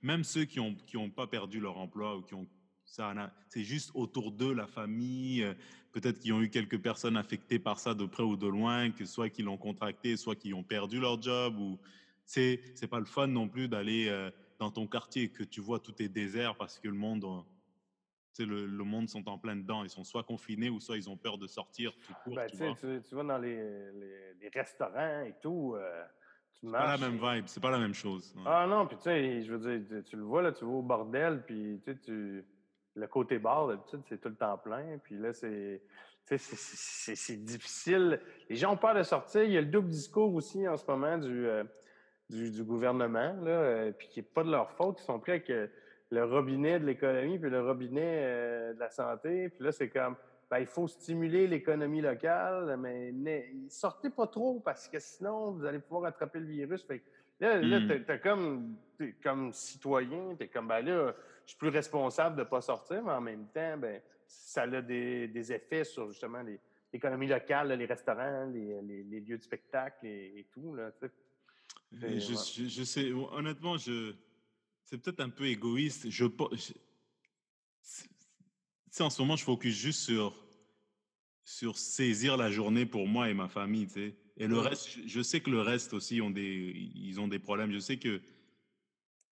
même 0.01 0.23
ceux 0.23 0.45
qui 0.45 0.59
n'ont 0.59 0.75
qui 0.75 0.97
ont 0.97 1.09
pas 1.09 1.27
perdu 1.27 1.59
leur 1.59 1.77
emploi 1.77 2.17
ou 2.17 2.21
qui 2.21 2.33
ont 2.33 2.47
c'est 2.85 3.63
juste 3.63 3.91
autour 3.93 4.31
d'eux, 4.31 4.53
la 4.53 4.67
famille, 4.67 5.43
euh, 5.43 5.53
peut-être 5.91 6.19
qu'ils 6.19 6.33
ont 6.33 6.41
eu 6.41 6.49
quelques 6.49 6.79
personnes 6.79 7.17
affectées 7.17 7.59
par 7.59 7.79
ça 7.79 7.93
de 7.93 8.05
près 8.05 8.23
ou 8.23 8.35
de 8.35 8.47
loin, 8.47 8.91
que 8.91 9.05
soit 9.05 9.29
qui 9.29 9.41
l'ont 9.41 9.57
contracté, 9.57 10.17
soit 10.17 10.35
qui 10.35 10.53
ont 10.53 10.63
perdu 10.63 10.99
leur 10.99 11.21
job. 11.21 11.57
Ou 11.57 11.79
c'est 12.25 12.61
c'est 12.75 12.87
pas 12.87 12.99
le 12.99 13.05
fun 13.05 13.27
non 13.27 13.47
plus 13.47 13.67
d'aller 13.67 14.07
euh, 14.09 14.29
dans 14.59 14.71
ton 14.71 14.87
quartier 14.87 15.29
que 15.29 15.43
tu 15.43 15.61
vois 15.61 15.79
tout 15.79 16.01
est 16.01 16.09
désert 16.09 16.55
parce 16.55 16.79
que 16.79 16.87
le 16.87 16.95
monde 16.95 17.25
le, 18.39 18.65
le, 18.65 18.83
monde 18.83 19.09
sont 19.09 19.27
en 19.29 19.37
plein 19.37 19.55
dedans. 19.55 19.83
Ils 19.83 19.89
sont 19.89 20.03
soit 20.03 20.23
confinés 20.23 20.69
ou 20.69 20.79
soit 20.79 20.97
ils 20.97 21.09
ont 21.09 21.17
peur 21.17 21.37
de 21.37 21.45
sortir 21.45 21.93
ben, 22.25 22.47
tu, 22.47 23.01
tu, 23.07 23.15
vas 23.15 23.23
dans 23.23 23.37
les, 23.37 23.91
les, 24.39 24.49
restaurants 24.49 25.21
et 25.21 25.35
tout. 25.41 25.75
Euh, 25.75 26.03
c'est 26.51 26.71
pas 26.71 26.97
la 26.97 27.09
même 27.09 27.19
vibe, 27.19 27.45
c'est 27.47 27.61
pas 27.61 27.71
la 27.71 27.79
même 27.79 27.93
chose. 27.93 28.33
Ah 28.45 28.65
non, 28.67 28.87
puis 28.87 28.97
tu 28.97 29.03
sais, 29.03 29.43
je 29.43 29.53
veux 29.53 29.79
dire, 29.79 30.03
tu, 30.03 30.15
le 30.15 30.23
vois, 30.23 30.41
là, 30.41 30.51
tu 30.51 30.63
vas 30.63 30.71
au 30.71 30.81
bordel, 30.81 31.43
puis 31.45 31.81
tu 31.83 31.91
sais, 31.91 31.99
tu, 31.99 32.45
le 32.95 33.07
côté 33.07 33.39
bar, 33.39 33.67
d'habitude, 33.67 34.01
c'est 34.07 34.19
tout 34.19 34.29
le 34.29 34.35
temps 34.35 34.57
plein. 34.57 34.97
Puis 35.03 35.17
là, 35.17 35.33
c'est. 35.33 35.81
C'est 36.25 37.43
difficile. 37.43 38.21
Les 38.49 38.55
gens 38.55 38.73
ont 38.73 38.77
peur 38.77 38.95
de 38.95 39.03
sortir. 39.03 39.43
Il 39.43 39.51
y 39.51 39.57
a 39.57 39.61
le 39.61 39.67
double 39.67 39.89
discours 39.89 40.33
aussi 40.33 40.65
en 40.65 40.77
ce 40.77 40.89
moment 40.89 41.17
du, 41.17 41.45
euh, 41.45 41.65
du, 42.29 42.49
du, 42.49 42.63
gouvernement, 42.63 43.35
là, 43.41 43.51
euh, 43.51 43.91
puis 43.91 44.07
qui 44.07 44.19
n'est 44.19 44.25
pas 44.25 44.43
de 44.43 44.49
leur 44.49 44.71
faute. 44.71 45.01
Ils 45.01 45.03
sont 45.03 45.19
prêts 45.19 45.33
avec 45.33 45.51
le 46.13 46.23
robinet 46.23 46.79
de 46.79 46.85
l'économie 46.85 47.39
puis 47.39 47.49
le 47.49 47.61
robinet 47.61 48.21
euh, 48.23 48.73
de 48.73 48.79
la 48.79 48.89
santé. 48.89 49.49
Puis 49.49 49.65
là, 49.65 49.71
c'est 49.71 49.89
comme, 49.89 50.15
ben, 50.49 50.59
il 50.59 50.67
faut 50.67 50.87
stimuler 50.87 51.47
l'économie 51.47 52.01
locale, 52.01 52.77
mais 52.77 53.11
ne, 53.11 53.67
sortez 53.69 54.09
pas 54.09 54.27
trop 54.27 54.61
parce 54.63 54.87
que 54.87 54.99
sinon, 54.99 55.51
vous 55.51 55.65
allez 55.65 55.79
pouvoir 55.79 56.05
attraper 56.05 56.39
le 56.39 56.45
virus. 56.45 56.83
Fait 56.83 57.03
là, 57.39 57.59
hmm. 57.59 58.05
tu 58.05 58.19
comme, 58.19 58.75
comme 59.23 59.51
citoyen, 59.51 60.35
tu 60.37 60.45
es 60.45 60.47
comme, 60.47 60.67
ben 60.67 60.85
là, 60.85 61.13
je 61.45 61.49
suis 61.49 61.57
plus 61.57 61.69
responsable 61.69 62.35
de 62.35 62.41
ne 62.41 62.47
pas 62.47 62.61
sortir, 62.61 63.03
mais 63.03 63.11
en 63.11 63.21
même 63.21 63.47
temps, 63.47 63.77
ben, 63.77 64.01
ça 64.25 64.63
a 64.63 64.81
des, 64.81 65.51
effets 65.51 65.83
sur 65.83 66.09
justement 66.09 66.43
l'économie 66.91 67.27
locale, 67.27 67.73
les 67.73 67.85
restaurants, 67.85 68.45
les, 68.45 69.03
lieux 69.03 69.37
de 69.37 69.43
spectacle 69.43 70.05
et, 70.05 70.47
tout. 70.51 70.73
Là, 70.75 70.91
je, 71.91 72.67
je, 72.67 72.83
sais, 72.83 73.11
honnêtement, 73.11 73.77
je, 73.77 74.13
c'est 74.85 74.97
peut-être 74.97 75.19
un 75.19 75.29
peu 75.29 75.45
égoïste. 75.45 76.09
Je, 76.09 76.25
en 78.99 79.09
ce 79.09 79.21
moment, 79.21 79.35
je 79.35 79.43
focus 79.43 79.75
juste 79.75 80.01
sur, 80.01 80.33
sur 81.43 81.77
saisir 81.77 82.37
la 82.37 82.51
journée 82.51 82.85
pour 82.85 83.07
moi 83.07 83.29
et 83.29 83.33
ma 83.33 83.47
famille. 83.47 83.87
Et 84.37 84.47
le 84.47 84.59
reste, 84.59 84.99
je 85.05 85.21
sais 85.21 85.41
que 85.41 85.49
le 85.49 85.61
reste 85.61 85.93
aussi, 85.93 86.21
ont 86.21 86.31
des, 86.31 86.91
ils 86.95 87.19
ont 87.19 87.27
des 87.27 87.39
problèmes. 87.39 87.71
Je 87.71 87.79
sais 87.79 87.97
que 87.97 88.21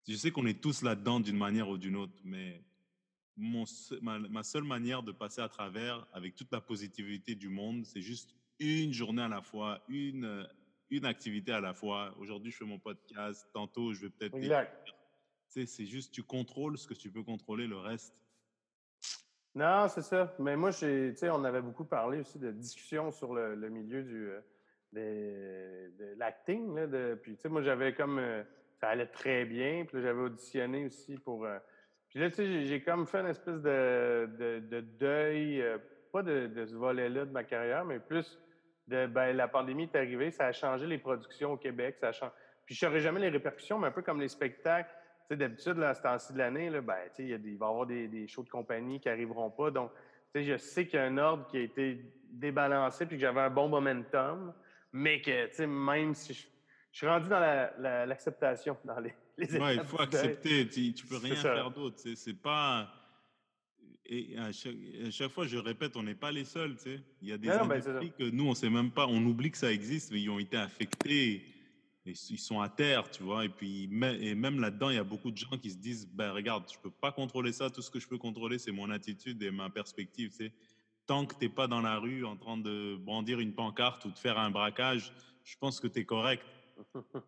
je 0.08 0.16
sais 0.16 0.32
qu'on 0.32 0.46
est 0.46 0.62
tous 0.62 0.82
là-dedans 0.82 1.20
d'une 1.20 1.38
manière 1.38 1.70
ou 1.70 1.78
d'une 1.78 1.96
autre, 1.96 2.14
mais 2.24 2.64
mon, 3.36 3.66
ma, 4.02 4.44
seule 4.44 4.64
manière 4.64 5.04
de 5.04 5.12
passer 5.12 5.42
à 5.42 5.50
travers 5.50 6.08
avec 6.14 6.36
toute 6.36 6.52
la 6.52 6.62
positivité 6.62 7.36
du 7.36 7.50
monde, 7.50 7.86
c'est 7.86 8.02
juste 8.02 8.36
une 8.60 8.94
journée 8.94 9.22
à 9.22 9.28
la 9.28 9.42
fois, 9.42 9.84
une, 9.90 10.48
une 10.90 11.06
activité 11.06 11.52
à 11.52 11.62
la 11.62 11.74
fois. 11.74 12.16
Aujourd'hui, 12.20 12.52
je 12.52 12.58
fais 12.58 12.66
mon 12.66 12.80
podcast. 12.80 13.48
Tantôt, 13.54 13.94
je 13.94 14.02
vais 14.02 14.10
peut-être 14.10 14.36
c'est 15.50 15.86
juste, 15.86 16.14
tu 16.14 16.24
contrôles 16.24 16.78
ce 16.78 16.88
que 16.88 16.94
tu 16.94 17.10
peux 17.10 17.24
contrôler, 17.24 17.68
le 17.68 17.78
reste. 17.78 18.14
Non, 19.56 19.88
c'est 19.88 20.04
ça. 20.04 20.36
Mais 20.40 20.56
moi, 20.56 20.70
on 21.24 21.44
avait 21.44 21.62
beaucoup 21.62 21.86
parlé 21.86 22.20
aussi 22.20 22.38
de 22.38 22.52
discussion 22.52 23.12
sur 23.12 23.34
le, 23.34 23.56
milieu 23.70 24.04
du, 24.04 24.30
euh, 24.96 25.90
de, 25.98 26.14
l'acting. 26.18 27.18
Puis, 27.24 27.38
moi, 27.46 27.62
j'avais 27.64 27.96
comme. 27.96 28.20
Euh, 28.20 28.44
ça 28.80 28.90
allait 28.90 29.08
très 29.08 29.46
bien. 29.46 29.86
Puis 29.86 30.02
j'avais 30.02 30.22
auditionné 30.22 30.86
aussi 30.86 31.18
pour. 31.18 31.46
Euh, 31.46 31.58
puis 32.10 32.20
là, 32.20 32.30
tu 32.30 32.36
sais, 32.36 32.66
j'ai 32.66 32.82
comme 32.82 33.06
fait 33.06 33.20
une 33.20 33.28
espèce 33.28 33.62
de, 33.62 34.60
de, 34.60 34.80
deuil, 34.80 35.64
pas 36.12 36.24
de, 36.24 36.50
ce 36.66 36.74
volet-là 36.74 37.26
de 37.26 37.32
ma 37.32 37.44
carrière, 37.44 37.86
mais 37.86 38.00
plus 38.00 38.40
de. 38.88 39.08
Ben, 39.08 39.36
la 39.36 39.48
pandémie 39.48 39.84
est 39.84 39.96
arrivée, 39.96 40.32
ça 40.32 40.48
a 40.48 40.52
changé 40.52 40.88
les 40.88 40.98
productions 40.98 41.54
au 41.54 41.58
Québec. 41.58 41.98
Ça 42.00 42.10
a. 42.10 42.34
Puis 42.66 42.76
je 42.76 42.86
saurais 42.86 43.00
jamais 43.00 43.20
les 43.20 43.30
répercussions, 43.30 43.80
mais 43.80 43.88
un 43.88 43.92
peu 43.92 44.02
comme 44.02 44.20
les 44.20 44.28
spectacles 44.28 44.92
d'habitude, 45.36 45.82
à 45.84 45.94
ce 45.94 46.02
temps-ci 46.02 46.34
de 46.34 46.38
l'année, 46.38 46.70
ben, 46.82 46.96
il, 47.20 47.58
va 47.58 47.66
y 47.66 47.70
avoir 47.70 47.86
des, 47.86 48.28
shows 48.28 48.44
de 48.44 48.50
compagnie 48.50 49.00
qui 49.00 49.10
n'arriveront 49.10 49.50
pas. 49.50 49.72
Donc, 49.72 49.92
je 50.34 50.56
sais 50.58 50.86
qu'il 50.86 51.00
y 51.00 51.02
a 51.02 51.06
un 51.06 51.18
ordre 51.18 51.48
qui 51.48 51.58
a 51.58 51.62
été 51.62 52.06
débalancé 52.30 53.06
puis 53.06 53.18
que 53.18 53.22
j'avais 53.22 53.42
un 53.42 53.50
bon 53.50 53.68
momentum, 53.68 54.54
mais 54.94 55.22
que 55.22 55.66
même 55.66 56.14
si 56.14 56.34
je, 56.34 56.48
suis 56.98 57.08
rendu 57.08 57.30
dans 57.30 57.40
l'acceptation, 58.08 58.78
dans 58.86 59.00
les, 59.00 59.14
les 59.38 59.48
il 59.54 59.84
faut 59.84 60.02
accepter. 60.02 60.68
Tu, 60.68 60.90
ne 60.90 61.10
peux 61.10 61.18
rien 61.18 61.36
faire 61.36 61.72
d'autre. 61.72 61.98
C'est 62.16 62.42
pas. 62.42 62.90
Et 64.10 64.38
à 64.38 64.52
chaque, 64.54 65.32
fois, 65.32 65.46
je 65.46 65.58
répète, 65.58 65.98
on 65.98 66.04
n'est 66.04 66.16
pas 66.16 66.32
les 66.32 66.46
seuls. 66.46 66.78
Il 67.22 67.28
y 67.28 67.34
a 67.34 67.38
des 67.38 67.50
non, 67.50 67.66
ben, 67.66 67.82
que 67.82 68.30
nous, 68.30 68.48
on 68.48 68.54
sait 68.54 68.70
même 68.70 68.92
pas. 68.92 69.06
On 69.06 69.22
oublie 69.26 69.52
que 69.52 69.58
ça 69.58 69.72
existe, 69.72 70.12
mais 70.14 70.22
ils 70.22 70.30
ont 70.30 70.40
été 70.40 70.56
affectés 70.56 71.44
ils 72.30 72.40
sont 72.40 72.62
à 72.62 72.70
terre, 72.70 73.10
tu 73.10 73.24
vois. 73.24 73.46
Et 73.46 73.50
puis, 73.50 73.84
et 73.84 74.36
même 74.36 74.60
là-dedans, 74.60 74.90
il 74.90 74.96
y 74.96 75.00
a 75.00 75.04
beaucoup 75.04 75.32
de 75.32 75.38
gens 75.38 75.58
qui 75.62 75.72
se 75.72 75.78
disent, 75.78 76.08
ben 76.08 76.32
regarde, 76.32 76.64
je 76.72 76.78
peux 76.80 76.90
pas 76.90 77.12
contrôler 77.12 77.52
ça. 77.52 77.70
Tout 77.70 77.82
ce 77.82 77.92
que 77.92 78.00
je 78.00 78.08
peux 78.08 78.18
contrôler, 78.18 78.58
c'est 78.58 78.72
mon 78.72 78.90
attitude 78.90 79.42
et 79.44 79.52
ma 79.52 79.70
perspective. 79.70 80.32
Tu 80.38 80.52
Tant 81.06 81.26
que 81.26 81.36
tu 81.36 81.46
n'es 81.46 81.50
pas 81.50 81.68
dans 81.68 81.82
la 81.82 81.98
rue 81.98 82.26
en 82.26 82.36
train 82.36 82.58
de 82.58 82.96
brandir 82.98 83.40
une 83.40 83.54
pancarte 83.54 84.06
ou 84.06 84.12
de 84.12 84.18
faire 84.18 84.38
un 84.38 84.52
braquage, 84.52 85.14
je 85.44 85.56
pense 85.58 85.80
que 85.80 85.88
tu 85.88 86.00
es 86.00 86.06
correct. 86.06 86.44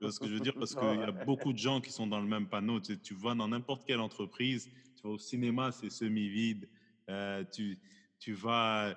Tu 0.01 0.12
ce 0.12 0.19
que 0.19 0.27
je 0.27 0.33
veux 0.33 0.39
dire? 0.39 0.55
Parce 0.55 0.75
qu'il 0.75 0.99
y 0.99 1.03
a 1.03 1.12
beaucoup 1.12 1.53
de 1.53 1.57
gens 1.57 1.81
qui 1.81 1.91
sont 1.91 2.07
dans 2.07 2.19
le 2.19 2.27
même 2.27 2.47
panneau. 2.47 2.79
Tu, 2.79 2.99
tu 2.99 3.13
vas 3.13 3.35
dans 3.35 3.47
n'importe 3.47 3.85
quelle 3.85 3.99
entreprise, 3.99 4.69
tu 4.95 5.03
vas 5.03 5.09
au 5.09 5.17
cinéma, 5.17 5.71
c'est 5.71 5.89
semi-vide. 5.89 6.67
Euh, 7.09 7.43
tu, 7.51 7.79
tu 8.19 8.33
vas. 8.33 8.95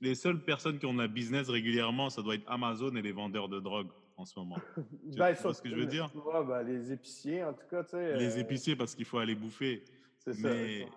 les 0.00 0.14
seules 0.14 0.42
personnes 0.42 0.78
qui 0.78 0.86
ont 0.86 0.94
la 0.94 1.08
business 1.08 1.48
régulièrement, 1.48 2.10
ça 2.10 2.22
doit 2.22 2.34
être 2.34 2.50
Amazon 2.50 2.94
et 2.96 3.02
les 3.02 3.12
vendeurs 3.12 3.48
de 3.48 3.60
drogue 3.60 3.88
en 4.16 4.24
ce 4.24 4.38
moment. 4.38 4.56
tu 4.76 5.18
ben, 5.18 5.32
vois 5.34 5.54
ce 5.54 5.62
que 5.62 5.68
je 5.68 5.74
veux 5.74 5.86
dire? 5.86 6.10
Ben, 6.48 6.62
Les 6.62 6.92
épiciers, 6.92 7.44
en 7.44 7.52
tout 7.52 7.66
cas. 7.70 7.84
Tu 7.84 7.90
sais, 7.90 8.16
les 8.16 8.36
euh, 8.36 8.40
épiciers, 8.40 8.76
parce 8.76 8.94
qu'il 8.94 9.04
faut 9.04 9.18
aller 9.18 9.34
bouffer. 9.34 9.84
C'est 10.18 10.34
ça. 10.34 10.48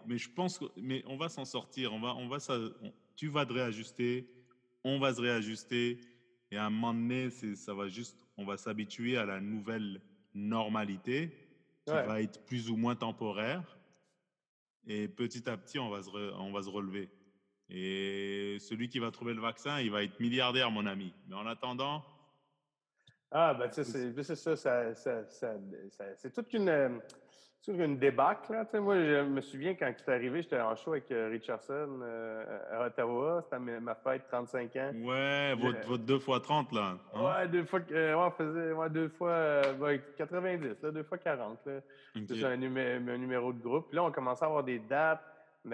Mais 0.06 0.18
je 0.18 0.30
pense 0.30 0.58
que, 0.58 0.66
mais 0.78 1.04
on 1.06 1.18
va 1.18 1.30
s'en 1.30 1.46
sortir. 1.46 1.94
On 1.94 2.00
va, 2.00 2.16
on 2.16 2.28
va, 2.28 2.40
ça, 2.40 2.58
tu 3.16 3.28
vas 3.28 3.46
te 3.46 3.54
réajuster, 3.54 4.30
on 4.84 5.00
va 5.00 5.14
se 5.14 5.22
réajuster. 5.22 6.00
Et 6.50 6.58
à 6.58 6.66
un 6.66 6.70
moment 6.70 6.94
donné, 6.94 7.30
ça 7.30 7.74
va 7.74 7.90
juste, 7.90 8.26
on 8.38 8.46
va 8.46 8.58
s'habituer 8.58 9.18
à 9.18 9.26
la 9.26 9.40
nouvelle 9.40 10.02
normalité 10.34 11.32
qui 11.86 11.94
va 11.94 12.22
être 12.22 12.46
plus 12.46 12.70
ou 12.70 12.76
moins 12.76 12.96
temporaire. 12.96 13.78
Et 14.86 15.08
petit 15.08 15.50
à 15.50 15.58
petit, 15.58 15.80
on 15.80 15.90
va 15.90 16.02
se, 16.02 16.10
on 16.36 16.52
va 16.52 16.62
se 16.62 16.70
relever. 16.70 17.10
Et 17.70 18.58
celui 18.60 18.88
qui 18.88 19.00
va 19.00 19.12
trouver 19.12 19.34
le 19.34 19.42
vaccin, 19.42 19.82
il 19.82 19.92
va 19.92 20.04
être 20.04 20.20
milliardaire, 20.20 20.72
mon 20.72 20.86
ami. 20.86 21.14
Mais 21.28 21.36
en 21.36 21.46
attendant, 21.46 22.06
Ah, 23.32 23.54
ben, 23.54 23.70
c'est 23.72 23.84
ça, 23.84 24.56
ça, 24.56 24.96
ça, 24.96 25.30
ça 25.30 25.56
c'est 26.16 26.34
toute 26.34 26.54
une, 26.54 27.02
euh, 27.70 27.74
toute 27.74 27.86
une 27.86 27.98
débâcle. 27.98 28.52
Là? 28.52 28.66
Moi, 28.80 28.96
je 28.96 29.24
me 29.24 29.42
souviens 29.42 29.76
quand 29.76 29.92
c'est 29.98 30.14
arrivé, 30.14 30.42
j'étais 30.42 30.60
en 30.60 30.76
show 30.76 30.92
avec 30.92 31.12
euh, 31.12 31.30
Richardson 31.30 32.00
euh, 32.02 32.60
à 32.72 32.88
Ottawa. 32.88 33.42
C'était 33.44 33.60
ma 33.60 33.96
fête, 33.96 34.24
35 34.30 34.76
ans. 34.76 34.92
Ouais, 35.04 35.56
votre, 35.56 35.88
votre 35.88 36.04
2 36.04 36.16
x 36.16 36.26
30, 36.44 36.72
là. 36.74 36.98
Hein? 37.14 37.22
Ouais, 37.22 37.48
deux 37.48 37.66
fois, 37.66 37.80
ouais, 37.90 38.14
on 38.14 38.32
faisait 38.32 38.72
ouais, 38.72 38.90
deux 38.90 39.10
fois 39.10 39.62
ben, 39.80 40.00
90, 40.18 40.82
là, 40.82 40.92
deux 40.92 41.04
fois 41.04 41.18
40. 41.18 41.60
Là. 41.66 41.74
C'est 42.28 42.44
un, 42.44 42.52
un, 42.52 43.18
numéro 43.18 43.54
de 43.54 43.62
groupe. 43.62 43.88
Puis 43.90 43.96
là, 43.96 44.04
on 44.04 44.12
commençait 44.12 44.44
à 44.44 44.48
avoir 44.48 44.64
des 44.64 44.80
dates. 44.80 45.24
Tu 45.64 45.72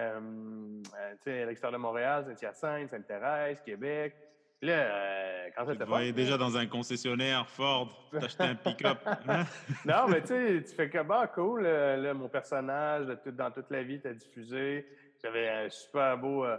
sais, 1.23 1.43
à 1.43 1.45
l'extérieur 1.45 1.77
de 1.77 1.83
Montréal, 1.83 2.25
Saint-Hyacinthe, 2.25 2.89
Sainte-Thérèse, 2.89 3.61
Québec. 3.61 4.15
Là, 4.64 4.74
euh, 4.76 5.49
quand 5.57 5.66
ça 5.66 5.76
te 5.76 6.11
déjà 6.11 6.38
dans 6.38 6.55
un 6.55 6.66
concessionnaire 6.68 7.45
Ford, 7.49 8.07
t'achetais 8.14 8.43
un 8.43 8.55
pick-up. 8.55 8.97
non, 9.86 10.07
mais 10.07 10.22
tu 10.22 10.28
sais, 10.28 10.64
tu 10.64 10.74
fais 10.74 10.89
que, 10.89 11.03
bah, 11.03 11.28
cool, 11.28 11.64
euh, 11.66 11.97
là, 11.97 12.14
mon 12.14 12.30
personnage, 12.30 13.07
dans 13.26 13.51
toute 13.51 13.70
la 13.70 13.84
vie, 13.84 13.99
t'as 13.99 14.14
diffusé. 14.14 14.88
J'avais 15.22 15.49
un 15.49 15.70
super 15.70 16.18
beau. 16.18 16.45
Euh, 16.45 16.55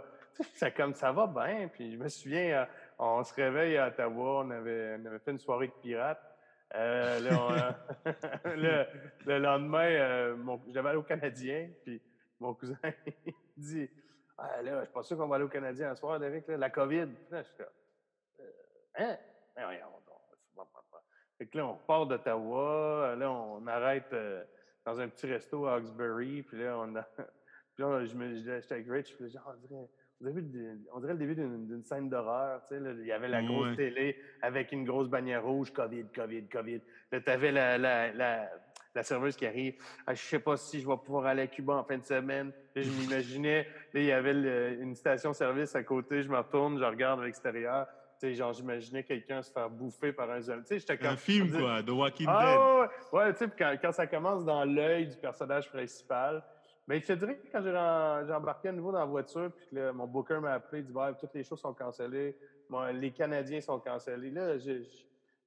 ça, 0.53 0.69
comme 0.69 0.93
ça 0.93 1.11
va 1.11 1.25
bien. 1.25 1.67
Puis 1.67 1.93
je 1.93 1.97
me 1.97 2.07
souviens, 2.07 2.67
on 2.99 3.23
se 3.23 3.33
réveille 3.33 3.75
à 3.77 3.87
Ottawa, 3.87 4.43
on 4.45 4.51
avait, 4.51 4.97
on 5.01 5.05
avait 5.07 5.19
fait 5.19 5.31
une 5.31 5.39
soirée 5.39 5.67
de 5.67 5.73
pirates. 5.81 6.21
là, 6.75 7.75
le, 8.45 9.39
lendemain, 9.39 10.35
devais 10.67 10.89
aller 10.89 10.97
au 10.97 11.03
Canadien, 11.03 11.69
puis 11.83 11.99
mon 12.39 12.53
cousin 12.53 12.77
dit 13.57 13.89
ah, 14.37 14.61
là, 14.61 14.79
je 14.79 14.85
suis 14.85 14.93
pas 14.93 15.03
sûr 15.03 15.17
qu'on 15.17 15.27
va 15.27 15.37
aller 15.37 15.45
au 15.45 15.49
Canadien 15.49 15.89
un 15.89 15.95
soir, 15.95 16.19
Derek, 16.19 16.43
la 16.47 16.69
COVID. 16.69 17.07
Là, 17.31 17.41
je 17.41 17.47
suis 17.47 17.55
Hein? 18.97 19.17
Ben, 19.55 19.63
fait 21.37 21.47
que 21.47 21.57
là, 21.57 21.67
on 21.67 21.75
part 21.75 22.05
d'Ottawa, 22.05 23.15
là, 23.17 23.29
on 23.29 23.65
arrête 23.67 24.11
euh, 24.13 24.43
dans 24.85 24.99
un 24.99 25.09
petit 25.09 25.27
resto 25.27 25.65
à 25.65 25.75
Hawkesbury, 25.75 26.43
puis 26.43 26.59
là, 26.59 26.77
on 26.79 26.95
a, 26.95 27.01
puis 27.73 27.83
là, 27.83 28.05
je 28.05 28.15
me, 28.15 28.35
j'étais 28.35 28.73
avec 28.73 28.87
Rich, 28.89 29.15
puis 29.15 29.29
là, 29.33 29.41
on 29.45 29.55
dirait, 29.55 30.77
on 30.93 30.99
dirait 31.01 31.13
le 31.13 31.19
début 31.19 31.35
d'une 31.35 31.83
scène 31.83 32.09
d'horreur. 32.09 32.61
Tu 32.63 32.69
sais, 32.69 32.79
là, 32.79 32.91
il 32.91 33.05
y 33.05 33.11
avait 33.11 33.27
la 33.27 33.43
grosse 33.43 33.75
télé 33.75 34.17
avec 34.41 34.71
une 34.71 34.85
grosse 34.85 35.09
bannière 35.09 35.43
rouge, 35.43 35.73
COVID, 35.73 36.05
COVID, 36.15 36.47
COVID. 36.47 36.81
Là, 37.11 37.19
tu 37.19 37.29
avais 37.29 37.51
la, 37.51 37.77
la, 37.77 38.13
la, 38.13 38.49
la, 38.95 39.03
serveuse 39.03 39.35
qui 39.35 39.45
arrive. 39.45 39.75
Ah, 40.07 40.13
je 40.13 40.21
sais 40.21 40.39
pas 40.39 40.55
si 40.55 40.79
je 40.79 40.87
vais 40.87 40.95
pouvoir 40.95 41.25
aller 41.25 41.41
à 41.41 41.47
Cuba 41.47 41.73
en 41.73 41.83
fin 41.83 41.97
de 41.97 42.05
semaine. 42.05 42.53
Là, 42.75 42.81
je 42.81 42.89
m'imaginais, 43.01 43.67
là, 43.93 43.99
il 43.99 44.05
y 44.05 44.11
avait 44.13 44.31
une 44.75 44.95
station-service 44.95 45.75
à 45.75 45.83
côté. 45.83 46.23
Je 46.23 46.29
me 46.29 46.37
retourne, 46.37 46.79
je 46.79 46.85
regarde 46.85 47.19
à 47.19 47.25
l'extérieur 47.25 47.85
genre, 48.21 48.53
j'imaginais 48.53 49.03
quelqu'un 49.03 49.41
se 49.41 49.51
faire 49.51 49.69
bouffer 49.69 50.13
par 50.13 50.29
un 50.31 50.41
zombie. 50.41 50.63
Tu 50.65 50.79
sais, 50.79 51.05
Un 51.05 51.17
film, 51.17 51.51
quoi, 51.51 51.83
The 51.83 51.89
Walking 51.89 52.27
ah, 52.29 52.87
Dead. 52.89 53.13
Ouais, 53.13 53.33
tu 53.33 53.39
sais, 53.39 53.51
quand, 53.57 53.75
quand, 53.81 53.91
ça 53.91 54.07
commence 54.07 54.45
dans 54.45 54.63
l'œil 54.65 55.07
du 55.07 55.17
personnage 55.17 55.69
principal. 55.69 56.43
Mais 56.87 56.99
je 56.99 57.07
te 57.07 57.13
dirais 57.13 57.37
que 57.37 57.51
quand 57.51 57.61
j'ai 57.63 58.33
embarqué 58.33 58.69
à 58.69 58.71
nouveau 58.71 58.91
dans 58.91 58.99
la 58.99 59.05
voiture, 59.05 59.51
puis 59.51 59.65
que 59.71 59.91
mon 59.91 60.05
booker 60.05 60.39
m'a 60.39 60.53
appelé, 60.53 60.81
il 60.81 60.85
dit 60.85 60.93
bah, 60.93 61.13
toutes 61.19 61.33
les 61.33 61.43
choses 61.43 61.59
sont 61.59 61.73
cancellées, 61.73 62.37
les 62.93 63.11
Canadiens 63.11 63.61
sont 63.61 63.79
cancellés. 63.79 64.31
Là, 64.31 64.57
j'ai. 64.57 64.83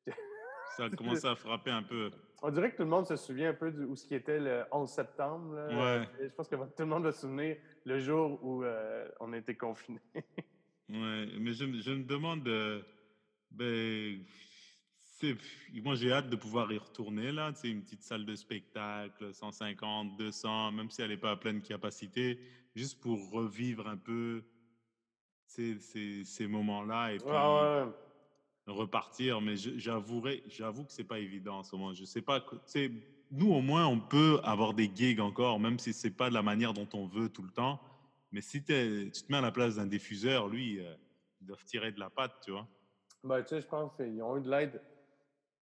ça 0.77 0.85
a 0.85 0.91
commencé 0.91 1.27
à 1.27 1.37
frapper 1.37 1.71
un 1.71 1.83
peu. 1.83 2.11
On 2.43 2.51
dirait 2.51 2.71
que 2.71 2.77
tout 2.77 2.85
le 2.85 2.89
monde 2.89 3.07
se 3.07 3.17
souvient 3.17 3.51
un 3.51 3.55
peu 3.55 3.71
de 3.71 3.85
où 3.85 3.97
ce 3.97 4.07
qui 4.07 4.15
était 4.15 4.39
le 4.39 4.65
11 4.71 4.89
septembre. 4.89 5.55
Ouais. 5.55 6.09
Je 6.21 6.29
pense 6.35 6.49
que 6.49 6.55
tout 6.55 6.71
le 6.79 6.87
monde 6.87 7.05
va 7.05 7.13
se 7.13 7.23
souvenir 7.23 7.57
le 7.85 7.99
jour 7.99 8.39
où 8.43 8.63
euh, 8.63 9.09
on 9.21 9.33
a 9.33 9.39
été 9.39 9.57
confinés. 9.57 10.01
Ouais, 10.89 11.27
mais 11.39 11.53
je, 11.53 11.65
je 11.81 11.91
me 11.93 12.05
demande, 12.05 12.47
euh, 12.49 12.83
ben, 13.51 14.25
moi 15.83 15.95
j'ai 15.95 16.13
hâte 16.13 16.31
de 16.31 16.37
pouvoir 16.37 16.73
y 16.73 16.79
retourner 16.79 17.33
là, 17.33 17.53
c'est 17.55 17.69
une 17.71 17.83
petite 17.83 18.03
salle 18.03 18.25
de 18.25 18.35
spectacle, 18.35 19.35
150, 19.35 20.17
200, 20.17 20.73
même 20.73 20.91
si 20.91 21.03
elle 21.03 21.11
n'est 21.11 21.17
pas 21.17 21.33
à 21.33 21.37
pleine 21.37 21.61
capacité, 21.61 22.39
juste 22.75 23.01
pour 23.01 23.31
revivre 23.31 23.87
un 23.89 23.97
peu 23.97 24.43
ces, 25.47 25.79
ces, 25.79 26.25
ces 26.25 26.47
moments-là 26.47 27.13
et 27.15 27.19
puis 27.19 27.27
repartir. 28.67 29.41
Mais 29.41 29.57
j'avouerai, 29.57 30.43
j'avoue 30.47 30.85
que 30.85 30.93
c'est 30.93 31.05
pas 31.05 31.19
évident 31.19 31.59
en 31.59 31.63
ce 31.65 31.75
moment. 31.75 31.93
Je 31.95 32.05
sais 32.05 32.23
pas, 32.23 32.45
nous 33.31 33.53
au 33.53 33.61
moins 33.61 33.87
on 33.87 33.99
peut 34.01 34.41
avoir 34.43 34.75
des 34.75 34.91
gigs 34.95 35.21
encore, 35.21 35.59
même 35.61 35.79
si 35.79 35.93
c'est 35.93 36.11
pas 36.11 36.29
de 36.29 36.35
la 36.35 36.43
manière 36.43 36.73
dont 36.75 36.89
on 36.95 37.07
veut 37.07 37.29
tout 37.29 37.43
le 37.43 37.51
temps. 37.51 37.81
Mais 38.33 38.41
si 38.41 38.63
tu 38.63 39.11
te 39.11 39.33
mets 39.33 39.39
à 39.39 39.43
la 39.43 39.53
place 39.53 39.77
d'un 39.77 39.87
diffuseur, 39.87 40.49
lui, 40.49 40.85
euh, 40.85 40.95
ils 41.41 41.47
doivent 41.47 41.65
tirer 41.65 41.93
de 41.93 42.01
la 42.01 42.11
patte, 42.11 42.33
tu 42.45 42.51
vois. 42.51 42.67
Ben, 43.25 43.43
tu 43.43 43.49
sais, 43.49 43.61
je 43.61 43.67
pense 43.67 43.95
qu'ils 43.95 44.23
ont 44.23 44.37
eu 44.37 44.43
de 44.43 44.51
l'aide. 44.51 44.81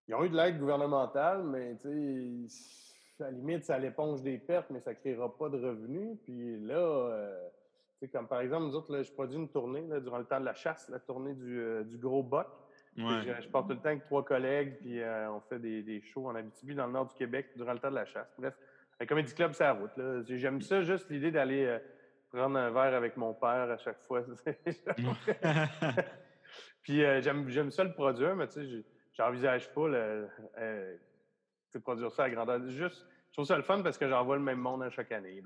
Ils 0.09 0.15
ont 0.15 0.25
eu 0.25 0.29
de 0.29 0.37
l'aide 0.37 0.59
gouvernementale, 0.59 1.45
mais 1.45 1.77
tu 1.77 2.49
sais, 2.49 3.25
à 3.25 3.31
la 3.31 3.31
limite, 3.31 3.69
à 3.71 3.79
l'éponge 3.79 4.23
des 4.23 4.39
pertes, 4.39 4.71
mais 4.71 4.81
ça 4.81 4.91
ne 4.91 4.97
créera 4.97 5.37
pas 5.37 5.49
de 5.49 5.57
revenus. 5.57 6.19
Puis 6.25 6.61
là, 6.61 6.75
euh, 6.75 7.49
tu 7.99 8.07
sais, 8.07 8.09
comme 8.09 8.27
par 8.27 8.41
exemple, 8.41 8.67
nous 8.67 8.75
autres, 8.75 8.93
là, 8.93 9.03
je 9.03 9.13
produis 9.13 9.37
une 9.37 9.49
tournée 9.49 9.87
là, 9.87 10.01
durant 10.01 10.19
le 10.19 10.25
temps 10.25 10.41
de 10.41 10.45
la 10.45 10.55
chasse, 10.55 10.89
la 10.89 10.99
tournée 10.99 11.35
du, 11.35 11.61
euh, 11.61 11.85
du 11.85 11.99
gros 11.99 12.23
boc. 12.23 12.49
Ouais. 12.99 13.23
Je, 13.23 13.43
je, 13.43 13.49
pars 13.49 13.63
tout 13.65 13.75
le 13.75 13.77
temps 13.77 13.91
avec 13.91 14.05
trois 14.05 14.25
collègues, 14.25 14.79
puis 14.79 15.01
on 15.05 15.41
fait 15.41 15.59
des, 15.59 15.83
des, 15.83 16.01
shows 16.01 16.29
en 16.29 16.35
Abitibi, 16.35 16.75
dans 16.75 16.87
le 16.87 16.93
nord 16.93 17.07
du 17.07 17.15
Québec, 17.15 17.51
durant 17.55 17.75
le 17.75 17.79
temps 17.79 17.91
de 17.91 17.95
la 17.95 18.07
chasse. 18.07 18.33
Bref, 18.39 18.55
un 18.99 19.05
comédie 19.05 19.35
club, 19.35 19.53
c'est 19.53 19.65
la 19.65 19.75
route. 19.75 19.91
J'aime 20.27 20.63
ça, 20.63 20.81
juste 20.81 21.11
l'idée 21.11 21.31
d'aller 21.31 21.79
prendre 22.33 22.59
un 22.59 22.71
verre 22.71 22.95
avec 22.95 23.17
mon 23.17 23.35
père 23.35 23.71
à 23.71 23.79
chaque 23.79 24.01
fois. 24.03 24.23
Puis 26.83 27.05
euh, 27.05 27.21
j'aime 27.21 27.71
ça 27.71 27.85
le 27.85 27.93
produire, 27.93 28.35
mais 28.37 28.49
tu 28.49 28.65
sais, 28.65 28.85
j'envisage 29.13 29.73
pas 29.73 29.89
le, 29.89 30.29
euh, 30.59 30.97
produire 31.83 32.11
ça 32.13 32.25
à 32.25 32.31
grandeur. 32.31 32.67
Juste, 32.69 33.07
je 33.29 33.33
trouve 33.33 33.45
ça 33.45 33.57
le 33.57 33.63
fun 33.63 33.83
parce 33.83 33.99
que 33.99 34.09
j'envoie 34.09 34.37
le 34.37 34.43
même 34.43 34.61
monde 34.61 34.83
à 34.83 34.91
chaque 34.91 35.13
année. 35.13 35.43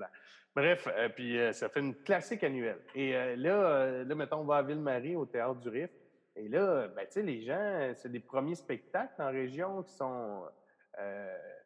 Bref, 0.54 0.88
euh, 0.88 1.08
puis 1.08 1.38
ça 1.52 1.68
fait 1.68 1.80
une 1.80 1.94
classique 1.94 2.44
annuelle. 2.44 2.80
Et 2.94 3.12
là, 3.36 4.04
là, 4.04 4.14
mettons, 4.14 4.40
on 4.40 4.44
va 4.44 4.56
à 4.56 4.62
Ville-Marie, 4.62 5.16
au 5.16 5.26
Théâtre 5.26 5.60
du 5.60 5.68
Riff. 5.68 5.90
Et 6.36 6.48
là, 6.48 6.86
ben, 6.88 7.04
tu 7.06 7.12
sais, 7.12 7.22
les 7.22 7.42
gens, 7.42 7.92
c'est 7.94 8.12
des 8.12 8.20
premiers 8.20 8.54
spectacles 8.54 9.20
en 9.20 9.30
région 9.30 9.82
qui 9.82 9.92
sont 9.92 10.44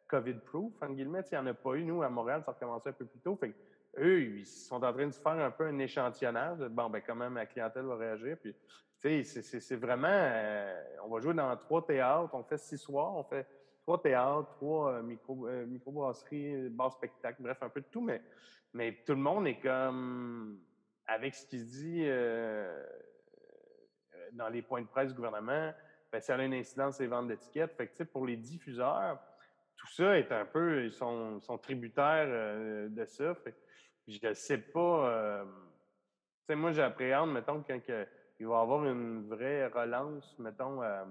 COVID-proof, 0.07 0.73
en 0.81 0.89
guillemets. 0.91 1.23
Il 1.31 1.35
n'y 1.35 1.37
en 1.37 1.47
a 1.47 1.53
pas 1.53 1.75
eu, 1.75 1.83
nous, 1.83 2.01
à 2.01 2.09
Montréal, 2.09 2.41
ça 2.45 2.51
a 2.51 2.53
recommencé 2.53 2.89
un 2.89 2.93
peu 2.93 3.05
plus 3.05 3.19
tôt. 3.19 3.35
Fait 3.35 3.53
eux, 3.97 4.21
ils 4.21 4.45
sont 4.45 4.83
en 4.83 4.93
train 4.93 5.07
de 5.07 5.13
faire 5.13 5.31
un 5.33 5.51
peu 5.51 5.65
un 5.65 5.79
échantillonnage. 5.79 6.59
Bon, 6.69 6.89
ben 6.89 7.01
comment 7.05 7.29
ma 7.29 7.45
clientèle 7.45 7.83
va 7.83 7.95
réagir. 7.95 8.37
Puis, 8.41 8.55
tu 9.01 9.23
sais, 9.23 9.59
c'est 9.59 9.75
vraiment... 9.75 10.07
Euh, 10.09 10.83
on 11.03 11.09
va 11.09 11.19
jouer 11.19 11.33
dans 11.33 11.55
trois 11.57 11.85
théâtres. 11.85 12.33
On 12.33 12.43
fait 12.43 12.57
six 12.57 12.77
soirs. 12.77 13.13
On 13.15 13.23
fait 13.23 13.47
trois 13.81 14.01
théâtres, 14.01 14.49
trois 14.55 14.93
euh, 14.93 15.01
micro, 15.01 15.47
euh, 15.47 15.65
microbrasseries, 15.65 16.69
bar 16.69 16.91
spectacle, 16.91 17.41
bref, 17.41 17.57
un 17.61 17.69
peu 17.69 17.81
de 17.81 17.87
tout. 17.91 18.01
Mais, 18.01 18.21
mais 18.73 18.97
tout 19.05 19.13
le 19.13 19.19
monde 19.19 19.47
est 19.47 19.59
comme... 19.59 20.59
Avec 21.07 21.35
ce 21.35 21.45
qui 21.45 21.59
se 21.59 21.65
dit 21.65 22.07
dans 24.31 24.49
les 24.49 24.63
points 24.63 24.81
de 24.81 24.87
presse 24.87 25.09
du 25.09 25.15
gouvernement, 25.15 25.71
ben, 26.11 26.19
ça 26.19 26.35
a 26.35 26.43
une 26.43 26.55
incidence 26.55 26.99
les 26.99 27.07
ventes 27.07 27.27
d'étiquettes. 27.27 27.73
Fait 27.73 27.85
que, 27.85 27.91
tu 27.91 27.97
sais, 27.97 28.05
pour 28.05 28.25
les 28.25 28.37
diffuseurs, 28.37 29.19
tout 29.77 29.87
ça 29.87 30.17
est 30.17 30.31
un 30.31 30.45
peu... 30.45 30.85
Ils 30.85 30.91
sont, 30.91 31.39
sont 31.41 31.59
tributaires 31.59 32.89
de 32.89 33.05
ça. 33.05 33.35
Fait 33.35 33.53
je 34.07 34.27
ne 34.27 34.33
sais 34.33 34.57
pas. 34.57 35.09
Euh, 35.09 35.43
tu 35.43 35.49
sais, 36.47 36.55
moi, 36.55 36.71
j'appréhende, 36.71 37.31
mettons, 37.31 37.63
quand 37.63 37.79
il 38.39 38.47
va 38.47 38.59
y 38.59 38.61
avoir 38.61 38.85
une 38.85 39.27
vraie 39.27 39.67
relance, 39.67 40.37
mettons, 40.39 40.81
euh, 40.83 41.03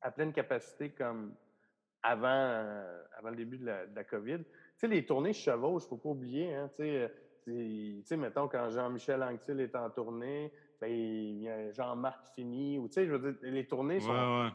à 0.00 0.10
pleine 0.10 0.32
capacité 0.32 0.90
comme 0.90 1.34
avant, 2.02 2.28
euh, 2.28 3.02
avant 3.16 3.30
le 3.30 3.36
début 3.36 3.58
de 3.58 3.66
la, 3.66 4.04
COVID. 4.04 4.38
Tu 4.38 4.44
sais, 4.76 4.86
les 4.86 5.04
tournées 5.04 5.32
chevaux, 5.32 5.78
il 5.78 5.82
ne 5.82 5.88
faut 5.88 5.96
pas 5.96 6.10
oublier. 6.10 6.54
Hein, 6.54 6.70
tu 6.76 8.02
sais, 8.04 8.16
mettons, 8.16 8.46
quand 8.46 8.70
Jean-Michel 8.70 9.22
Anctil 9.22 9.60
est 9.60 9.74
en 9.74 9.90
tournée, 9.90 10.52
ben, 10.80 10.88
il 10.88 11.42
y 11.42 11.48
a 11.48 11.72
Jean-Marc 11.72 12.28
Fini, 12.34 12.78
ou 12.78 12.86
tu 12.86 12.94
sais, 12.94 13.06
je 13.06 13.14
veux 13.14 13.32
dire, 13.32 13.50
les 13.50 13.66
tournées 13.66 13.98
sont. 13.98 14.12
Ouais, 14.12 14.50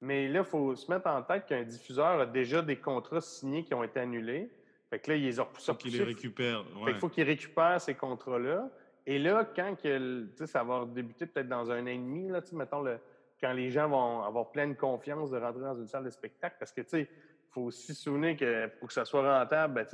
Mais 0.00 0.28
là, 0.28 0.40
il 0.40 0.44
faut 0.44 0.76
se 0.76 0.88
mettre 0.88 1.08
en 1.08 1.22
tête 1.22 1.46
qu'un 1.46 1.64
diffuseur 1.64 2.20
a 2.20 2.26
déjà 2.26 2.62
des 2.62 2.78
contrats 2.78 3.20
signés 3.20 3.64
qui 3.64 3.74
ont 3.74 3.82
été 3.82 3.98
annulés. 3.98 4.52
Fait 4.92 4.98
que 4.98 5.10
là, 5.10 5.16
ils 5.16 5.40
ont 5.40 5.46
faut 5.54 5.72
qu'il 5.72 5.96
les 5.96 6.04
récupère. 6.04 6.66
il 6.86 6.94
faut 6.96 7.08
qu'il 7.08 7.24
récupère 7.24 7.80
ces 7.80 7.94
contrats-là. 7.94 8.68
Et 9.06 9.18
là, 9.18 9.42
quand 9.56 9.74
que, 9.82 10.28
ça 10.44 10.62
va 10.62 10.84
débuter 10.84 11.24
peut-être 11.24 11.48
dans 11.48 11.70
un 11.70 11.84
an 11.84 11.86
et 11.86 11.96
demi, 11.96 12.28
là, 12.28 12.42
mettons, 12.52 12.82
le, 12.82 12.98
quand 13.40 13.54
les 13.54 13.70
gens 13.70 13.88
vont 13.88 14.22
avoir 14.22 14.52
pleine 14.52 14.76
confiance 14.76 15.30
de 15.30 15.38
rentrer 15.38 15.62
dans 15.62 15.76
une 15.76 15.86
salle 15.86 16.04
de 16.04 16.10
spectacle, 16.10 16.56
parce 16.58 16.72
que, 16.72 16.82
tu 16.82 16.88
sais, 16.90 17.08
faut 17.48 17.62
aussi 17.62 17.94
se 17.94 18.02
souvenir 18.02 18.36
que 18.36 18.66
pour 18.66 18.88
que 18.88 18.92
ça 18.92 19.06
soit 19.06 19.38
rentable, 19.38 19.72
ben, 19.72 19.86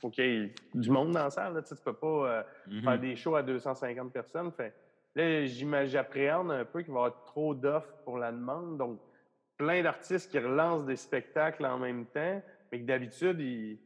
faut 0.00 0.08
qu'il 0.08 0.24
y 0.24 0.44
ait 0.44 0.54
du 0.72 0.88
monde 0.88 1.10
dans 1.10 1.24
la 1.24 1.30
salle. 1.30 1.52
Là, 1.52 1.60
tu 1.60 1.74
peux 1.74 1.92
pas 1.92 2.06
euh, 2.06 2.42
mm-hmm. 2.66 2.82
faire 2.82 2.98
des 2.98 3.14
shows 3.14 3.36
à 3.36 3.42
250 3.42 4.10
personnes. 4.10 4.50
Fait, 4.52 4.72
là, 5.14 5.84
j'appréhende 5.84 6.50
un 6.50 6.64
peu 6.64 6.80
qu'il 6.80 6.94
va 6.94 7.00
y 7.00 7.04
avoir 7.04 7.24
trop 7.24 7.54
d'offres 7.54 7.92
pour 8.06 8.16
la 8.16 8.32
demande. 8.32 8.78
Donc, 8.78 9.00
plein 9.58 9.82
d'artistes 9.82 10.30
qui 10.30 10.38
relancent 10.38 10.86
des 10.86 10.96
spectacles 10.96 11.66
en 11.66 11.76
même 11.76 12.06
temps, 12.06 12.42
mais 12.72 12.80
que 12.80 12.86
d'habitude, 12.86 13.38
ils 13.38 13.78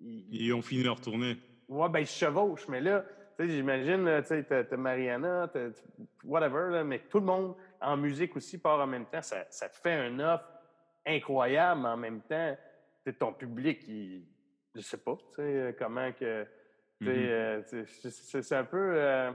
ils, 0.00 0.52
ont 0.52 0.62
fini 0.62 0.82
leur 0.82 1.00
tournée. 1.00 1.36
Ouais, 1.68 1.88
ben 1.88 2.00
ils 2.00 2.06
se 2.06 2.18
chevauchent, 2.18 2.68
mais 2.68 2.80
là, 2.80 3.04
tu 3.38 3.44
sais, 3.46 3.50
j'imagine, 3.52 4.08
tu 4.22 4.26
sais, 4.28 4.44
t'as 4.44 4.76
Mariana, 4.76 5.44
as, 5.54 5.84
whatever, 6.24 6.70
là, 6.70 6.84
mais 6.84 7.00
tout 7.00 7.18
le 7.20 7.26
monde 7.26 7.54
en 7.80 7.96
musique 7.96 8.36
aussi 8.36 8.58
part 8.58 8.80
en 8.80 8.86
même 8.86 9.06
temps. 9.06 9.22
Ça, 9.22 9.44
ça 9.50 9.68
te 9.68 9.76
fait 9.76 9.92
un 9.92 10.18
offre 10.20 10.48
incroyable, 11.04 11.80
mais 11.82 11.88
en 11.88 11.96
même 11.96 12.20
temps, 12.22 12.56
ton 13.18 13.32
public, 13.32 13.82
il, 13.88 14.24
je 14.74 14.80
sais 14.80 14.98
pas, 14.98 15.16
tu 15.16 15.36
sais, 15.36 15.76
comment 15.78 16.12
que. 16.12 16.46
euh, 17.04 17.62
c'est- 17.66 18.52
un 18.54 18.64
peu. 18.64 18.92
euh, 18.94 19.32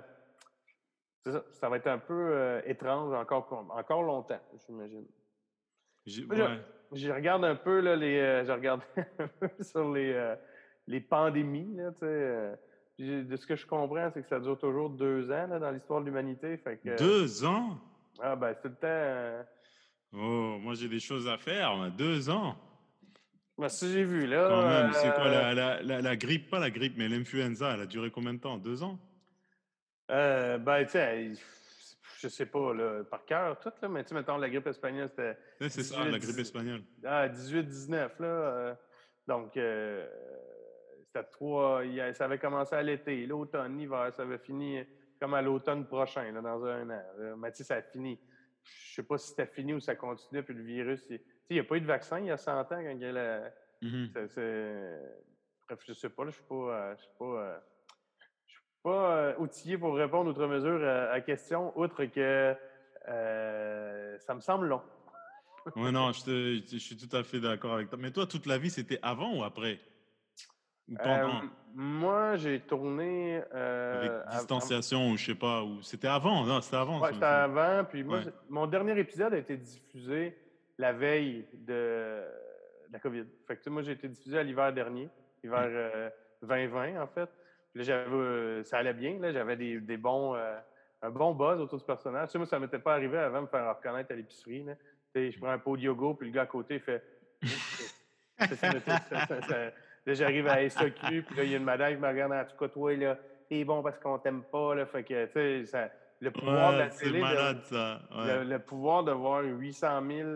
ça, 1.25 1.43
ça 1.51 1.69
va 1.69 1.77
être 1.77 1.87
un 1.87 1.99
peu 1.99 2.13
euh, 2.33 2.61
étrange 2.65 3.13
encore, 3.13 3.67
encore 3.75 4.01
longtemps, 4.03 4.39
j'imagine. 4.65 5.05
J'ai- 6.05 6.25
Moi, 6.25 6.35
je- 6.35 6.41
ouais. 6.43 6.59
Je 6.93 7.09
regarde 7.11 7.45
un 7.45 7.55
peu 7.55 7.79
là, 7.79 7.95
les. 7.95 8.17
euh, 8.19 8.43
je 8.43 8.51
regarde 8.51 8.81
un 9.19 9.27
peu 9.27 9.49
sur 9.63 9.91
les, 9.93 10.11
euh, 10.11 10.35
les 10.91 11.01
pandémies, 11.01 11.75
là, 11.75 11.91
tu 11.91 11.99
sais. 11.99 12.05
euh, 12.05 12.55
puis 12.97 13.25
de 13.25 13.35
ce 13.35 13.47
que 13.47 13.55
je 13.55 13.65
comprends, 13.65 14.11
c'est 14.13 14.21
que 14.21 14.27
ça 14.27 14.39
dure 14.39 14.57
toujours 14.59 14.89
deux 14.89 15.31
ans 15.31 15.47
là, 15.47 15.57
dans 15.59 15.71
l'histoire 15.71 16.01
de 16.01 16.05
l'humanité. 16.05 16.57
Fait 16.57 16.77
que, 16.77 16.97
Deux 16.97 17.43
ans? 17.45 17.79
Ah, 18.21 18.35
ben, 18.35 18.53
c'est 18.53 18.61
tout 18.61 18.67
le 18.69 18.75
temps. 18.75 18.87
euh, 18.87 19.43
Oh, 20.13 20.57
moi 20.59 20.73
j'ai 20.75 20.89
des 20.89 20.99
choses 20.99 21.27
à 21.27 21.37
faire, 21.37 21.77
mais 21.77 21.89
deux 21.91 22.29
ans. 22.29 22.55
ben, 23.57 23.69
si 23.69 23.91
j'ai 23.93 24.03
vu, 24.03 24.27
là. 24.27 24.45
Quand 24.49 24.67
même, 24.67 24.91
c'est 24.93 25.13
quoi 25.13 25.27
euh, 25.27 25.31
la, 25.31 25.53
la, 25.53 25.81
la, 25.81 26.01
la 26.01 26.15
grippe 26.17 26.49
Pas 26.49 26.59
la 26.59 26.69
grippe, 26.69 26.95
mais 26.97 27.07
l'influenza, 27.07 27.73
elle 27.73 27.81
a 27.81 27.85
duré 27.85 28.11
combien 28.11 28.33
de 28.33 28.39
temps? 28.39 28.57
Deux 28.57 28.83
ans? 28.83 28.99
Euh, 30.11 30.57
ben, 30.57 30.83
tu 30.83 30.91
sais, 30.91 31.31
je 32.19 32.27
sais 32.27 32.45
pas, 32.45 32.73
là, 32.73 33.03
par 33.05 33.23
cœur, 33.25 33.57
tout, 33.61 33.71
là, 33.81 33.87
mais 33.87 34.03
tu 34.03 34.09
sais, 34.09 34.15
mettons, 34.15 34.37
la 34.37 34.49
grippe 34.49 34.67
espagnole, 34.67 35.09
c'était. 35.09 35.37
C'est 35.69 35.83
ça, 35.83 35.95
18, 36.03 36.11
la 36.11 36.19
grippe 36.19 36.35
10 36.35 36.39
espagnole. 36.41 36.81
Ah, 37.05 37.27
18-19, 37.29 38.09
là. 38.19 38.25
euh, 38.27 38.73
donc, 39.27 39.55
euh, 39.55 40.05
c'était 41.13 41.27
trois. 41.29 41.81
a- 41.81 42.13
Ça 42.13 42.25
avait 42.25 42.39
commencé 42.39 42.75
à 42.75 42.81
l'été, 42.81 43.25
l'automne, 43.25 43.77
l'hiver, 43.77 44.11
ça 44.13 44.23
avait 44.23 44.37
fini 44.37 44.81
comme 45.19 45.33
à 45.33 45.41
l'automne 45.41 45.85
prochain, 45.85 46.31
là, 46.31 46.41
dans 46.41 46.65
un 46.65 46.89
an. 46.89 47.03
là. 47.17 47.35
Mais 47.37 47.51
tu 47.51 47.57
sais, 47.57 47.63
ça 47.65 47.75
a 47.75 47.81
fini. 47.81 48.19
Je 48.63 48.95
sais 48.95 49.03
pas 49.03 49.17
si 49.17 49.29
c'était 49.29 49.47
fini 49.47 49.73
ou 49.73 49.79
ça 49.79 49.95
continuait, 49.95 50.43
puis 50.43 50.53
le 50.53 50.63
virus. 50.63 51.01
il- 51.09 51.19
Tu 51.19 51.23
sais, 51.25 51.29
il 51.51 51.53
n'y 51.55 51.59
a 51.59 51.63
pas 51.63 51.75
eu 51.75 51.81
de 51.81 51.85
vaccin 51.85 52.19
il 52.19 52.27
y 52.27 52.31
a 52.31 52.37
100 52.37 52.59
ans 52.59 52.65
quand 52.69 52.89
il 52.89 52.99
y 52.99 53.05
a 53.05 53.11
la. 53.11 53.51
Mhm. 53.81 54.09
c'est- 54.29 54.99
Bref, 55.67 55.79
je 55.87 55.93
sais 55.93 56.09
pas, 56.09 56.25
je 56.25 56.31
suis 56.31 56.43
pas. 56.43 56.55
euh, 56.55 56.95
Je 56.95 57.01
suis 57.01 57.11
pas. 57.17 57.25
euh, 57.25 57.59
je 58.47 58.51
suis 58.53 58.61
pas 58.83 59.17
euh, 59.17 59.35
outillé 59.37 59.77
pour 59.77 59.95
répondre 59.95 60.29
outre 60.29 60.45
mesure 60.47 60.81
à 60.83 61.11
la 61.13 61.21
question, 61.21 61.77
outre 61.77 62.05
que 62.05 62.55
euh, 63.07 64.17
ça 64.19 64.33
me 64.35 64.41
semble 64.41 64.67
long. 64.67 64.81
Ouais, 65.75 65.91
non, 65.91 66.11
je, 66.11 66.23
te- 66.23 66.71
je 66.71 66.77
suis 66.77 66.97
tout 66.97 67.15
à 67.15 67.23
fait 67.23 67.39
d'accord 67.39 67.73
avec 67.75 67.89
toi. 67.89 67.97
Mais 68.01 68.11
toi, 68.11 68.25
toute 68.25 68.45
la 68.47 68.57
vie, 68.57 68.69
c'était 68.71 68.99
avant 69.01 69.37
ou 69.37 69.43
après? 69.43 69.79
Ou 70.91 70.95
pendant 70.95 71.29
Euh, 71.29 71.47
moi, 71.73 72.35
j'ai 72.35 72.59
tourné. 72.59 73.41
euh, 73.53 73.97
Avec 73.99 74.11
av- 74.11 74.23
av- 74.27 74.33
distanciation 74.39 75.11
ou 75.11 75.17
je 75.17 75.25
sais 75.27 75.35
pas. 75.35 75.63
ou 75.63 75.81
C'était 75.81 76.07
avant, 76.09 76.43
non, 76.45 76.59
c'était 76.61 76.77
avant. 76.77 76.99
Ouais, 77.01 77.13
c'était 77.13 77.25
avant. 77.25 77.83
Puis 77.85 78.03
moi, 78.03 78.17
Ouais. 78.19 78.31
mon 78.49 78.67
dernier 78.67 78.97
épisode 78.99 79.33
a 79.33 79.37
été 79.37 79.55
diffusé 79.57 80.37
la 80.77 80.91
veille 80.93 81.45
de 81.53 82.21
la 82.91 82.99
COVID. 82.99 83.23
Fait 83.47 83.55
que, 83.55 83.59
tu 83.59 83.63
sais, 83.65 83.69
moi, 83.69 83.81
j'ai 83.83 83.93
été 83.93 84.07
diffusé 84.09 84.37
à 84.37 84.43
l'hiver 84.43 84.73
dernier, 84.73 85.09
l'hiver 85.43 85.61
Mm. 85.69 85.71
euh, 85.73 86.09
2020, 86.41 87.01
en 87.01 87.07
fait. 87.07 87.29
Puis 87.73 87.85
là, 87.85 87.93
euh, 87.93 88.63
ça 88.65 88.79
allait 88.79 88.93
bien. 88.93 89.17
Là, 89.19 89.31
j'avais 89.31 89.55
des, 89.55 89.79
des 89.79 89.95
bons, 89.97 90.35
euh, 90.35 90.57
un 91.03 91.09
bon 91.09 91.33
buzz 91.33 91.61
autour 91.61 91.79
du 91.79 91.85
personnage. 91.85 92.27
Tu 92.27 92.31
sais, 92.33 92.37
moi, 92.37 92.47
ça 92.47 92.57
ne 92.57 92.65
m'était 92.65 92.79
pas 92.79 92.93
arrivé 92.95 93.17
avant 93.17 93.37
de 93.37 93.43
me 93.43 93.47
faire 93.47 93.73
reconnaître 93.77 94.11
à 94.11 94.15
l'épicerie. 94.15 94.63
là. 94.63 94.73
Tu 94.75 94.81
sais, 95.21 95.31
je 95.31 95.39
prends 95.39 95.51
un 95.51 95.57
pot 95.59 95.77
de 95.77 95.83
yoga, 95.83 96.15
puis 96.19 96.27
le 96.27 96.33
gars 96.33 96.41
à 96.41 96.45
côté 96.47 96.79
fait. 96.79 97.01
Ça- 98.41 98.47
ça- 99.41 99.71
Là, 100.05 100.13
j'arrive 100.13 100.47
à 100.47 100.67
SAQ, 100.67 101.21
puis 101.23 101.35
là, 101.37 101.43
il 101.43 101.51
y 101.51 101.53
a 101.53 101.57
une 101.57 101.63
madame 101.63 101.93
qui 101.93 101.99
me 102.01 102.07
regarde 102.07 102.31
en 102.33 102.43
tout 102.45 102.57
cas, 102.57 102.67
toi, 102.69 102.95
là, 102.95 103.17
t'es 103.47 103.63
bon 103.63 103.83
parce 103.83 103.99
qu'on 103.99 104.17
t'aime 104.17 104.43
pas, 104.43 104.73
là. 104.75 104.85
Fait 104.85 105.03
que, 105.03 105.25
tu 105.25 105.31
sais, 105.33 105.65
ça- 105.65 105.91
le 106.19 106.29
pouvoir 106.31 106.71
de 106.73 106.77
Ouais, 106.77 106.83
la 106.83 106.89
c'est 106.91 107.03
télé. 107.05 107.17
de- 107.17 107.23
malade 107.23 107.61
ça. 107.63 108.01
ouais. 108.15 108.43
le, 108.43 108.49
le 108.51 108.59
pouvoir 108.59 109.03
de 109.03 109.11
voir 109.11 109.43
800 109.43 110.01
000, 110.07 110.29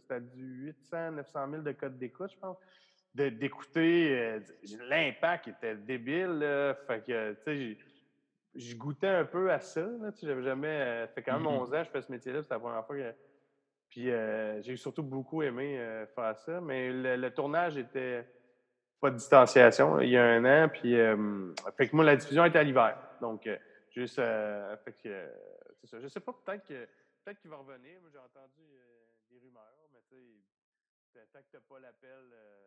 c'était 0.00 0.20
du 0.20 0.42
800, 0.66 1.12
900 1.12 1.50
000 1.50 1.62
de 1.62 1.72
codes 1.72 1.96
d'écoute, 1.98 2.30
je 2.34 2.38
pense, 2.38 2.56
de- 3.14 3.28
d'écouter, 3.28 4.18
euh, 4.18 4.40
l'impact 4.88 5.48
était 5.48 5.76
débile, 5.76 6.38
là. 6.40 6.74
Fait 6.86 7.04
que, 7.06 7.32
tu 7.34 7.38
sais, 7.44 7.56
j'ai- 7.56 7.78
je 8.56 8.76
goûtais 8.76 9.06
un 9.08 9.24
peu 9.24 9.50
à 9.52 9.60
ça, 9.60 9.80
là, 9.82 10.10
tu 10.12 10.20
sais, 10.20 10.26
j'avais 10.26 10.42
jamais, 10.42 10.66
euh, 10.68 11.06
fait 11.08 11.22
quand 11.22 11.34
même 11.34 11.42
Mhm. 11.42 11.60
11 11.60 11.72
ans 11.74 11.78
que 11.80 11.84
je 11.86 11.90
fais 11.90 12.02
ce 12.02 12.10
métier-là, 12.12 12.42
c'était 12.42 12.54
la 12.54 12.60
première 12.60 12.84
fois 12.84 12.96
que, 12.96 13.14
puis 13.90 14.10
euh, 14.10 14.60
j'ai 14.62 14.76
surtout 14.76 15.02
beaucoup 15.04 15.42
aimé 15.42 15.78
euh, 15.78 16.04
faire 16.06 16.36
ça, 16.36 16.60
mais 16.60 16.90
le, 16.92 17.14
le 17.16 17.30
tournage 17.30 17.76
était 17.78 18.26
pas 19.00 19.10
de 19.10 19.16
distanciation, 19.16 19.96
là, 19.96 20.04
il 20.04 20.10
y 20.10 20.16
a 20.16 20.24
un 20.24 20.44
an, 20.44 20.68
puis, 20.68 20.98
euh, 20.98 21.52
fait 21.76 21.88
que 21.88 21.96
moi, 21.96 22.04
la 22.04 22.16
diffusion 22.16 22.44
était 22.44 22.58
à 22.58 22.62
l'hiver, 22.62 22.98
donc, 23.20 23.46
euh, 23.46 23.56
juste, 23.90 24.18
euh, 24.18 24.76
fait 24.78 24.92
que, 24.94 25.08
euh, 25.08 25.28
c'est 25.80 25.86
ça, 25.86 26.00
je 26.00 26.08
sais 26.08 26.20
pas, 26.20 26.32
peut-être 26.32 26.64
que, 26.66 26.88
peut-être 27.24 27.38
qu'il 27.40 27.50
va 27.50 27.56
revenir, 27.56 28.00
moi, 28.00 28.10
j'ai 28.12 28.18
entendu 28.18 28.62
euh, 28.62 29.06
des 29.30 29.38
rumeurs, 29.38 29.88
mais 29.92 30.00
tu 30.08 30.16
sais, 31.12 31.26
tant 31.32 31.40
que 31.40 31.46
t'as 31.52 31.60
pas 31.60 31.78
l'appel... 31.80 32.30
euh, 32.32 32.64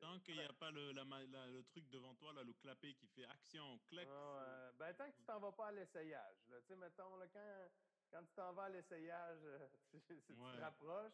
Tant 0.00 0.18
qu'il 0.20 0.36
n'y 0.36 0.44
a 0.44 0.52
pas 0.52 0.70
le, 0.70 0.92
la 0.92 1.02
ma- 1.04 1.22
la- 1.32 1.46
le 1.46 1.62
truc 1.62 1.88
devant 1.88 2.12
toi, 2.16 2.30
là, 2.34 2.42
le 2.44 2.52
clapet 2.52 2.92
qui 2.92 3.06
fait 3.06 3.24
action, 3.24 3.78
clac. 3.88 4.06
Ah 4.10 4.34
ouais. 4.36 4.72
Ben, 4.78 4.92
tant 4.94 5.06
que 5.10 5.16
tu 5.16 5.22
t'en 5.24 5.40
vas 5.40 5.52
pas 5.52 5.68
à 5.68 5.72
l'essayage. 5.72 6.36
Tu 6.46 6.52
sais, 6.68 6.76
mettons, 6.76 7.16
là, 7.16 7.24
quand, 7.32 7.40
quand 8.12 8.22
tu 8.22 8.34
t'en 8.34 8.52
vas 8.52 8.64
à 8.64 8.68
l'essayage, 8.68 9.38
euh, 9.44 9.58
tu, 10.06 10.20
tu 10.26 10.34
te 10.34 10.60
rapproches. 10.60 11.12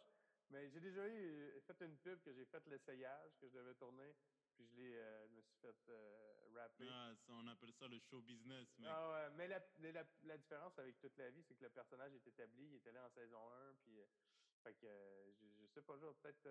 Mais 0.50 0.68
j'ai 0.70 0.80
déjà 0.80 1.06
eu, 1.06 1.50
euh, 1.56 1.60
fait 1.60 1.84
une 1.84 1.96
pub 1.98 2.20
que 2.22 2.32
j'ai 2.32 2.44
fait 2.44 2.66
l'essayage, 2.66 3.32
que 3.40 3.48
je 3.48 3.54
devais 3.54 3.74
tourner, 3.74 4.14
puis 4.56 4.66
je 4.66 4.76
l'ai, 4.76 4.96
euh, 4.96 5.28
je 5.28 5.34
me 5.34 5.42
suis 5.42 5.56
fait 5.60 5.76
euh, 5.88 6.48
rapper. 6.56 6.88
Ah, 6.90 7.12
ça, 7.26 7.32
on 7.34 7.46
appelle 7.46 7.72
ça 7.74 7.86
le 7.86 7.98
show 8.00 8.20
business, 8.20 8.66
mec. 8.78 8.88
Ah 8.90 9.10
ouais, 9.10 9.36
mais 9.36 9.46
la, 9.48 9.60
mais 9.78 9.92
la, 9.92 10.04
la 10.24 10.38
différence 10.38 10.76
avec 10.78 10.98
toute 11.00 11.16
la 11.18 11.30
vie, 11.30 11.44
c'est 11.46 11.54
que 11.54 11.64
le 11.64 11.70
personnage 11.70 12.12
est 12.14 12.26
établi, 12.26 12.64
il 12.66 12.74
était 12.76 12.92
là 12.92 13.06
en 13.06 13.10
saison 13.10 13.52
1, 13.52 13.74
puis 13.84 14.00
euh, 14.00 14.04
fait 14.64 14.74
que 14.74 14.86
euh, 14.86 15.32
je, 15.34 15.46
je 15.60 15.66
sais 15.66 15.82
pas, 15.82 15.96
peut-être 15.96 16.48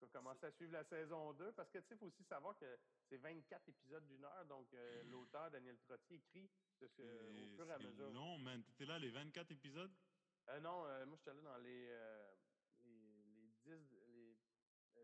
je 0.00 0.06
commencer 0.06 0.44
à 0.46 0.50
suivre 0.52 0.72
la 0.72 0.84
saison 0.84 1.32
2, 1.34 1.52
parce 1.52 1.70
que 1.70 1.78
tu 1.78 1.88
sais, 1.88 1.94
il 1.94 1.98
faut 1.98 2.06
aussi 2.06 2.24
savoir 2.24 2.58
que 2.58 2.78
c'est 3.08 3.16
24 3.16 3.68
épisodes 3.68 4.06
d'une 4.08 4.24
heure, 4.24 4.44
donc 4.46 4.66
l'auteur 5.10 5.50
Daniel 5.52 5.78
Trottier 5.78 6.16
écrit 6.16 6.50
de 6.80 6.88
ce, 6.88 7.02
au 7.02 7.56
fur 7.56 7.66
et 7.70 7.72
à 7.72 7.78
mesure. 7.78 8.10
long, 8.12 8.38
man. 8.38 8.62
T'étais 8.64 8.86
là 8.86 8.98
les 8.98 9.10
24 9.10 9.52
épisodes? 9.52 9.92
Euh, 10.48 10.60
non, 10.60 10.84
euh, 10.86 11.06
moi 11.06 11.16
j'étais 11.16 11.34
là 11.34 11.40
dans 11.42 11.56
les, 11.58 11.88
euh, 11.90 12.34
les, 12.84 13.24
les 13.34 13.48
10, 13.64 13.90
les, 14.06 14.36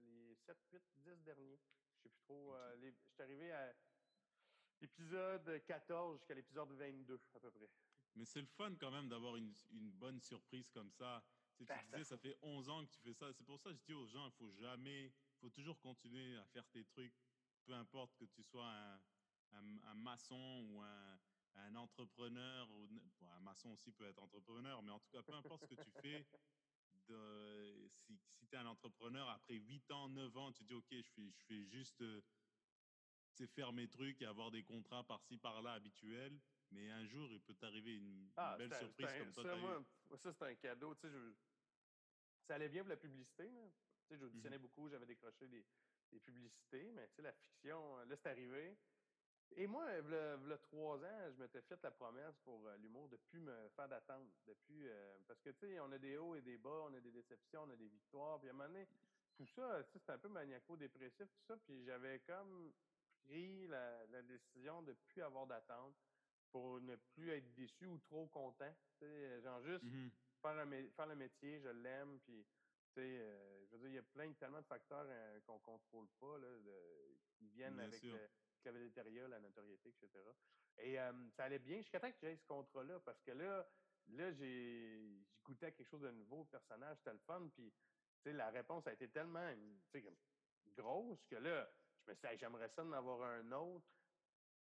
les 0.01 0.32
7, 0.47 0.59
8, 0.73 0.83
10 0.97 1.23
derniers. 1.25 1.61
Je 1.97 2.03
sais 2.03 2.09
plus 2.09 2.19
trop. 2.21 2.55
Euh, 2.55 2.77
les- 2.77 2.91
je 2.93 3.13
suis 3.13 3.23
arrivé 3.23 3.53
à 3.53 3.75
l'épisode 4.81 5.65
14 5.67 6.19
jusqu'à 6.19 6.35
l'épisode 6.35 6.73
22 6.73 7.21
à 7.35 7.41
peu 7.41 7.51
près. 7.51 7.71
Mais 8.15 8.25
c'est 8.25 8.41
le 8.41 8.47
fun 8.47 8.75
quand 8.77 8.91
même 8.91 9.09
d'avoir 9.09 9.37
une, 9.37 9.55
une 9.71 9.91
bonne 9.93 10.21
surprise 10.21 10.69
comme 10.71 10.91
ça. 10.91 11.25
Tu, 11.57 11.65
sais, 11.65 11.67
tu 11.67 11.67
Ben, 11.67 11.77
ça 11.79 11.97
disais, 11.97 12.05
ça 12.05 12.19
fait 12.19 12.37
11 12.43 12.69
ans 12.69 12.85
que 12.85 12.91
tu 12.91 12.99
fais 13.01 13.15
ça. 13.15 13.33
C'est 13.33 13.45
pour 13.45 13.59
ça 13.59 13.71
que 13.71 13.77
je 13.77 13.83
dis 13.83 13.95
aux 13.95 14.07
gens, 14.07 14.27
il 14.27 14.33
faut 14.33 14.51
jamais, 14.51 15.07
il 15.07 15.39
faut 15.41 15.51
toujours 15.51 15.81
continuer 15.81 16.37
à 16.37 16.45
faire 16.47 16.69
tes 16.71 16.85
trucs. 16.85 17.15
Peu 17.65 17.73
importe 17.75 18.17
que 18.17 18.25
tu 18.25 18.43
sois 18.43 18.67
un, 18.67 18.95
un- 19.53 19.79
un 19.83 19.95
maçon 19.95 20.67
ou 20.69 20.83
un, 20.83 21.21
un 21.55 21.75
entrepreneur. 21.77 22.71
Ou, 22.71 22.85
n- 22.87 23.01
bon, 23.21 23.31
un 23.33 23.41
maçon 23.41 23.71
aussi 23.71 23.93
peut 23.93 24.05
être 24.07 24.19
entrepreneur, 24.23 24.83
mais 24.83 24.91
en 24.91 24.99
tout 25.01 25.09
cas, 25.11 25.23
peu 25.23 25.33
importe 25.35 25.63
ce 25.69 25.75
que 25.75 25.83
tu 25.83 25.91
fais. 26.03 26.27
De, 27.13 27.89
si 27.89 28.19
si 28.25 28.47
tu 28.47 28.55
es 28.55 28.59
un 28.59 28.67
entrepreneur, 28.67 29.29
après 29.29 29.55
8 29.55 29.91
ans, 29.91 30.09
9 30.09 30.35
ans, 30.37 30.53
tu 30.53 30.65
dis, 30.65 30.75
OK, 30.75 30.87
je 30.91 31.03
fais, 31.03 31.31
je 31.31 31.45
fais 31.45 31.67
juste 31.67 32.01
euh, 32.03 32.23
tu 33.35 33.45
sais, 33.45 33.47
faire 33.47 33.73
mes 33.73 33.89
trucs 33.89 34.21
et 34.23 34.27
avoir 34.27 34.51
des 34.51 34.65
contrats 34.65 35.05
par-ci, 35.05 35.37
par-là 35.39 35.73
habituels. 35.75 36.41
Mais 36.71 36.91
un 36.91 37.05
jour, 37.07 37.31
il 37.33 37.43
peut 37.43 37.55
t'arriver 37.55 37.97
une, 37.97 38.33
Ah, 38.37 38.57
belle 38.59 38.71
c'est 38.71 38.79
surprise 38.79 39.07
c'est 39.09 39.15
un- 39.21 39.25
comme 39.25 39.33
ça. 39.33 39.43
ça, 39.43 39.57
moi, 39.57 39.85
c'est 40.17 40.43
un 40.43 40.55
cadeau. 40.57 40.95
Tu 40.95 41.03
sais, 41.03 41.11
je- 41.13 41.35
ça 42.49 42.55
allait 42.55 42.69
bien 42.71 42.83
pour 42.83 42.89
la 42.91 42.97
publicité. 42.97 43.51
Là. 43.51 43.71
Tu 44.09 44.15
sais, 44.15 44.21
j'auditionnais 44.21 44.57
Mhm. 44.57 44.63
beaucoup, 44.63 44.89
j'avais 44.89 45.07
décroché 45.07 45.49
des, 45.49 45.67
des 46.11 46.21
publicités, 46.21 46.91
mais 46.93 47.09
tu 47.09 47.17
sais, 47.17 47.23
la 47.23 47.33
fiction, 47.33 47.99
euh, 47.99 48.05
là, 48.07 48.17
c'est 48.17 48.29
arrivé. 48.31 48.79
Et 49.57 49.67
moi, 49.67 49.85
il 49.99 50.11
y 50.11 50.53
a 50.53 50.59
trois 50.59 50.97
ans, 50.99 51.33
je 51.33 51.43
m'étais 51.43 51.63
fait 51.63 51.83
la 51.83 51.91
promesse 51.91 52.35
pour 52.45 52.67
euh, 52.67 52.77
l'humour 52.79 53.09
de 53.09 53.17
ne 53.17 53.23
plus 53.31 53.41
me 53.41 53.69
faire 53.77 53.89
d'attente. 53.89 54.29
De 54.47 54.55
plus, 54.55 54.89
euh, 54.89 55.19
parce 55.27 55.41
que, 55.41 55.51
tu 55.51 55.61
sais, 55.61 55.81
on 55.81 55.93
a 55.93 55.99
des 55.99 56.17
hauts 56.17 56.35
et 56.35 56.43
des 56.43 56.59
bas, 56.59 56.85
on 56.89 56.95
a 56.95 57.01
des 57.01 57.11
déceptions, 57.11 57.63
on 57.63 57.71
a 57.71 57.77
des 57.77 57.89
victoires. 57.89 58.39
Puis 58.41 58.49
à 58.49 58.53
un 58.53 58.55
moment 58.55 58.69
donné, 58.69 58.87
tout 59.37 59.47
ça, 59.47 59.83
tu 59.85 59.93
sais, 59.93 59.99
c'était 59.99 60.13
un 60.13 60.19
peu 60.19 60.29
maniaco-dépressif, 60.29 61.27
tout 61.27 61.47
ça. 61.47 61.57
Puis 61.67 61.85
j'avais 61.85 62.21
comme 62.21 62.73
pris 63.25 63.67
la, 63.69 64.07
la 64.07 64.23
décision 64.23 64.83
de 64.83 64.93
ne 64.93 64.97
plus 64.97 65.23
avoir 65.23 65.47
d'attente 65.47 65.95
pour 66.51 66.81
ne 66.81 66.97
plus 66.97 67.31
être 67.31 67.55
déçu 67.55 67.87
ou 67.87 67.99
trop 67.99 68.27
content. 68.29 68.73
Tu 68.99 69.07
sais, 69.07 69.43
genre 69.43 69.63
juste 69.63 69.85
Mhm. 69.85 70.11
faire, 70.41 70.51
un 70.59 70.67
mé- 70.67 70.91
faire 70.95 71.07
le 71.07 71.17
métier, 71.17 71.61
je 71.61 71.69
l'aime, 71.69 72.21
puis 72.21 72.45
tu 72.95 72.95
sais, 72.95 73.01
euh, 73.01 73.67
je 73.67 73.77
veux 73.77 73.79
dire, 73.81 73.89
il 73.89 73.95
y 73.95 73.99
a 73.99 74.03
plein, 74.03 74.33
tellement 74.35 74.61
de 74.61 74.67
facteurs 74.67 75.07
euh, 75.09 75.41
qu'on 75.41 75.59
contrôle 75.61 76.09
pas, 76.21 76.39
là, 76.39 76.49
de- 76.59 77.17
qui 77.39 77.49
viennent 77.49 77.77
Bien 77.77 77.85
avec 77.85 78.03
le, 78.65 78.73
la 78.73 78.79
végétaria, 78.79 79.29
la 79.29 79.41
notoriété, 79.41 79.91
etc. 79.91 80.09
Et 80.79 80.99
euh, 81.01 81.31
ça 81.37 81.45
allait 81.45 81.59
bien 81.61 81.79
jusqu'à 81.79 82.01
temps 82.01 82.13
que 82.13 82.19
j'aie 82.21 82.39
ce 82.39 82.47
contrat-là, 82.47 83.01
parce 83.01 83.23
que 83.23 83.33
là, 83.33 83.69
là, 84.09 84.35
j'ai 84.35 85.27
goûté 85.45 85.73
quelque 85.73 85.91
chose 85.91 86.03
de 86.03 86.11
nouveau, 86.13 86.45
le 86.45 86.49
personnage, 86.51 86.99
c'était 86.99 87.15
le 87.15 87.21
fun, 87.27 87.51
puis 87.55 87.73
tu 88.23 88.31
sais, 88.31 88.33
la 88.33 88.51
réponse 88.51 88.87
a 88.87 88.93
été 88.95 89.11
tellement 89.11 89.55
grosse 90.77 91.21
que 91.31 91.37
là, 91.37 91.73
je 92.07 92.13
me 92.13 92.17
suis 92.17 92.29
dit, 92.29 92.39
j'aimerais 92.41 92.71
ça 92.77 92.85
d'en 92.85 92.93
avoir 92.93 93.23
un 93.23 93.53
autre 93.53 93.87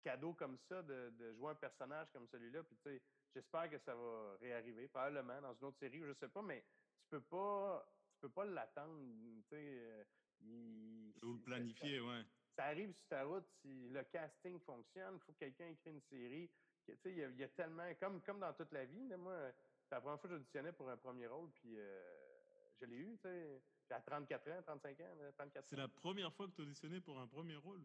cadeau 0.02 0.34
comme 0.34 0.58
ça, 0.68 0.82
de, 0.82 1.10
de 1.10 1.34
jouer 1.34 1.50
un 1.50 1.56
personnage 1.56 2.08
comme 2.12 2.28
celui-là, 2.30 2.64
puis 2.64 2.76
tu 2.78 2.90
sais, 2.90 3.02
j'espère 3.34 3.70
que 3.70 3.78
ça 3.84 3.94
va 3.94 4.36
réarriver, 4.40 4.88
probablement 4.88 5.40
dans 5.42 5.54
une 5.58 5.64
autre 5.66 5.78
série, 5.80 6.00
je 6.00 6.14
sais 6.20 6.28
pas, 6.30 6.42
mais 6.42 6.62
tu 7.02 7.08
peux 7.10 7.24
pas, 7.24 7.92
tu 8.14 8.20
peux 8.20 8.32
pas 8.32 8.46
l'attendre. 8.46 9.00
Tu 9.44 9.48
sais, 9.50 9.56
euh, 9.56 10.04
il- 10.40 11.14
Ou 11.22 11.34
le 11.34 11.44
planifier, 11.44 12.00
ouais. 12.00 12.24
Ça 12.60 12.66
arrive 12.66 12.92
sur 12.92 13.06
ta 13.08 13.24
route, 13.24 13.46
si 13.62 13.88
le 13.88 14.02
casting 14.04 14.60
fonctionne, 14.60 15.14
il 15.14 15.20
faut 15.20 15.32
que 15.32 15.38
quelqu'un 15.38 15.68
écrit 15.68 15.90
une 15.92 16.00
série. 16.02 16.50
Tu 16.84 16.94
sais, 16.94 17.10
il 17.10 17.16
y, 17.18 17.24
a- 17.24 17.28
il 17.28 17.38
y 17.38 17.42
a 17.44 17.48
tellement, 17.48 17.94
comme, 17.94 18.20
comme 18.20 18.38
dans 18.40 18.52
toute 18.52 18.70
la 18.72 18.84
vie, 18.84 19.08
là, 19.08 19.16
moi, 19.16 19.50
c'est 19.88 19.94
la 19.94 20.00
première 20.02 20.20
fois 20.20 20.28
que 20.28 20.36
j'auditionnais 20.36 20.72
pour 20.72 20.90
un 20.90 20.96
premier 20.98 21.26
rôle, 21.26 21.48
puis 21.52 21.78
euh, 21.78 22.70
je 22.78 22.84
l'ai 22.84 22.96
eu, 22.98 23.16
tu 23.16 23.22
sais, 23.22 23.62
J'ai 23.88 23.94
à 23.94 24.00
34 24.02 24.50
ans, 24.50 24.62
35 24.62 25.00
ans, 25.00 25.14
là, 25.20 25.32
34 25.32 25.64
C'est 25.70 25.76
la 25.76 25.88
première 25.88 26.32
fois 26.34 26.48
que 26.48 26.52
tu 26.52 26.60
auditionnais 26.60 27.00
pour 27.00 27.18
un 27.18 27.26
premier 27.26 27.56
rôle? 27.56 27.80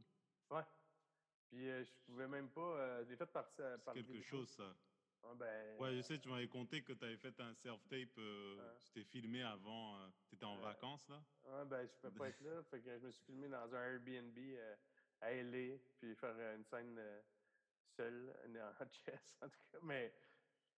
Ouais. 0.52 0.64
Puis 1.48 1.70
euh, 1.70 1.84
je 1.86 1.92
pouvais 2.06 2.28
même 2.28 2.50
pas, 2.50 2.62
euh, 2.78 3.06
fait 3.06 3.26
par, 3.28 3.50
C'est 3.56 4.04
quelque 4.04 4.22
chose, 4.24 4.50
ça. 4.50 4.76
Ah, 5.28 5.34
ben, 5.36 5.78
Ouais, 5.80 5.96
je 5.96 6.02
sais, 6.02 6.20
tu 6.20 6.30
m'avais 6.30 6.48
conté 6.48 6.84
que 6.84 6.94
tu 6.94 7.04
avais 7.04 7.18
fait 7.18 7.40
un 7.40 7.54
self-tape, 7.54 8.18
euh, 8.18 8.56
tu 8.84 8.92
t'es 8.92 9.04
filmé 9.04 9.42
avant, 9.44 10.10
tu 10.30 10.36
étais 10.36 10.46
en 10.46 10.58
vacances, 10.58 11.08
là. 11.10 11.22
Ah, 11.48 11.66
ben, 11.66 11.86
je 11.88 11.94
peux 12.02 12.12
pas 12.12 12.30
être 12.30 12.42
là. 12.42 12.64
Fait 12.64 12.82
que 12.82 12.98
je 13.00 13.06
me 13.06 13.12
suis 13.12 13.24
filmé 13.26 13.48
dans 13.50 13.74
un 13.76 13.94
Airbnb 13.94 14.38
euh, 14.38 14.76
à 15.22 15.32
LA, 15.32 15.78
puis 16.00 16.16
faire 16.16 16.36
euh, 16.38 16.56
une 16.56 16.64
scène 16.66 16.96
euh, 16.98 17.22
seule 17.98 18.34
euh, 18.56 18.72
en 18.80 18.86
chess, 18.92 19.38
en 19.42 19.50
tout 19.50 19.60
cas. 19.72 19.80
Mais, 19.82 20.14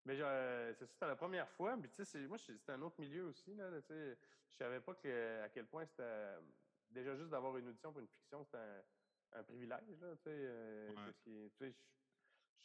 mais 0.04 0.16
genre, 0.16 0.28
euh, 0.30 0.72
c'est 0.74 0.86
ça, 0.86 0.92
c'était 0.92 1.06
la 1.06 1.16
première 1.16 1.48
fois. 1.50 1.76
Puis, 1.76 1.90
tu 1.90 2.04
sais, 2.04 2.26
moi, 2.26 2.38
c'était 2.38 2.72
un 2.72 2.82
autre 2.82 3.00
milieu 3.00 3.24
aussi, 3.26 3.54
là. 3.54 3.70
tu 3.82 3.88
sais. 3.88 4.18
Je 4.48 4.54
savais 4.54 4.80
pas 4.80 4.94
que, 4.94 5.42
à 5.42 5.48
quel 5.48 5.66
point 5.66 5.84
c'était. 5.86 6.02
euh, 6.02 6.40
Déjà, 6.88 7.16
juste 7.16 7.30
d'avoir 7.30 7.56
une 7.56 7.66
audition 7.68 7.90
pour 7.92 8.00
une 8.00 8.06
fiction, 8.06 8.44
c'était 8.44 8.58
un, 8.58 8.84
un 9.32 9.42
privilège, 9.42 10.00
là, 10.00 10.14
tu 10.16 10.22
sais. 10.22 10.30
euh, 10.30 10.94
Ouais. 10.94 11.12